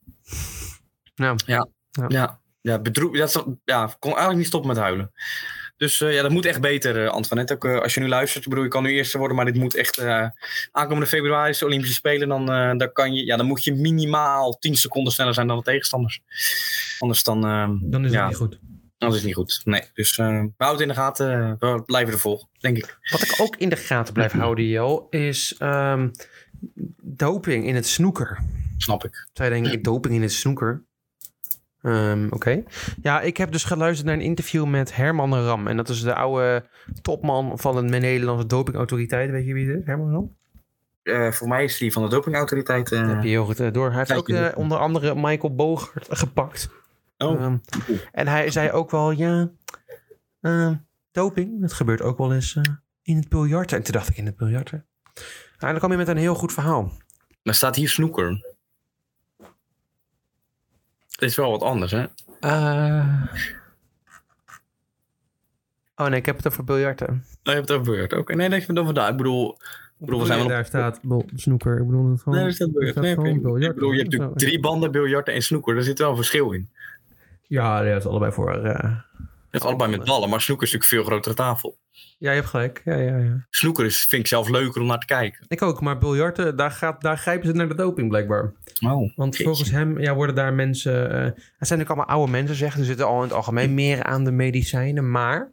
Nou, 1.15 1.39
Ja, 1.47 1.69
ja, 1.91 2.41
ja, 2.61 2.81
ja, 3.13 3.27
ze- 3.27 3.57
ja, 3.65 3.85
ik 3.85 3.97
kon 3.99 4.11
eigenlijk 4.11 4.39
niet 4.39 4.47
stoppen 4.47 4.69
met 4.71 4.79
huilen. 4.79 5.13
Dus 5.79 6.01
eh, 6.01 6.15
ja, 6.15 6.23
dat 6.23 6.31
moet 6.31 6.45
echt 6.47 6.61
beter, 6.61 7.05
eh, 7.05 7.11
Antoinette. 7.11 7.55
Ook 7.55 7.65
eh, 7.65 7.81
als 7.81 7.95
je 7.95 8.01
nu 8.01 8.09
luistert, 8.09 8.43
ik 8.45 8.49
bedoel, 8.51 8.65
je 8.65 8.71
kan 8.71 8.83
nu 8.83 8.91
eerste 8.91 9.19
worden, 9.19 9.37
maar 9.37 9.45
dit 9.45 9.55
moet 9.57 9.75
echt. 9.75 9.99
eh, 9.99 10.27
aankomende 10.73 11.07
februari 11.09 11.51
is 11.51 11.59
de 11.59 11.65
Olympische 11.65 11.95
Spelen. 11.95 12.29
Dan, 12.29 12.53
eh, 12.53 12.77
dan, 12.77 12.93
kan 12.93 13.15
je, 13.15 13.25
ja, 13.25 13.37
dan 13.37 13.47
moet 13.47 13.65
je 13.65 13.75
minimaal 13.75 14.59
10 14.59 14.75
seconden 14.77 15.13
sneller 15.13 15.35
zijn 15.35 15.47
dan 15.47 15.57
de 15.57 15.63
tegenstanders. 15.63 16.21
Anders 16.99 17.23
dan. 17.23 17.45
eh, 17.47 17.69
dan 17.81 18.05
is 18.05 18.13
ja, 18.13 18.19
het 18.21 18.29
niet 18.29 18.37
goed. 18.39 18.59
Anders 18.99 19.23
is 19.23 19.29
het 19.29 19.37
niet 19.39 19.47
goed. 19.49 19.61
Nee, 19.65 19.83
dus 19.95 20.19
eh, 20.19 20.27
we 20.27 20.53
houden 20.57 20.57
het 20.57 20.81
in 20.81 20.89
de 20.89 20.95
gaten. 20.95 21.57
we 21.59 21.83
blijven 21.87 22.13
er 22.13 22.21
vol, 22.21 22.49
denk 22.61 22.77
ik. 22.77 22.99
Wat 23.11 23.23
ik 23.23 23.35
ook 23.41 23.57
in 23.57 23.69
de 23.69 23.77
gaten 23.77 24.15
blijf 24.15 24.33
houden, 24.33 24.65
Jo, 24.65 25.07
is 25.11 25.55
ehm, 25.59 26.09
doping 27.03 27.67
in 27.67 27.75
het 27.75 27.87
snoeker. 27.87 28.39
Snap 28.77 29.05
ik. 29.05 29.29
Zij 29.33 29.49
denken, 29.49 29.73
ik 29.73 29.85
doping 29.85 30.15
in 30.15 30.23
het 30.23 30.33
snoeker. 30.33 30.85
Ehm, 31.83 32.27
Oké. 32.31 32.63
Ja, 33.03 33.21
ik 33.21 33.37
heb 33.37 33.53
dus 33.53 33.65
geluisterd 33.65 34.07
naar 34.07 34.17
een 34.17 34.23
interview 34.23 34.67
met 34.67 34.97
Herman 34.97 35.35
Ram. 35.35 35.67
En 35.67 35.77
dat 35.77 35.89
is 35.89 36.03
de 36.03 36.15
oude 36.15 36.65
topman 37.03 37.59
van 37.59 37.87
de 37.87 37.99
Nederlandse 37.99 38.47
dopingautoriteit. 38.47 39.31
Weet 39.31 39.47
je 39.47 39.53
wie 39.55 39.69
het 39.69 39.79
is, 39.81 39.87
Herman 39.87 40.13
Ram? 40.13 40.37
Eh, 41.03 41.31
voor 41.33 41.49
mij 41.49 41.65
is 41.65 41.79
die 41.79 41.93
van 41.93 42.03
de 42.03 42.09
dopingautoriteit. 42.09 42.93
eh, 42.93 43.01
Dat 43.01 43.09
heb 43.09 43.23
je 43.23 43.29
heel 43.29 43.45
goed 43.45 43.61
eh, 43.61 43.73
door. 43.73 43.89
Hij 43.89 43.99
heeft 43.99 44.13
ook 44.15 44.29
eh, 44.29 44.49
onder 44.59 44.79
andere 44.79 45.15
Michael 45.15 45.55
Bogert 45.55 46.07
gepakt. 46.11 46.69
oh, 47.19 47.41
Ehm, 47.43 47.57
en 48.13 48.29
hij 48.29 48.51
zei 48.51 48.71
ook 48.71 48.91
wel, 48.91 49.11
ja, 49.11 49.51
ehm, 50.41 50.75
doping, 51.13 51.61
dat 51.61 51.73
gebeurt 51.73 52.03
ook 52.03 52.19
wel 52.19 52.35
eens 52.35 52.57
eh, 52.57 52.63
in 53.03 53.17
het 53.17 53.29
biljarten. 53.29 53.77
En 53.77 53.83
toen 53.83 53.93
dacht 53.93 54.09
ik, 54.09 54.17
in 54.17 54.27
het 54.27 54.37
biljarten? 54.37 54.87
Nou, 55.15 55.25
en 55.59 55.69
dan 55.69 55.79
kwam 55.79 55.91
je 55.91 55.97
met 55.97 56.09
een 56.09 56.17
heel 56.17 56.35
goed 56.35 56.53
verhaal. 56.53 56.93
maar 57.43 57.55
staat 57.55 57.77
hier 57.77 57.89
snoeker. 57.89 58.48
Het 61.19 61.29
is 61.31 61.37
wel 61.37 61.51
wat 61.51 61.63
anders, 61.63 61.93
hè? 61.93 62.05
Eh. 62.41 63.23
Oh 65.97 66.07
nee, 66.07 66.19
ik 66.19 66.27
heb 66.27 66.37
het 66.37 66.47
over 66.47 66.65
biljarten. 66.65 67.07
Oh, 67.09 67.15
je 67.43 67.51
hebt 67.51 67.69
het 67.69 67.79
over 67.79 67.93
beurt. 67.93 68.13
Oké, 68.13 68.35
nee, 68.35 68.49
nee, 68.49 68.59
ik 68.59 68.65
vind 68.65 68.77
dat 68.77 68.87
vandaag. 68.87 69.11
Ik 69.11 69.17
bedoel, 69.17 69.59
bedoel, 69.97 70.21
we 70.21 70.27
zijn 70.27 70.43
op- 70.43 70.49
Daar 70.49 70.65
staat 70.65 70.99
bol- 71.03 71.27
snoeker. 71.35 71.79
Ik 71.79 71.87
bedoel 71.87 72.11
het 72.11 72.23
gewoon. 72.23 72.39
Nee, 72.39 72.47
dat 72.47 72.55
staat 72.55 72.69
Nee, 72.95 73.11
Ik 73.35 73.43
biljarten. 73.43 73.75
bedoel, 73.75 73.91
je 73.93 73.99
hebt 73.99 74.11
natuurlijk 74.11 74.39
drie 74.39 74.61
banden, 74.61 74.91
biljarten 74.91 75.35
en 75.35 75.43
snoeker. 75.43 75.75
Daar 75.75 75.83
zit 75.83 75.99
wel 75.99 76.11
een 76.11 76.17
verschil 76.17 76.53
in. 76.53 76.69
Ja, 77.47 77.83
dat 77.83 77.97
is 77.97 78.07
allebei 78.07 78.33
voor. 78.33 78.53
eh, 78.65 78.97
Je 79.08 79.08
hebt 79.59 79.71
allebei 79.71 79.99
met 79.99 80.07
ballen, 80.07 80.29
maar 80.29 80.41
snoeker 80.41 80.67
is 80.67 80.73
natuurlijk 80.73 80.93
een 81.03 81.07
veel 81.07 81.19
grotere 81.19 81.35
tafel. 81.35 81.79
Ja, 82.19 82.31
je 82.31 82.37
hebt 82.37 82.49
gelijk. 82.49 82.81
Ja, 82.85 82.97
ja, 82.97 83.17
ja. 83.17 83.47
Snoeker 83.51 83.85
is, 83.85 83.99
vind 83.99 84.23
ik 84.23 84.29
zelf 84.29 84.49
leuker 84.49 84.81
om 84.81 84.87
naar 84.87 84.99
te 84.99 85.07
kijken. 85.07 85.45
Ik 85.49 85.63
ook, 85.63 85.81
maar 85.81 85.99
biljarten, 85.99 86.57
daar, 86.57 86.71
gaat, 86.71 87.01
daar 87.01 87.19
grijpen 87.19 87.47
ze 87.47 87.55
naar 87.55 87.69
de 87.69 87.75
doping 87.75 88.09
blijkbaar. 88.09 88.53
Oh, 88.87 89.17
Want 89.17 89.37
volgens 89.37 89.71
hem 89.71 90.01
ja, 90.01 90.15
worden 90.15 90.35
daar 90.35 90.55
mensen. 90.55 91.11
eh 91.11 91.25
het 91.25 91.67
zijn 91.67 91.79
natuurlijk 91.79 91.89
allemaal 91.89 92.17
oude 92.17 92.33
mensen, 92.33 92.57
zeggen. 92.57 92.81
Ze 92.81 92.87
zitten 92.87 93.07
al 93.07 93.17
in 93.17 93.23
het 93.23 93.33
algemeen 93.33 93.75
meer 93.75 94.03
aan 94.03 94.25
de 94.25 94.31
medicijnen. 94.31 95.11
Maar 95.11 95.53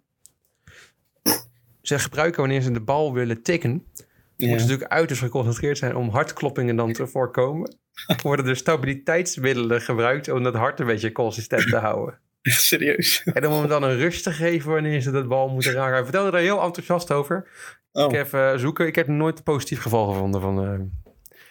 ze 1.82 2.00
gebruiken 2.00 2.40
wanneer 2.42 2.62
ze 2.62 2.72
de 2.72 2.82
bal 2.82 3.14
willen 3.14 3.42
tikken. 3.44 3.72
Moeten 3.72 4.60
ze 4.60 4.66
natuurlijk 4.66 4.92
uiterst 4.92 5.22
geconcentreerd 5.22 5.78
zijn 5.78 5.96
om 5.96 6.10
hartkloppingen 6.10 6.76
dan 6.76 6.94
te 6.94 7.08
voorkomen. 7.08 7.78
Worden 8.24 8.48
er 8.48 8.56
stabiliteitsmiddelen 8.56 9.82
gebruikt 9.82 10.30
om 10.30 10.44
dat 10.44 10.54
hart 10.54 10.80
een 10.80 10.86
beetje 10.86 11.12
consistent 11.12 11.68
te 11.68 11.78
houden. 11.78 12.20
Serieus? 12.52 13.24
En 13.24 13.48
om 13.48 13.54
hem 13.60 13.68
dan 13.68 13.84
een 13.84 13.98
rust 13.98 14.24
te 14.24 14.32
geven 14.32 14.72
wanneer 14.72 15.02
ze 15.02 15.12
dat 15.12 15.28
bal 15.28 15.50
moeten 15.50 15.74
raken. 15.74 15.94
Hij 15.94 16.04
vertelde 16.04 16.32
daar 16.32 16.42
heel 16.42 16.62
enthousiast 16.62 17.12
over. 17.12 17.48
Oh. 17.92 18.06
Ik 18.06 18.12
heb 18.12 18.26
even 18.26 18.60
zoeken. 18.60 18.88
Ik 18.88 18.96
heb 18.96 19.08
nooit 19.08 19.38
een 19.38 19.44
positief 19.44 19.82
geval 19.82 20.08
gevonden 20.08 20.42
van. 20.42 20.90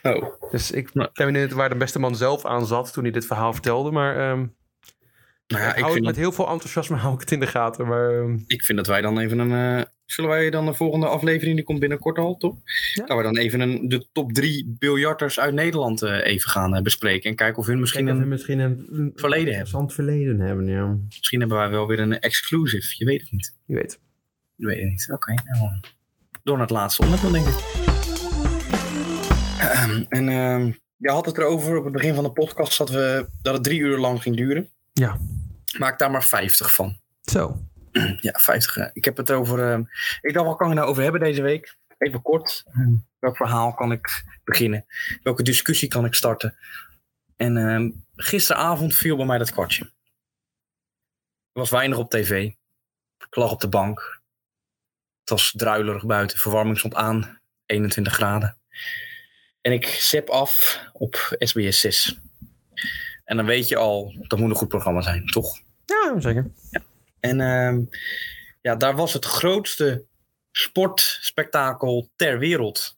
eh, 0.02 0.14
oh. 0.16 0.50
dus 0.50 0.70
ik 0.70 0.92
ben 0.92 1.10
benieuwd 1.14 1.52
waar 1.52 1.68
de 1.68 1.76
beste 1.76 1.98
man 1.98 2.16
zelf 2.16 2.44
aan 2.44 2.66
zat 2.66 2.92
toen 2.92 3.02
hij 3.02 3.12
dit 3.12 3.26
verhaal 3.26 3.52
vertelde. 3.52 3.90
Maar 3.90 4.16
ehm, 4.16 4.46
Nou 5.46 5.62
ja, 5.62 5.68
ik 5.70 5.76
ik 5.76 5.82
het 5.84 5.92
vind, 5.92 6.04
met 6.04 6.14
dat, 6.14 6.22
heel 6.22 6.32
veel 6.32 6.48
enthousiasme 6.48 6.96
hou 7.04 7.14
ik 7.14 7.20
het 7.20 7.30
in 7.32 7.40
de 7.40 7.46
gaten. 7.46 7.86
Maar 7.86 8.10
ehm, 8.20 8.38
ik 8.46 8.62
vind 8.62 8.78
dat 8.78 8.86
wij 8.86 9.00
dan 9.00 9.18
even 9.18 9.38
een... 9.38 9.86
zullen 10.06 10.30
wij 10.30 10.50
dan 10.50 10.66
de 10.66 10.74
volgende 10.74 11.06
aflevering, 11.06 11.56
die 11.56 11.64
komt 11.64 11.78
binnenkort 11.78 12.18
al, 12.18 12.36
toch? 12.36 12.56
Ja. 12.94 13.06
Dat 13.06 13.16
we 13.16 13.22
dan 13.22 13.36
even 13.36 13.60
een, 13.60 13.88
de 13.88 14.06
top 14.12 14.32
drie 14.32 14.76
biljarters 14.78 15.40
uit 15.40 15.54
Nederland 15.54 16.02
eh, 16.02 16.26
even 16.26 16.50
gaan 16.50 16.76
eh, 16.76 16.82
bespreken. 16.82 17.30
En 17.30 17.36
kijken 17.36 17.58
of 17.58 17.66
hun 17.66 17.80
misschien 17.80 18.04
misschien, 18.04 18.22
een... 18.22 18.28
misschien 18.28 18.58
een, 18.58 18.86
een 18.90 19.12
verleden 19.14 19.48
interessant 19.48 19.92
verleden 19.92 20.40
hebben. 20.40 20.66
Ja, 20.66 20.96
Misschien 21.06 21.40
hebben 21.40 21.58
wij 21.58 21.70
wel 21.70 21.86
weer 21.86 22.00
een 22.00 22.20
exclusive. 22.20 22.94
Je 22.98 23.04
weet 23.04 23.20
het 23.20 23.32
niet. 23.32 23.54
je 23.64 23.74
weet. 23.74 24.00
Je 24.56 24.66
weet 24.66 24.80
het 24.80 24.88
niet. 24.88 25.08
Oké, 25.12 25.32
nou, 25.32 25.70
door 26.42 26.56
naar 26.56 26.66
het 26.66 26.76
laatste 26.76 27.02
onderdeel, 27.02 27.30
denk 27.30 27.46
ik. 27.46 27.82
Ehm, 29.58 30.04
en 30.08 30.28
ehm 30.28 30.70
je 30.96 31.10
had 31.10 31.26
het 31.26 31.38
erover 31.38 31.76
op 31.76 31.84
het 31.84 31.92
begin 31.92 32.14
van 32.14 32.24
de 32.24 32.32
podcast 32.32 32.78
dat, 32.78 32.90
we, 32.90 33.28
dat 33.42 33.54
het 33.54 33.62
drie 33.64 33.80
uur 33.80 33.98
lang 33.98 34.22
ging 34.22 34.36
duren. 34.36 34.68
Ja. 34.92 35.18
Maak 35.78 35.98
daar 35.98 36.10
maar 36.10 36.24
50 36.24 36.74
van. 36.74 36.96
Zo. 37.22 37.56
Ja, 38.20 38.32
50. 38.38 38.76
eh, 38.76 38.90
Ik 38.92 39.04
heb 39.04 39.16
het 39.16 39.30
over. 39.30 39.70
ehm, 39.72 39.82
ik 40.20 40.34
dacht, 40.34 40.46
wat 40.46 40.56
kan 40.56 40.68
ik 40.68 40.74
nou 40.76 40.88
over 40.88 41.02
hebben 41.02 41.20
deze 41.20 41.42
week? 41.42 41.76
Even 41.98 42.22
kort. 42.22 42.62
Ehm, 42.66 42.92
welk 43.18 43.36
verhaal 43.36 43.74
kan 43.74 43.92
ik 43.92 44.24
beginnen? 44.44 44.86
Welke 45.22 45.42
discussie 45.42 45.88
kan 45.88 46.04
ik 46.04 46.14
starten? 46.14 46.56
En 47.36 47.56
ehm, 47.56 47.90
gisteravond 48.16 48.94
viel 48.94 49.16
bij 49.16 49.26
mij 49.26 49.38
dat 49.38 49.50
kwartje. 49.52 49.84
Er 51.52 51.60
was 51.60 51.70
weinig 51.70 51.98
op 51.98 52.10
tv. 52.10 52.30
Ik 53.18 53.36
lag 53.36 53.50
op 53.52 53.60
de 53.60 53.68
bank. 53.68 54.22
Het 55.20 55.30
was 55.30 55.52
druilerig 55.56 56.06
buiten. 56.06 56.38
Verwarming 56.38 56.78
stond 56.78 56.94
aan. 56.94 57.40
21 57.66 58.12
graden. 58.14 58.56
En 59.60 59.72
ik 59.72 59.86
zep 59.86 60.28
af 60.28 60.80
op 60.92 61.36
SBS 61.38 61.80
6. 61.80 62.20
En 63.24 63.36
dan 63.36 63.46
weet 63.46 63.68
je 63.68 63.76
al, 63.76 64.14
dat 64.28 64.38
moet 64.38 64.50
een 64.50 64.56
goed 64.56 64.68
programma 64.68 65.00
zijn, 65.00 65.26
toch? 65.26 65.58
Ja, 65.84 66.14
zeker. 66.20 66.50
En 67.24 67.40
ehm, 67.40 67.82
ja, 68.60 68.76
daar 68.76 68.96
was 68.96 69.12
het 69.12 69.24
grootste 69.24 70.04
sportspektakel 70.50 72.10
ter 72.16 72.38
wereld. 72.38 72.96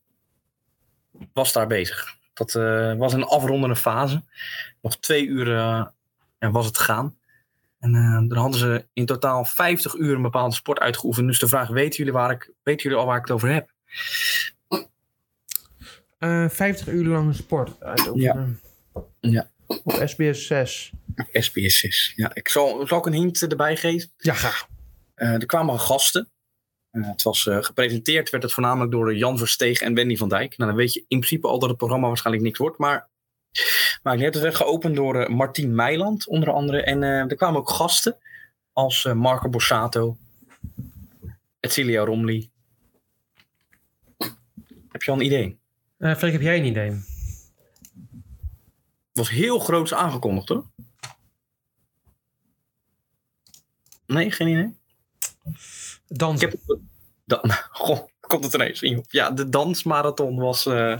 Was 1.32 1.52
daar 1.52 1.66
bezig. 1.66 2.16
Dat 2.34 2.54
eh, 2.54 2.94
was 2.94 3.12
een 3.12 3.24
afrondende 3.24 3.76
fase. 3.76 4.22
Nog 4.82 4.96
twee 4.96 5.26
uur 5.26 5.48
eh, 5.48 5.86
ja, 6.38 6.50
was 6.50 6.66
het 6.66 6.78
gaan. 6.78 7.16
En 7.78 7.94
eh, 7.94 8.28
dan 8.28 8.38
hadden 8.38 8.60
ze 8.60 8.86
in 8.92 9.06
totaal 9.06 9.44
50 9.44 9.94
uur 9.94 10.14
een 10.14 10.22
bepaalde 10.22 10.54
sport 10.54 10.78
uitgeoefend. 10.78 11.26
Dus 11.26 11.38
de 11.38 11.48
vraag, 11.48 11.68
weten 11.68 11.98
jullie, 11.98 12.12
waar 12.12 12.30
ik, 12.30 12.52
weten 12.62 12.82
jullie 12.82 12.98
al 12.98 13.06
waar 13.06 13.16
ik 13.16 13.22
het 13.22 13.30
over 13.30 13.48
heb? 13.48 13.72
Eh 16.18 16.48
50 16.48 16.88
uur 16.88 17.04
lang 17.04 17.34
sport. 17.34 17.82
uitoefenen. 17.82 18.60
Ja. 19.20 19.50
Op 19.66 20.02
SBS 20.04 20.46
6. 20.46 20.92
SBS 21.32 21.78
6. 21.78 22.12
Ja, 22.16 22.34
ik 22.34 22.48
zal, 22.48 22.86
zal 22.86 22.98
ik 22.98 23.06
een 23.06 23.12
hint 23.12 23.42
erbij 23.42 23.76
geven? 23.76 24.10
Ja, 24.16 24.34
graag. 24.34 24.66
Eh, 25.14 25.32
er 25.32 25.46
kwamen 25.46 25.80
gasten. 25.80 26.28
Eh, 26.90 27.08
het 27.08 27.22
was 27.22 27.46
eh, 27.46 27.62
gepresenteerd, 27.62 28.30
werd 28.30 28.42
het 28.42 28.52
voornamelijk 28.52 28.90
door 28.90 29.16
Jan 29.16 29.38
Versteeg 29.38 29.80
en 29.80 29.94
Wendy 29.94 30.16
van 30.16 30.28
Dijk. 30.28 30.56
Nou, 30.56 30.70
dan 30.70 30.80
weet 30.80 30.92
je 30.92 31.00
in 31.00 31.18
principe 31.18 31.48
al 31.48 31.58
dat 31.58 31.68
het 31.68 31.78
programma 31.78 32.06
waarschijnlijk 32.06 32.44
niks 32.44 32.58
wordt. 32.58 32.78
Maar 32.78 33.08
maakt 34.02 34.16
niet 34.16 34.24
uit. 34.24 34.34
Het 34.34 34.42
werd 34.42 34.56
geopend 34.56 34.96
door 34.96 35.32
Martien 35.32 35.74
Meiland, 35.74 36.26
onder 36.26 36.52
andere. 36.52 36.82
En 36.82 37.02
eh, 37.02 37.10
er 37.10 37.36
kwamen 37.36 37.60
ook 37.60 37.70
gasten 37.70 38.16
als 38.72 39.04
eh, 39.04 39.12
Marco 39.12 39.48
Borsato, 39.48 40.16
Etcilia 41.60 42.04
Romli. 42.04 42.50
Heb 44.88 45.02
je 45.02 45.10
al 45.10 45.16
een 45.16 45.24
idee? 45.24 45.58
Uh, 45.98 46.14
Freek, 46.14 46.32
heb 46.32 46.40
jij 46.40 46.58
een 46.58 46.64
idee? 46.64 47.14
was 49.12 49.30
heel 49.30 49.58
groots 49.58 49.94
aangekondigd 49.94 50.48
hoor. 50.48 50.64
Nee, 54.06 54.30
geen 54.30 54.48
idee. 54.48 54.74
Dans. 56.06 56.42
Ik 56.42 56.50
heb, 56.50 56.78
dan, 57.24 57.40
goh, 57.70 58.00
komt 58.20 58.44
het 58.44 58.54
ineens 58.54 58.82
in. 58.82 59.04
Ja, 59.08 59.30
de 59.30 59.48
dansmarathon 59.48 60.36
was. 60.36 60.66
Uh, 60.66 60.98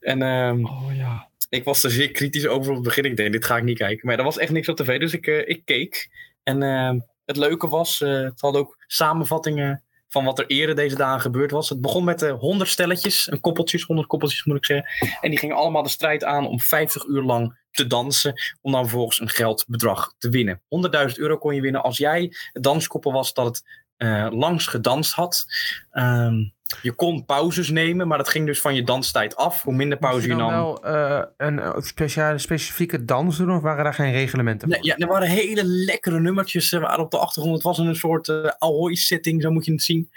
en 0.00 0.22
um, 0.22 0.66
oh 0.66 0.96
ja. 0.96 1.28
ik 1.48 1.64
was 1.64 1.84
er 1.84 1.90
zeer 1.90 2.10
kritisch 2.10 2.46
over 2.46 2.68
op 2.68 2.74
het 2.74 2.84
begin. 2.84 3.04
Ik 3.04 3.16
denk, 3.16 3.32
dit 3.32 3.44
ga 3.44 3.56
ik 3.56 3.64
niet 3.64 3.78
kijken. 3.78 4.06
Maar 4.06 4.18
er 4.18 4.24
was 4.24 4.38
echt 4.38 4.52
niks 4.52 4.68
op 4.68 4.76
tv, 4.76 5.00
dus 5.00 5.12
ik, 5.12 5.26
uh, 5.26 5.48
ik 5.48 5.64
keek. 5.64 6.10
En 6.42 6.62
uh, 6.62 7.00
het 7.24 7.36
leuke 7.36 7.68
was, 7.68 7.98
het 7.98 8.40
had 8.40 8.56
ook 8.56 8.84
samenvattingen 8.86 9.82
van 10.14 10.24
wat 10.24 10.38
er 10.38 10.46
eerder 10.46 10.74
deze 10.74 10.96
dagen 10.96 11.20
gebeurd 11.20 11.50
was. 11.50 11.68
Het 11.68 11.80
begon 11.80 12.04
met 12.04 12.22
uh, 12.22 12.32
100 12.32 12.70
stelletjes, 12.70 13.30
een 13.30 13.40
koppeltjes, 13.40 13.82
100 13.82 14.08
koppeltjes 14.08 14.44
moet 14.44 14.56
ik 14.56 14.64
zeggen. 14.64 14.86
En 15.20 15.30
die 15.30 15.38
gingen 15.38 15.56
allemaal 15.56 15.82
de 15.82 15.88
strijd 15.88 16.24
aan 16.24 16.46
om 16.46 16.60
50 16.60 17.04
uur 17.04 17.22
lang 17.22 17.58
te 17.70 17.86
dansen. 17.86 18.34
Om 18.60 18.72
dan 18.72 18.82
vervolgens 18.82 19.20
een 19.20 19.28
geldbedrag 19.28 20.14
te 20.18 20.28
winnen. 20.28 20.62
100.000 21.08 21.14
euro 21.14 21.38
kon 21.38 21.54
je 21.54 21.60
winnen 21.60 21.82
als 21.82 21.98
jij 21.98 22.32
het 22.52 22.62
danskoppel 22.62 23.12
was 23.12 23.32
dat 23.32 23.44
het 23.46 23.83
uh, 23.98 24.26
langs 24.30 24.66
gedanst 24.66 25.12
had. 25.12 25.46
Um, 25.92 26.52
je 26.82 26.92
kon 26.92 27.24
pauzes 27.24 27.70
nemen, 27.70 28.08
maar 28.08 28.18
dat 28.18 28.28
ging 28.28 28.46
dus 28.46 28.60
van 28.60 28.74
je 28.74 28.84
danstijd 28.84 29.36
af. 29.36 29.62
Hoe 29.62 29.74
minder 29.74 29.98
pauze 29.98 30.28
je, 30.28 30.34
nam. 30.34 30.50
wel 30.50 30.86
uh, 30.86 31.22
een 31.36 31.82
speciale, 31.82 32.38
specifieke 32.38 33.04
dans 33.04 33.36
doen 33.36 33.56
of 33.56 33.62
waren 33.62 33.84
daar 33.84 33.94
geen 33.94 34.12
reglementen 34.12 34.68
nee, 34.68 34.78
ja, 34.82 34.96
er 34.96 35.06
waren 35.06 35.28
hele 35.28 35.64
lekkere 35.64 36.20
nummertjes 36.20 36.72
uh, 36.72 36.80
waren 36.80 37.04
op 37.04 37.10
de 37.10 37.18
achtergrond. 37.18 37.54
Het 37.54 37.64
was 37.64 37.78
een 37.78 37.96
soort 37.96 38.28
uh, 38.28 38.44
Ahoy-setting, 38.58 39.42
zo 39.42 39.50
moet 39.50 39.64
je 39.64 39.72
het 39.72 39.82
zien. 39.82 40.10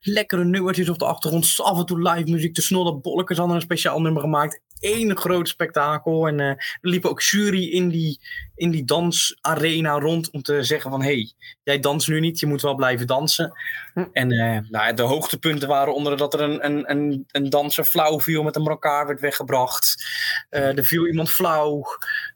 Lekkere 0.00 0.44
nummertjes 0.44 0.88
op 0.88 0.98
de 0.98 1.04
achtergrond. 1.04 1.54
Af 1.56 1.78
en 1.78 1.86
toe 1.86 2.10
live 2.10 2.30
muziek. 2.30 2.54
De 2.54 2.62
snolle 2.62 2.94
bolletjes 2.94 3.38
hadden 3.38 3.56
een 3.56 3.62
speciaal 3.62 4.00
nummer 4.00 4.22
gemaakt. 4.22 4.60
Eén 4.82 5.16
groot 5.16 5.48
spektakel. 5.48 6.26
En 6.26 6.40
er 6.40 6.78
liep 6.80 7.04
ook 7.04 7.22
jury 7.22 7.64
in 7.68 7.88
die, 7.88 8.20
in 8.54 8.70
die 8.70 8.84
dansarena 8.84 9.98
rond 9.98 10.30
om 10.30 10.42
te 10.42 10.62
zeggen 10.62 10.90
van... 10.90 11.02
hé, 11.02 11.12
hey, 11.12 11.32
jij 11.62 11.78
danst 11.78 12.08
nu 12.08 12.20
niet, 12.20 12.40
je 12.40 12.46
moet 12.46 12.62
wel 12.62 12.74
blijven 12.74 13.06
dansen. 13.06 13.52
Hm. 13.94 14.04
En 14.12 14.28
nou, 14.70 14.94
de 14.94 15.02
hoogtepunten 15.02 15.68
waren 15.68 15.94
onder 15.94 16.16
dat 16.16 16.34
er 16.34 16.40
een, 16.40 16.64
een, 16.64 16.90
een, 16.90 17.24
een 17.30 17.50
danser 17.50 17.84
flauw 17.84 18.20
viel 18.20 18.42
met 18.42 18.56
een 18.56 18.70
elkaar 18.72 19.06
werd 19.06 19.20
weggebracht. 19.20 20.04
Uh, 20.50 20.78
er 20.78 20.84
viel 20.84 21.06
iemand 21.06 21.30
flauw. 21.30 21.84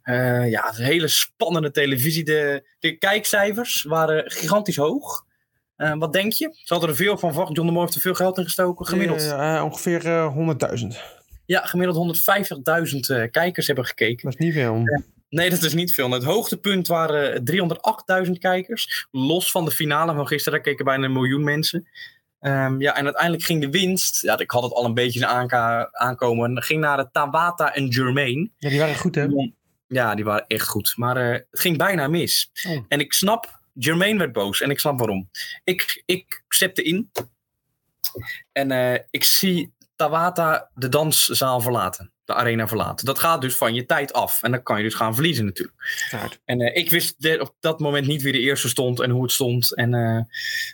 Uh, 0.04 0.50
ja, 0.50 0.68
een 0.68 0.84
hele 0.84 1.08
spannende 1.08 1.70
televisie. 1.70 2.24
De, 2.24 2.68
de 2.78 2.96
kijkcijfers 2.96 3.82
waren 3.82 4.30
gigantisch 4.30 4.76
hoog. 4.76 5.24
Uh, 5.76 5.94
wat 5.98 6.12
denk 6.12 6.32
je? 6.32 6.48
Ze 6.52 6.72
hadden 6.72 6.90
er 6.90 6.96
veel 6.96 7.18
van 7.18 7.32
verwacht. 7.32 7.56
John 7.56 7.66
de 7.66 7.72
Moor 7.72 7.82
heeft 7.82 7.94
er 7.94 8.00
veel 8.00 8.14
geld 8.14 8.38
in 8.38 8.44
gestoken, 8.44 8.86
gemiddeld. 8.86 9.32
ongeveer 9.62 10.02
100.000. 10.80 11.24
Ja, 11.46 11.60
gemiddeld 11.60 12.18
150.000 13.22 13.30
kijkers 13.30 13.66
hebben 13.66 13.86
gekeken. 13.86 14.24
Dat 14.24 14.38
is 14.38 14.44
niet 14.44 14.54
veel. 14.54 14.82
Nee, 15.28 15.50
dat 15.50 15.62
is 15.62 15.74
niet 15.74 15.94
veel. 15.94 16.10
Het 16.10 16.24
hoogtepunt 16.24 16.86
waren 16.86 17.42
308.000 18.26 18.32
kijkers. 18.38 19.06
Los 19.10 19.50
van 19.50 19.64
de 19.64 19.70
finale 19.70 20.14
van 20.14 20.26
gisteren, 20.26 20.52
daar 20.52 20.68
keken 20.68 20.84
bijna 20.84 21.04
een 21.04 21.12
miljoen 21.12 21.44
mensen. 21.44 21.88
Um, 22.40 22.80
ja, 22.80 22.96
en 22.96 23.04
uiteindelijk 23.04 23.44
ging 23.44 23.60
de 23.60 23.70
winst, 23.70 24.22
ja, 24.22 24.38
ik 24.38 24.50
had 24.50 24.62
het 24.62 24.72
al 24.72 24.84
een 24.84 24.94
beetje 24.94 25.26
aankomen, 25.92 26.62
ging 26.62 26.80
naar 26.80 26.96
de 26.96 27.08
Tabata 27.12 27.74
en 27.74 27.92
Germain. 27.92 28.52
Ja, 28.58 28.68
die 28.68 28.78
waren 28.78 28.96
goed 28.96 29.14
hè? 29.14 29.26
Ja, 29.86 30.14
die 30.14 30.24
waren 30.24 30.44
echt 30.46 30.68
goed. 30.68 30.92
Maar 30.96 31.16
uh, 31.16 31.32
het 31.32 31.60
ging 31.60 31.76
bijna 31.76 32.08
mis. 32.08 32.50
Oh. 32.68 32.84
En 32.88 33.00
ik 33.00 33.12
snap, 33.12 33.60
Germain 33.78 34.18
werd 34.18 34.32
boos 34.32 34.60
en 34.60 34.70
ik 34.70 34.78
snap 34.78 34.98
waarom. 34.98 35.28
Ik, 35.64 36.02
ik 36.06 36.44
zette 36.48 36.82
in 36.82 37.10
en 38.52 38.72
uh, 38.72 38.98
ik 39.10 39.24
zie 39.24 39.72
Tabata 39.96 40.70
de 40.74 40.88
danszaal 40.88 41.60
verlaten. 41.60 42.12
De 42.24 42.34
arena 42.34 42.68
verlaten. 42.68 43.06
Dat 43.06 43.18
gaat 43.18 43.40
dus 43.40 43.56
van 43.56 43.74
je 43.74 43.86
tijd 43.86 44.12
af. 44.12 44.42
En 44.42 44.50
dan 44.50 44.62
kan 44.62 44.76
je 44.76 44.82
dus 44.82 44.94
gaan 44.94 45.14
verliezen 45.14 45.44
natuurlijk. 45.44 45.76
En 46.44 46.60
uh, 46.60 46.76
ik 46.76 46.90
wist 46.90 47.14
de, 47.22 47.40
op 47.40 47.54
dat 47.60 47.80
moment 47.80 48.06
niet 48.06 48.22
wie 48.22 48.32
de 48.32 48.38
eerste 48.38 48.68
stond 48.68 49.00
en 49.00 49.10
hoe 49.10 49.22
het 49.22 49.32
stond. 49.32 49.74
En, 49.74 49.92
uh, 49.94 50.20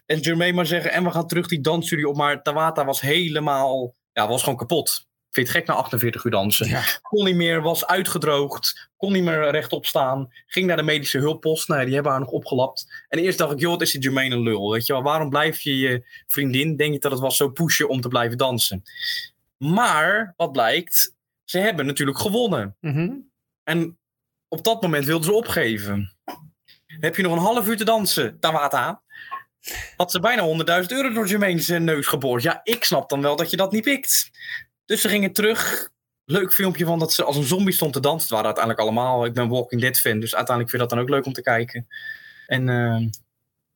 en 0.07 0.18
Jermaine 0.20 0.57
maar 0.57 0.66
zeggen, 0.66 0.93
en 0.93 1.05
we 1.05 1.11
gaan 1.11 1.27
terug 1.27 1.49
die 1.49 1.61
dansstudio 1.61 2.09
op. 2.09 2.16
Maar 2.16 2.43
Tawata 2.43 2.85
was 2.85 3.01
helemaal, 3.01 3.95
ja, 4.12 4.29
was 4.29 4.43
gewoon 4.43 4.59
kapot. 4.59 5.07
Vind 5.33 5.49
het 5.49 5.57
gek 5.57 5.66
na 5.66 5.74
48 5.74 6.24
uur 6.24 6.30
dansen. 6.30 6.68
Ja. 6.68 6.83
Kon 7.03 7.24
niet 7.24 7.35
meer, 7.35 7.62
was 7.62 7.87
uitgedroogd. 7.87 8.91
Kon 8.97 9.12
niet 9.12 9.22
meer 9.22 9.51
rechtop 9.51 9.87
staan. 9.87 10.33
Ging 10.47 10.66
naar 10.66 10.76
de 10.76 10.83
medische 10.83 11.18
hulppost. 11.18 11.68
Nou, 11.68 11.85
die 11.85 11.95
hebben 11.95 12.12
haar 12.12 12.20
nog 12.20 12.30
opgelapt. 12.30 13.05
En 13.09 13.18
eerst 13.18 13.39
dacht 13.39 13.53
ik, 13.53 13.61
joh, 13.61 13.70
wat 13.70 13.83
is 13.83 13.91
die 13.91 14.01
Jermaine 14.01 14.35
een 14.35 14.43
lul. 14.43 14.70
Weet 14.70 14.87
je 14.87 14.93
wel, 14.93 15.03
waarom 15.03 15.30
blijf 15.30 15.61
je 15.61 15.78
je 15.78 16.05
vriendin? 16.26 16.76
Denk 16.76 16.93
je 16.93 16.99
dat 16.99 17.11
het 17.12 17.20
was 17.20 17.37
zo 17.37 17.49
pushen 17.49 17.89
om 17.89 18.01
te 18.01 18.09
blijven 18.09 18.39
dansen? 18.39 18.83
Maar, 19.57 20.35
wat 20.37 20.53
blijkt, 20.53 21.14
ze 21.45 21.59
hebben 21.59 21.87
natuurlijk 21.87 22.18
gewonnen. 22.18 22.76
Mm-hmm. 22.80 23.30
En 23.64 23.99
op 24.49 24.64
dat 24.64 24.83
moment 24.83 25.05
wilden 25.05 25.24
ze 25.24 25.33
opgeven. 25.33 26.16
Heb 26.87 27.16
je 27.16 27.22
nog 27.22 27.33
een 27.33 27.39
half 27.39 27.68
uur 27.68 27.76
te 27.76 27.85
dansen, 27.85 28.41
Tawata? 28.41 29.03
Had 29.97 30.11
ze 30.11 30.20
bijna 30.20 30.83
100.000 30.83 30.87
euro 30.87 31.12
door 31.12 31.26
Jermaine's 31.26 31.68
neus 31.68 32.07
geboord. 32.07 32.43
Ja, 32.43 32.61
ik 32.62 32.85
snap 32.85 33.09
dan 33.09 33.22
wel 33.22 33.37
dat 33.37 33.51
je 33.51 33.57
dat 33.57 33.72
niet 33.72 33.85
pikt. 33.85 34.30
Dus 34.93 35.01
ze 35.01 35.09
gingen 35.09 35.32
terug. 35.32 35.90
Leuk 36.24 36.53
filmpje 36.53 36.84
van 36.84 36.99
dat 36.99 37.12
ze 37.12 37.24
als 37.24 37.36
een 37.36 37.43
zombie 37.43 37.74
stond 37.74 37.93
te 37.93 38.01
dansen. 38.01 38.22
Het 38.22 38.30
waren 38.30 38.47
uiteindelijk 38.47 38.84
allemaal. 38.84 39.24
Ik 39.24 39.32
ben 39.32 39.49
Walking 39.49 39.80
Dead 39.80 39.99
fan, 39.99 40.20
dus 40.20 40.34
uiteindelijk 40.34 40.70
vind 40.70 40.82
ik 40.82 40.88
dat 40.88 40.90
dan 40.90 40.99
ook 40.99 41.14
leuk 41.14 41.26
om 41.26 41.32
te 41.32 41.43
kijken. 41.43 41.86
En 42.47 42.68
uh, 42.68 43.09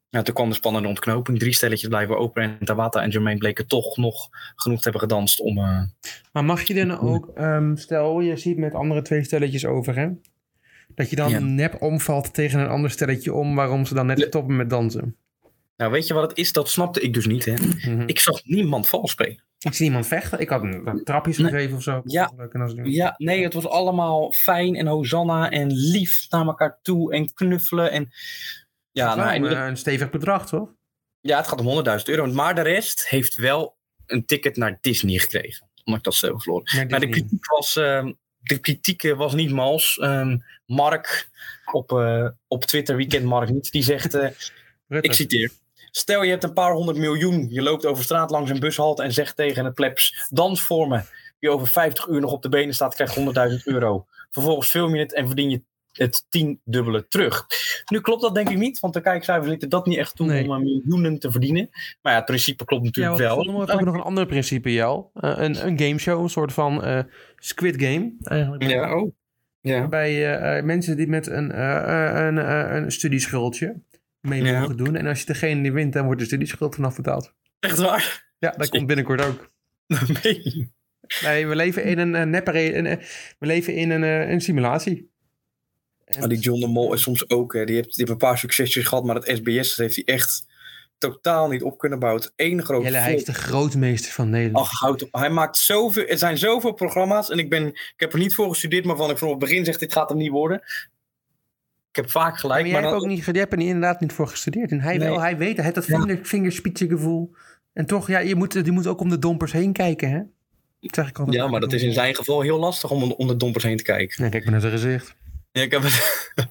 ja, 0.09 0.23
toen 0.23 0.35
kwam 0.35 0.49
de 0.49 0.55
spannende 0.55 0.89
ontknoping. 0.89 1.39
Drie 1.39 1.53
stelletjes 1.53 1.89
blijven 1.89 2.19
open. 2.19 2.43
En 2.43 2.67
Tabata 2.67 3.03
en 3.03 3.11
Jermaine 3.11 3.41
bleken 3.41 3.67
toch 3.67 3.97
nog 3.97 4.29
genoeg 4.57 4.79
te 4.79 4.83
hebben 4.83 5.01
gedanst 5.01 5.41
om. 5.41 5.59
Uh... 5.59 5.83
Maar 6.33 6.45
mag 6.45 6.63
je 6.63 6.75
dan 6.75 6.99
ook, 6.99 7.31
um, 7.39 7.77
stel 7.77 8.21
je 8.21 8.37
ziet 8.37 8.59
met 8.59 8.75
andere 8.75 9.03
twee 9.03 9.25
stelletjes 9.25 9.67
over, 9.67 9.97
hè? 9.97 10.09
Dat 10.95 11.11
je 11.11 11.17
dan 11.17 11.31
Ja. 11.31 11.39
nep 11.39 11.83
omvalt 11.83 12.35
tegen 12.35 12.61
een 12.61 12.69
ander 12.69 12.91
stelletje 12.91 13.33
om 13.33 13.55
waarom 13.55 13.87
ze 13.87 13.95
dan 13.95 14.07
net 14.07 14.21
stoppen 14.21 14.57
met 14.57 14.71
dansen. 14.71 15.17
Nou, 15.77 15.91
weet 15.93 16.07
je 16.07 16.15
wat 16.15 16.29
het 16.31 16.39
is? 16.39 16.53
Dat 16.53 16.69
snapte 16.71 17.01
ik 17.01 17.15
dus 17.15 17.27
niet. 17.27 17.45
Hè? 17.45 17.53
Mhm. 17.55 18.03
Ik 18.07 18.19
zag 18.21 18.45
niemand 18.45 18.89
vals 18.89 19.11
spelen. 19.11 19.45
Ik 19.59 19.75
zie 19.75 19.87
iemand 19.87 20.07
vechten. 20.07 20.41
Ik 20.41 20.49
had 20.49 20.63
een, 20.63 21.01
trapjes 21.05 21.39
Nee. 21.39 21.51
gegeven 21.51 21.77
of 21.77 21.83
zo. 21.83 22.01
Ja. 22.05 22.33
Ja, 22.83 23.15
nee, 23.19 23.43
het 23.43 23.55
was 23.55 23.67
allemaal 23.67 24.33
fijn 24.33 24.75
en 24.77 24.87
hosanna 24.87 25.51
en 25.51 25.73
lief 25.73 26.27
naar 26.31 26.47
elkaar 26.47 26.79
toe 26.83 27.13
en 27.13 27.35
knuffelen. 27.35 27.91
En 27.91 28.13
ja, 28.91 29.15
nou, 29.15 29.31
en- 29.35 29.43
een, 29.45 29.67
een 29.69 29.77
stevig 29.77 30.11
bedrag, 30.11 30.47
toch? 30.49 30.69
ja, 31.21 31.37
het 31.37 31.47
gaat 31.49 31.61
om 31.61 31.67
100.000 31.67 32.09
euro. 32.09 32.27
Maar 32.27 32.55
de 32.55 32.61
rest 32.61 33.09
heeft 33.09 33.35
wel 33.35 33.77
een 34.07 34.25
ticket 34.25 34.57
naar 34.57 34.79
Disney 34.81 35.19
gekregen. 35.19 35.69
Omdat 35.85 35.99
ik 35.99 36.05
dat 36.05 36.15
zelf 36.15 36.43
verloren. 36.43 36.89
Maar 36.89 37.01
de 37.01 37.09
kritiek 37.09 37.47
was, 37.47 37.77
ehm, 37.77 38.13
de 38.39 38.59
kritiek 38.59 39.03
eh, 39.05 39.17
was 39.17 39.35
niet 39.35 39.51
mals. 39.51 39.99
Ehm, 39.99 40.39
Mark 40.67 41.29
op, 41.73 41.93
eh, 41.93 42.29
op 42.49 42.65
Twitter, 42.65 42.97
wie 42.97 43.07
kent 43.07 43.25
Mark 43.25 43.51
niet, 43.51 43.71
die 43.73 43.83
zegt... 43.83 44.15
eh, 44.15 44.31
ik 45.01 45.13
citeer. 45.13 45.51
Stel 45.97 46.23
je 46.23 46.31
hebt 46.31 46.45
een 46.45 46.53
paar 46.53 46.73
honderd 46.73 46.99
miljoen. 46.99 47.47
Je 47.51 47.63
loopt 47.63 47.87
over 47.87 48.05
straat 48.05 48.31
langs 48.31 48.51
een 48.51 48.61
bushalte 48.61 49.03
en 49.03 49.13
zegt 49.13 49.37
tegen 49.37 49.65
het 49.65 49.75
plebs... 49.75 50.27
Dans 50.31 50.63
voor 50.63 50.89
me. 50.89 51.01
Wie 51.39 51.51
over 51.51 51.67
50 51.67 52.07
uur 52.07 52.21
nog 52.21 52.33
op 52.33 52.43
de 52.43 52.49
benen 52.49 52.75
staat, 52.75 52.95
krijgt 52.95 53.19
100.000 53.19 53.25
euro. 53.65 54.07
Vervolgens 54.31 54.69
film 54.69 54.95
je 54.95 55.01
het 55.03 55.15
en 55.15 55.27
verdien 55.27 55.51
je 55.51 55.63
het 55.93 56.27
tiendubbele 56.29 57.09
terug. 57.09 57.47
Nu 57.91 58.01
klopt 58.01 58.23
dat 58.23 58.35
denk 58.35 58.49
ik 58.49 58.57
niet, 58.57 58.81
want 58.81 58.95
de 58.95 59.01
kijkcijfers 59.01 59.49
lieten 59.49 59.69
dat 59.69 59.87
niet 59.87 59.99
echt 59.99 60.17
toe 60.17 60.27
Nee. 60.27 60.45
om 60.49 60.55
eh, 60.55 60.61
miljoenen 60.61 61.19
te 61.19 61.31
verdienen. 61.31 61.69
Maar 62.03 62.13
ja, 62.13 62.19
het 62.19 62.27
principe 62.27 62.65
klopt 62.65 62.85
natuurlijk 62.85 63.19
wel. 63.19 63.35
Voldemort 63.35 63.69
heeft 63.69 63.81
ook 63.81 63.87
nog 63.87 63.95
een 63.95 64.01
ander 64.01 64.27
principe, 64.27 64.73
Jel. 64.73 65.11
Eh, 65.15 65.33
een, 65.37 65.67
een 65.67 65.79
gameshow, 65.79 66.23
een 66.23 66.31
soort 66.31 66.53
van 66.53 66.85
eh, 66.85 67.01
Squid 67.37 67.83
Game. 67.83 68.13
Eigenlijk. 68.23 68.63
Ja, 68.63 68.97
oh. 68.97 69.13
Ja. 69.67 69.91
Eh, 69.91 70.57
eh, 70.59 70.65
mensen 70.65 70.97
die 70.97 71.09
met 71.09 71.27
een, 71.27 71.61
een, 71.61 72.37
een 72.77 72.93
studieschuldje 72.93 73.75
mee 74.27 74.43
Ja. 74.43 74.61
mogen 74.61 74.77
doen. 74.77 74.97
En 74.97 75.07
als 75.07 75.21
je 75.21 75.27
degene 75.27 75.63
die 75.63 75.73
wint, 75.73 75.93
dan 75.93 76.05
wordt 76.05 76.21
de 76.21 76.27
studieschuld 76.27 76.75
vanaf 76.75 76.97
betaald. 76.97 77.33
Echt 77.61 77.79
waar? 77.79 78.25
Ja, 78.39 78.51
dat 78.51 78.69
komt 78.69 78.87
binnenkort 78.87 79.21
ook. 79.25 79.51
Je. 80.23 80.69
Nee, 81.23 81.47
we 81.47 81.57
leven 81.57 81.85
in 81.85 81.99
een 81.99 82.31
neppe... 82.31 82.75
Een, 82.77 82.87
eh, 82.87 82.97
we 83.39 83.47
leven 83.47 83.75
in 83.75 83.91
een, 83.91 84.05
eh, 84.05 84.31
een 84.31 84.41
simulatie. 84.41 85.11
En- 86.05 86.19
Maar 86.21 86.29
die 86.29 86.39
John 86.39 86.61
de 86.61 86.67
Mol 86.67 86.93
is 86.95 87.03
soms 87.03 87.31
ook, 87.31 87.53
hè, 87.53 87.65
die, 87.65 87.75
heeft, 87.75 87.87
die 87.89 87.95
heeft 87.97 88.11
een 88.11 88.17
paar 88.29 88.39
succesjes 88.39 88.87
gehad, 88.87 89.05
maar 89.05 89.15
het 89.15 89.25
SBS 89.37 89.69
dat 89.69 89.77
heeft 89.77 89.95
hij 89.95 90.05
echt 90.05 90.47
totaal 90.99 91.49
niet 91.49 91.63
op 91.63 91.79
kunnen 91.79 91.99
bouwen. 91.99 92.23
Het 92.23 92.33
één 92.37 92.65
groot 92.65 92.83
Jelle, 92.83 92.97
hij 92.97 93.15
is 93.15 93.25
de 93.25 93.35
grootmeester 93.35 94.13
van 94.13 94.31
Nederland. 94.31 94.67
Ach, 94.67 94.81
houd 94.81 95.03
op. 95.03 95.09
Hij 95.13 95.31
maakt 95.31 95.57
zoveel, 95.57 96.07
er 96.07 96.19
zijn 96.19 96.39
zoveel 96.39 96.73
programma's 96.73 97.31
en 97.31 97.39
ik, 97.39 97.51
ben, 97.51 97.67
ik 97.67 97.95
heb 97.97 98.13
er 98.13 98.19
niet 98.19 98.35
voor 98.35 98.49
gestudeerd, 98.49 98.85
maar 98.85 98.97
van 98.97 99.11
ik 99.11 99.19
vanaf 99.19 99.33
het 99.35 99.43
begin 99.43 99.65
zeg 99.65 99.79
dit 99.79 99.93
gaat 99.93 100.09
hem 100.09 100.19
niet 100.19 100.31
worden. 100.31 100.63
Ik 101.97 102.03
heb 102.03 102.11
vaak 102.11 102.31
maar 102.31 102.39
gelijk, 102.39 102.63
jij 102.63 102.73
maar 102.73 102.81
hebt 102.83 102.93
dan, 102.95 103.03
ook 103.03 103.09
niet, 103.09 103.25
jij 103.25 103.35
hebt 103.35 103.53
er 103.53 103.59
inderdaad 103.59 104.01
niet 104.01 104.13
voor 104.13 104.29
gestudeerd. 104.29 104.71
En 104.71 104.81
hij 104.81 104.97
Nee. 104.97 105.09
wel, 105.09 105.21
hij 105.21 105.37
weet, 105.37 105.55
hij 105.55 105.65
heeft 105.65 105.75
dat 105.75 105.87
Ja. 105.87 106.01
vinger, 106.01 106.19
vingerspitsengevoel. 106.23 107.35
En 107.73 107.87
toch, 107.87 108.09
ja, 108.09 108.19
je 108.19 108.35
moet, 108.35 108.53
je 108.53 108.71
moet 108.73 108.87
ook 108.87 109.01
om 109.01 109.09
de 109.09 109.19
dompers 109.19 109.53
heen 109.53 109.73
kijken, 109.73 110.11
hè? 110.11 110.19
Dat 110.81 110.95
zeg 110.95 111.09
ik 111.09 111.19
altijd. 111.19 111.37
ja, 111.37 111.47
maar 111.49 111.61
dat 111.61 111.73
is 111.73 111.83
in 111.83 111.93
zijn 111.93 112.15
geval 112.15 112.41
heel 112.41 112.59
lastig 112.59 112.91
om 112.91 113.03
om 113.13 113.27
de 113.27 113.37
dompers 113.37 113.65
heen 113.65 113.77
te 113.77 113.83
kijken. 113.83 114.25
Ja, 114.25 114.31
kijk 114.31 114.43
maar 114.43 114.53
naar 114.53 114.61
zijn 114.61 114.73
gezicht. 114.73 115.17
Ja, 115.53 115.63
ik 115.63 115.71
heb 115.71 115.83
het, 115.83 115.93
ja, 116.37 116.45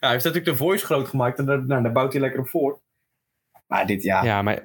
hij 0.00 0.10
heeft 0.10 0.24
natuurlijk 0.24 0.44
de 0.44 0.56
voice 0.56 0.84
groot 0.84 1.08
gemaakt 1.08 1.38
en 1.38 1.44
daar, 1.44 1.66
nou, 1.66 1.82
daar 1.82 1.92
bouwt 1.92 2.12
hij 2.12 2.20
lekker 2.20 2.40
op 2.40 2.48
voor. 2.48 2.80
Maar 3.66 3.86
dit, 3.86 4.02
ja. 4.02 4.24
Ja, 4.24 4.42
maar 4.42 4.64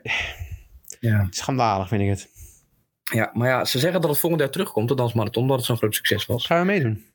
ja. 1.00 1.28
schandalig 1.30 1.88
vind 1.88 2.02
ik 2.02 2.10
het. 2.10 2.30
Ja, 3.14 3.30
maar 3.34 3.48
ja, 3.50 3.66
ze 3.66 3.80
zeggen 3.80 4.02
dat 4.02 4.10
het 4.10 4.20
volgend 4.20 4.42
jaar 4.42 4.52
terugkomt, 4.52 4.88
de 4.90 4.96
dansmarathon, 4.96 5.42
omdat 5.44 5.58
het 5.58 5.66
zo'n 5.66 5.78
groot 5.78 5.96
succes 5.96 6.26
was. 6.26 6.46
Gaan 6.46 6.60
we 6.60 6.66
meedoen? 6.66 7.06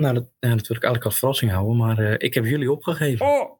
Nou, 0.00 0.14
dat, 0.14 0.24
ja, 0.40 0.48
dat 0.48 0.66
wil 0.66 0.76
ik 0.76 0.82
eigenlijk 0.82 1.04
als 1.04 1.18
verrassing 1.18 1.50
houden, 1.50 1.76
maar 1.76 1.98
eh, 1.98 2.14
ik 2.18 2.34
heb 2.34 2.44
jullie 2.44 2.72
opgegeven. 2.72 3.26
Oh! 3.26 3.50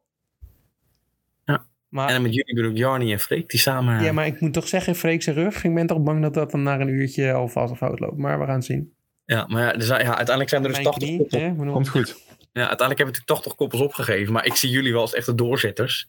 Ja. 1.45 1.65
Maar, 1.89 2.09
En 2.09 2.21
met 2.21 2.33
jullie 2.33 2.55
bedoel 2.55 2.71
ik 2.71 2.77
Jarny 2.77 3.11
en 3.11 3.19
Freek, 3.19 3.49
die 3.49 3.59
samen... 3.59 4.03
ja, 4.03 4.11
maar 4.11 4.25
ik 4.25 4.39
moet 4.41 4.53
toch 4.53 4.67
zeggen, 4.67 4.95
Freek 4.95 5.21
zijn 5.23 5.35
rug. 5.35 5.63
Ik 5.63 5.73
ben 5.73 5.87
toch 5.87 5.99
bang 6.01 6.21
dat 6.21 6.33
dat 6.33 6.51
dan 6.51 6.63
na 6.63 6.79
een 6.79 6.87
uurtje 6.87 7.33
alvast 7.33 7.75
fout 7.75 7.99
loopt. 7.99 8.17
Maar 8.17 8.39
we 8.39 8.45
gaan 8.45 8.55
het 8.55 8.65
zien. 8.65 8.93
Ja, 9.25 9.45
maar 9.47 9.61
ja, 9.63 9.73
er 9.73 9.81
zijn- 9.83 10.01
ja, 10.01 10.07
uiteindelijk 10.07 10.49
zijn 10.49 10.61
er 10.61 10.67
dus 10.67 10.77
Mijn 10.77 10.89
80 10.89 11.07
knie, 11.07 11.17
koppels. 11.19 11.41
hè, 11.41 11.47
ik 11.47 11.57
bedoel- 11.57 11.73
Komt 11.73 11.89
goed. 11.89 12.29
Ja, 12.53 12.67
uiteindelijk 12.67 12.99
heb 12.99 13.07
ik 13.07 13.13
natuurlijk 13.13 13.27
80 13.43 13.55
koppels 13.55 13.81
opgegeven, 13.81 14.33
maar 14.33 14.45
ik 14.45 14.55
zie 14.55 14.69
jullie 14.69 14.91
wel 14.91 15.01
als 15.01 15.13
echte 15.13 15.35
doorzetters. 15.35 16.07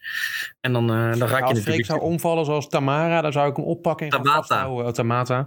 En 0.61 0.73
dan, 0.73 0.91
eh, 0.91 0.97
dan 0.97 1.05
ga 1.05 1.13
ik 1.13 1.19
Ja, 1.19 1.37
je 1.39 1.43
als 1.43 1.51
Freek 1.53 1.57
natuurlijk... 1.57 1.87
zou 1.87 2.01
omvallen 2.01 2.45
zoals 2.45 2.69
Tamara, 2.69 3.21
dan 3.21 3.33
zou 3.33 3.51
ik 3.51 3.57
hem 3.57 3.65
oppakken 3.65 4.07
en 4.07 4.13
gaan 4.13 4.23
Tabata. 4.23 4.41
vasthouden. 4.47 4.87
Oh, 4.87 4.93
Tamata. 4.93 5.39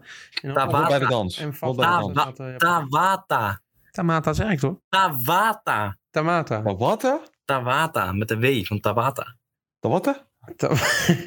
En 0.42 0.54
dan 0.54 0.54
Tabata. 0.54 0.88
Bij 0.88 1.00
de 1.00 1.06
dans. 1.08 1.38
En 1.38 1.50
bij 1.50 1.58
Tamata. 3.96 4.32
Tawata. 4.32 4.34
Zeg 4.34 4.52
ik 4.52 4.60
toch? 4.60 4.78
Tawata. 4.90 5.98
Tamata. 6.10 6.62
Hè? 6.64 7.18
Tawata, 7.46 8.12
met 8.12 8.28
de 8.28 8.38
W 8.38 8.66
van 8.66 8.80
Tawata. 8.80 9.36
Dat 9.80 9.92
wat 9.92 10.06
hè? 10.06 10.14
Ta- 10.56 10.76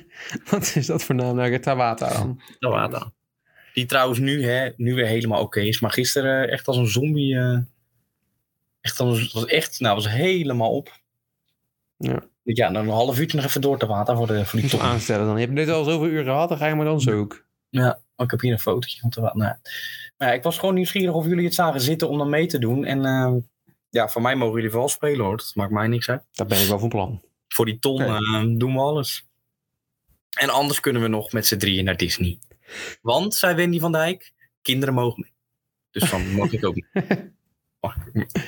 Wat 0.50 0.72
is 0.74 0.86
dat 0.86 1.02
voor 1.02 1.14
naam? 1.14 1.36
Nou, 1.36 1.58
Tabata 1.58 2.12
dan. 2.12 2.40
Tawata. 2.58 3.12
Die 3.72 3.86
trouwens 3.86 4.18
nu, 4.18 4.44
hè, 4.44 4.70
nu 4.76 4.94
weer 4.94 5.06
helemaal 5.06 5.40
oké 5.42 5.60
is, 5.60 5.80
maar 5.80 5.90
gisteren 5.90 6.46
eh, 6.46 6.52
echt 6.52 6.66
als 6.68 6.76
een 6.76 6.86
zombie... 6.86 7.36
eh, 7.38 7.58
echt 8.80 9.00
als, 9.00 9.32
was 9.32 9.44
echt, 9.46 9.80
nou, 9.80 9.94
was 9.94 10.08
helemaal 10.08 10.70
op. 10.76 10.92
Ja. 11.96 12.22
Ja, 12.42 12.70
dan 12.70 12.82
een 12.84 12.92
half 12.92 13.18
uurtje 13.18 13.36
nog 13.36 13.46
even 13.46 13.60
door 13.60 13.78
te 13.78 13.86
water 13.86 14.16
voor, 14.16 14.26
de, 14.26 14.44
voor 14.44 14.60
die 14.60 14.70
top. 14.70 14.80
aanstellen 14.80 15.26
dan. 15.26 15.34
Je 15.38 15.44
hebt 15.44 15.56
dit 15.56 15.68
al 15.68 15.84
zoveel 15.84 16.08
uur 16.08 16.24
gehad, 16.24 16.48
dan 16.48 16.58
ga 16.58 16.66
je 16.66 16.74
maar 16.74 16.84
dan 16.84 17.00
zoeken. 17.00 17.38
Ja, 17.68 18.00
oh, 18.16 18.24
ik 18.24 18.30
heb 18.30 18.40
hier 18.40 18.52
een 18.52 18.58
fotootje 18.58 19.00
van 19.00 19.10
te 19.10 19.20
water. 19.20 19.36
Nou, 19.38 19.54
ja, 20.18 20.32
ik 20.32 20.42
was 20.42 20.58
gewoon 20.58 20.74
nieuwsgierig 20.74 21.14
of 21.14 21.26
jullie 21.26 21.44
het 21.44 21.54
zagen 21.54 21.80
zitten 21.80 22.08
om 22.08 22.18
dan 22.18 22.30
mee 22.30 22.46
te 22.46 22.58
doen. 22.58 22.84
En 22.84 23.04
eh, 23.04 23.32
ja, 23.90 24.08
voor 24.08 24.22
mij 24.22 24.36
mogen 24.36 24.54
jullie 24.54 24.70
vooral 24.70 24.88
spelen 24.88 25.24
hoor. 25.24 25.36
Dat 25.36 25.52
maakt 25.54 25.70
mij 25.72 25.86
niks 25.88 26.08
uit. 26.10 26.22
Daar 26.32 26.46
ben 26.46 26.60
ik 26.60 26.68
wel 26.68 26.78
van 26.78 26.88
plan. 26.88 27.22
Voor 27.48 27.64
die 27.64 27.78
ton 27.78 28.02
Oké. 28.02 28.14
eh, 28.14 28.44
doen 28.56 28.72
we 28.72 28.80
alles. 28.80 29.26
En 30.38 30.48
anders 30.48 30.80
kunnen 30.80 31.02
we 31.02 31.08
nog 31.08 31.32
met 31.32 31.46
z'n 31.46 31.56
drieën 31.56 31.84
naar 31.84 31.96
Disney. 31.96 32.38
Want, 33.02 33.34
zei 33.34 33.54
Wendy 33.54 33.78
van 33.78 33.92
Dijk, 33.92 34.32
kinderen 34.62 34.94
mogen 34.94 35.20
mee. 35.22 35.32
Dus 35.90 36.10
dan 36.10 36.34
mag 36.34 36.52
ik 36.52 36.64
ook 36.66 36.74
niet. 36.74 36.86
Mag 37.80 37.96
ik 37.96 38.02
ook 38.08 38.14
niet. 38.14 38.44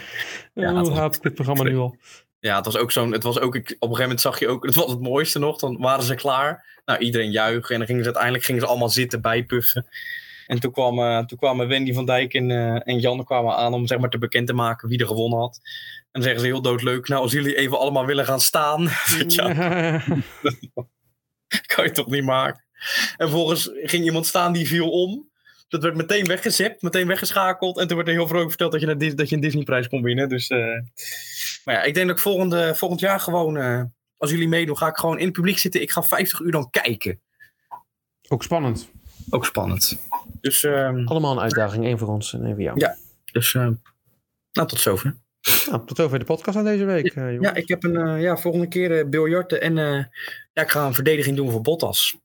Ja, 0.54 0.80
Hoe 0.80 0.92
haat 0.92 1.16
ik 1.16 1.22
dit 1.22 1.34
programma 1.34 1.62
nu 1.62 1.76
al? 1.76 1.96
Ja, 2.40 2.56
het 2.56 2.64
was 2.64 2.76
ook 2.76 2.92
zo'n. 2.92 3.12
Het 3.12 3.22
was 3.22 3.38
ook. 3.38 3.54
ik- 3.54 3.62
Op 3.62 3.70
een 3.70 3.78
gegeven 3.80 4.02
moment 4.02 4.20
zag 4.20 4.38
je 4.38 4.48
ook. 4.48 4.64
Het 4.66 4.74
was 4.74 4.90
het 4.90 5.00
mooiste 5.00 5.38
nog. 5.38 5.58
Dan 5.58 5.76
waren 5.80 6.04
ze 6.04 6.14
klaar. 6.14 6.80
Nou, 6.84 6.98
iedereen 6.98 7.30
juichen. 7.30 7.70
En 7.72 7.78
dan 7.78 7.86
gingen 7.86 8.00
ze 8.00 8.06
uiteindelijk 8.08 8.44
gingen 8.44 8.60
ze 8.60 8.66
allemaal 8.66 8.88
zitten 8.88 9.20
bijpuffen. 9.20 9.86
En 10.50 10.60
toen 10.60 10.72
kwamen, 10.72 11.26
toen 11.26 11.38
kwamen 11.38 11.68
Wendy 11.68 11.92
van 11.92 12.06
Dijk 12.06 12.34
en, 12.34 12.50
eh, 12.50 12.80
en 12.84 12.98
Jan 12.98 13.24
kwamen 13.24 13.56
aan 13.56 13.74
om 13.74 13.86
zeg 13.86 13.98
maar 13.98 14.10
te 14.10 14.18
bekend 14.18 14.46
te 14.46 14.52
maken 14.52 14.88
wie 14.88 14.98
er 14.98 15.06
gewonnen 15.06 15.38
had. 15.38 15.60
En 15.62 16.08
dan 16.12 16.22
zeggen 16.22 16.40
ze 16.40 16.46
heel 16.46 16.62
doodleuk. 16.62 17.08
Nou, 17.08 17.22
als 17.22 17.32
jullie 17.32 17.56
even 17.56 17.78
allemaal 17.78 18.06
willen 18.06 18.24
gaan 18.24 18.40
staan. 18.40 18.82
ja, 19.26 19.52
kan 21.74 21.84
je 21.84 21.90
toch 21.92 22.06
niet 22.06 22.24
maken. 22.24 22.64
En 23.16 23.28
vervolgens 23.28 23.70
ging 23.82 24.04
iemand 24.04 24.26
staan 24.26 24.52
die 24.52 24.66
viel 24.66 24.90
om. 24.90 25.28
Dat 25.68 25.82
werd 25.82 25.96
meteen 25.96 26.26
weggezept, 26.26 26.82
meteen 26.82 27.06
weggeschakeld. 27.06 27.78
En 27.78 27.86
toen 27.86 27.96
werd 27.96 28.08
er 28.08 28.14
heel 28.14 28.28
vrolijk 28.28 28.48
verteld 28.48 28.72
dat 28.72 28.80
je, 28.80 28.86
naar 28.86 29.16
dat 29.16 29.28
je 29.28 29.34
een 29.34 29.40
Disneyprijs 29.40 29.88
kon 29.88 30.02
winnen. 30.02 30.28
Dus, 30.28 30.48
eh, 30.48 30.58
maar 31.64 31.74
ja, 31.74 31.82
ik 31.82 31.94
denk 31.94 32.06
dat 32.06 32.16
ik 32.16 32.22
volgende, 32.22 32.74
volgend 32.74 33.00
jaar 33.00 33.20
gewoon, 33.20 33.56
eh, 33.56 33.82
als 34.16 34.30
jullie 34.30 34.48
meedoen, 34.48 34.76
ga 34.76 34.88
ik 34.88 34.96
gewoon 34.96 35.18
in 35.18 35.24
het 35.24 35.34
publiek 35.34 35.58
zitten. 35.58 35.82
Ik 35.82 35.90
ga 35.90 36.02
50 36.02 36.40
uur 36.40 36.52
dan 36.52 36.70
kijken. 36.70 37.20
Ook 38.28 38.42
spannend. 38.42 38.90
Ook 39.30 39.44
spannend. 39.44 39.98
Dus, 40.40 40.64
ehm, 40.64 41.06
Allemaal 41.06 41.32
een 41.32 41.40
uitdaging. 41.40 41.84
één 41.84 41.98
voor 41.98 42.08
ons 42.08 42.32
en 42.34 42.44
één 42.44 42.54
voor 42.54 42.62
jou. 42.62 42.78
Ja. 42.80 42.96
dus 43.32 43.54
eh, 43.54 43.68
nou, 44.52 44.68
tot 44.68 44.80
zover. 44.80 45.16
Nou, 45.70 45.86
tot 45.86 46.00
over 46.00 46.18
de 46.18 46.24
podcast 46.24 46.56
aan 46.56 46.64
deze 46.64 46.84
week. 46.84 47.06
eh. 47.06 47.40
Ja, 47.40 47.54
ik 47.54 47.68
heb 47.68 47.84
een 47.84 47.96
eh, 47.96 48.22
ja, 48.22 48.36
volgende 48.36 48.68
keer 48.68 49.08
biljarten. 49.08 49.60
En 49.60 49.74
ja, 50.52 50.62
ik 50.62 50.70
ga 50.70 50.86
een 50.86 50.94
verdediging 50.94 51.36
doen 51.36 51.50
voor 51.50 51.60
Bottas. 51.60 52.16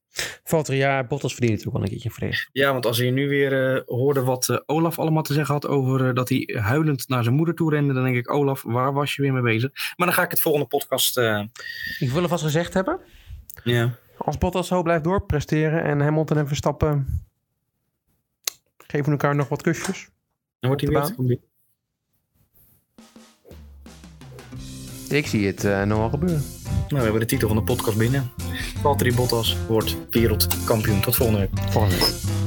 Valtteri, 0.44 0.78
ja, 0.78 1.04
Bottas 1.04 1.34
verdient 1.34 1.58
het 1.58 1.68
ook 1.68 1.74
wel 1.74 1.82
een 1.82 1.90
keertje 1.90 2.12
vrees. 2.12 2.50
Ja, 2.52 2.72
want 2.72 2.86
als 2.86 2.98
je 2.98 3.12
nu 3.12 3.28
weer 3.30 3.84
hoorde 3.86 4.22
wat 4.24 4.64
Olaf 4.66 5.00
allemaal 5.00 5.24
te 5.24 5.34
zeggen 5.34 5.54
had 5.54 5.68
over 5.68 6.14
dat 6.14 6.30
hij 6.30 6.60
huilend 6.62 7.08
naar 7.08 7.24
zijn 7.24 7.36
moeder 7.36 7.56
toe 7.56 7.72
rende, 7.72 7.94
dan 7.94 8.04
denk 8.04 8.16
ik, 8.16 8.32
Olaf, 8.32 8.64
waar 8.64 8.94
was 8.94 9.16
je 9.16 9.22
weer 9.22 9.34
mee 9.34 9.42
bezig? 9.42 9.72
Maar 9.96 10.08
dan 10.08 10.16
ga 10.16 10.24
ik 10.24 10.32
het 10.32 10.42
volgende 10.42 10.68
podcast. 10.68 11.18
Ik 12.00 12.10
wil 12.12 12.22
alvast 12.22 12.44
gezegd 12.44 12.74
hebben. 12.74 13.00
ja. 13.64 13.96
Als 14.18 14.38
Bottas 14.38 14.68
zo 14.68 14.82
blijft 14.82 15.04
doorpresteren 15.04 15.84
en 15.84 16.00
Hamilton 16.02 16.38
en 16.38 16.48
Verstappen 16.48 17.24
geven 18.96 19.12
elkaar 19.12 19.36
nog 19.36 19.50
wat 19.50 19.62
kusjes. 19.62 20.10
Dan 20.60 20.70
wordt 20.70 20.82
hij 20.82 21.14
weer. 21.18 21.40
Ik 25.10 25.28
zie 25.28 25.48
het 25.48 25.64
eh 25.64 25.84
nog 25.84 25.98
wel 25.98 26.10
gebeuren. 26.10 26.44
Nou, 26.66 26.88
we 26.88 27.02
hebben 27.02 27.20
de 27.20 27.26
titel 27.26 27.48
van 27.48 27.58
de 27.58 27.64
podcast 27.64 27.98
binnen. 27.98 28.32
Valtteri 28.82 29.16
Bottas 29.16 29.58
wordt 29.68 29.98
wereldkampioen. 30.10 31.02
Tot 31.02 31.16
volgende 31.16 31.40
week. 31.40 31.72
Volgende 31.72 31.96
week. 31.96 32.45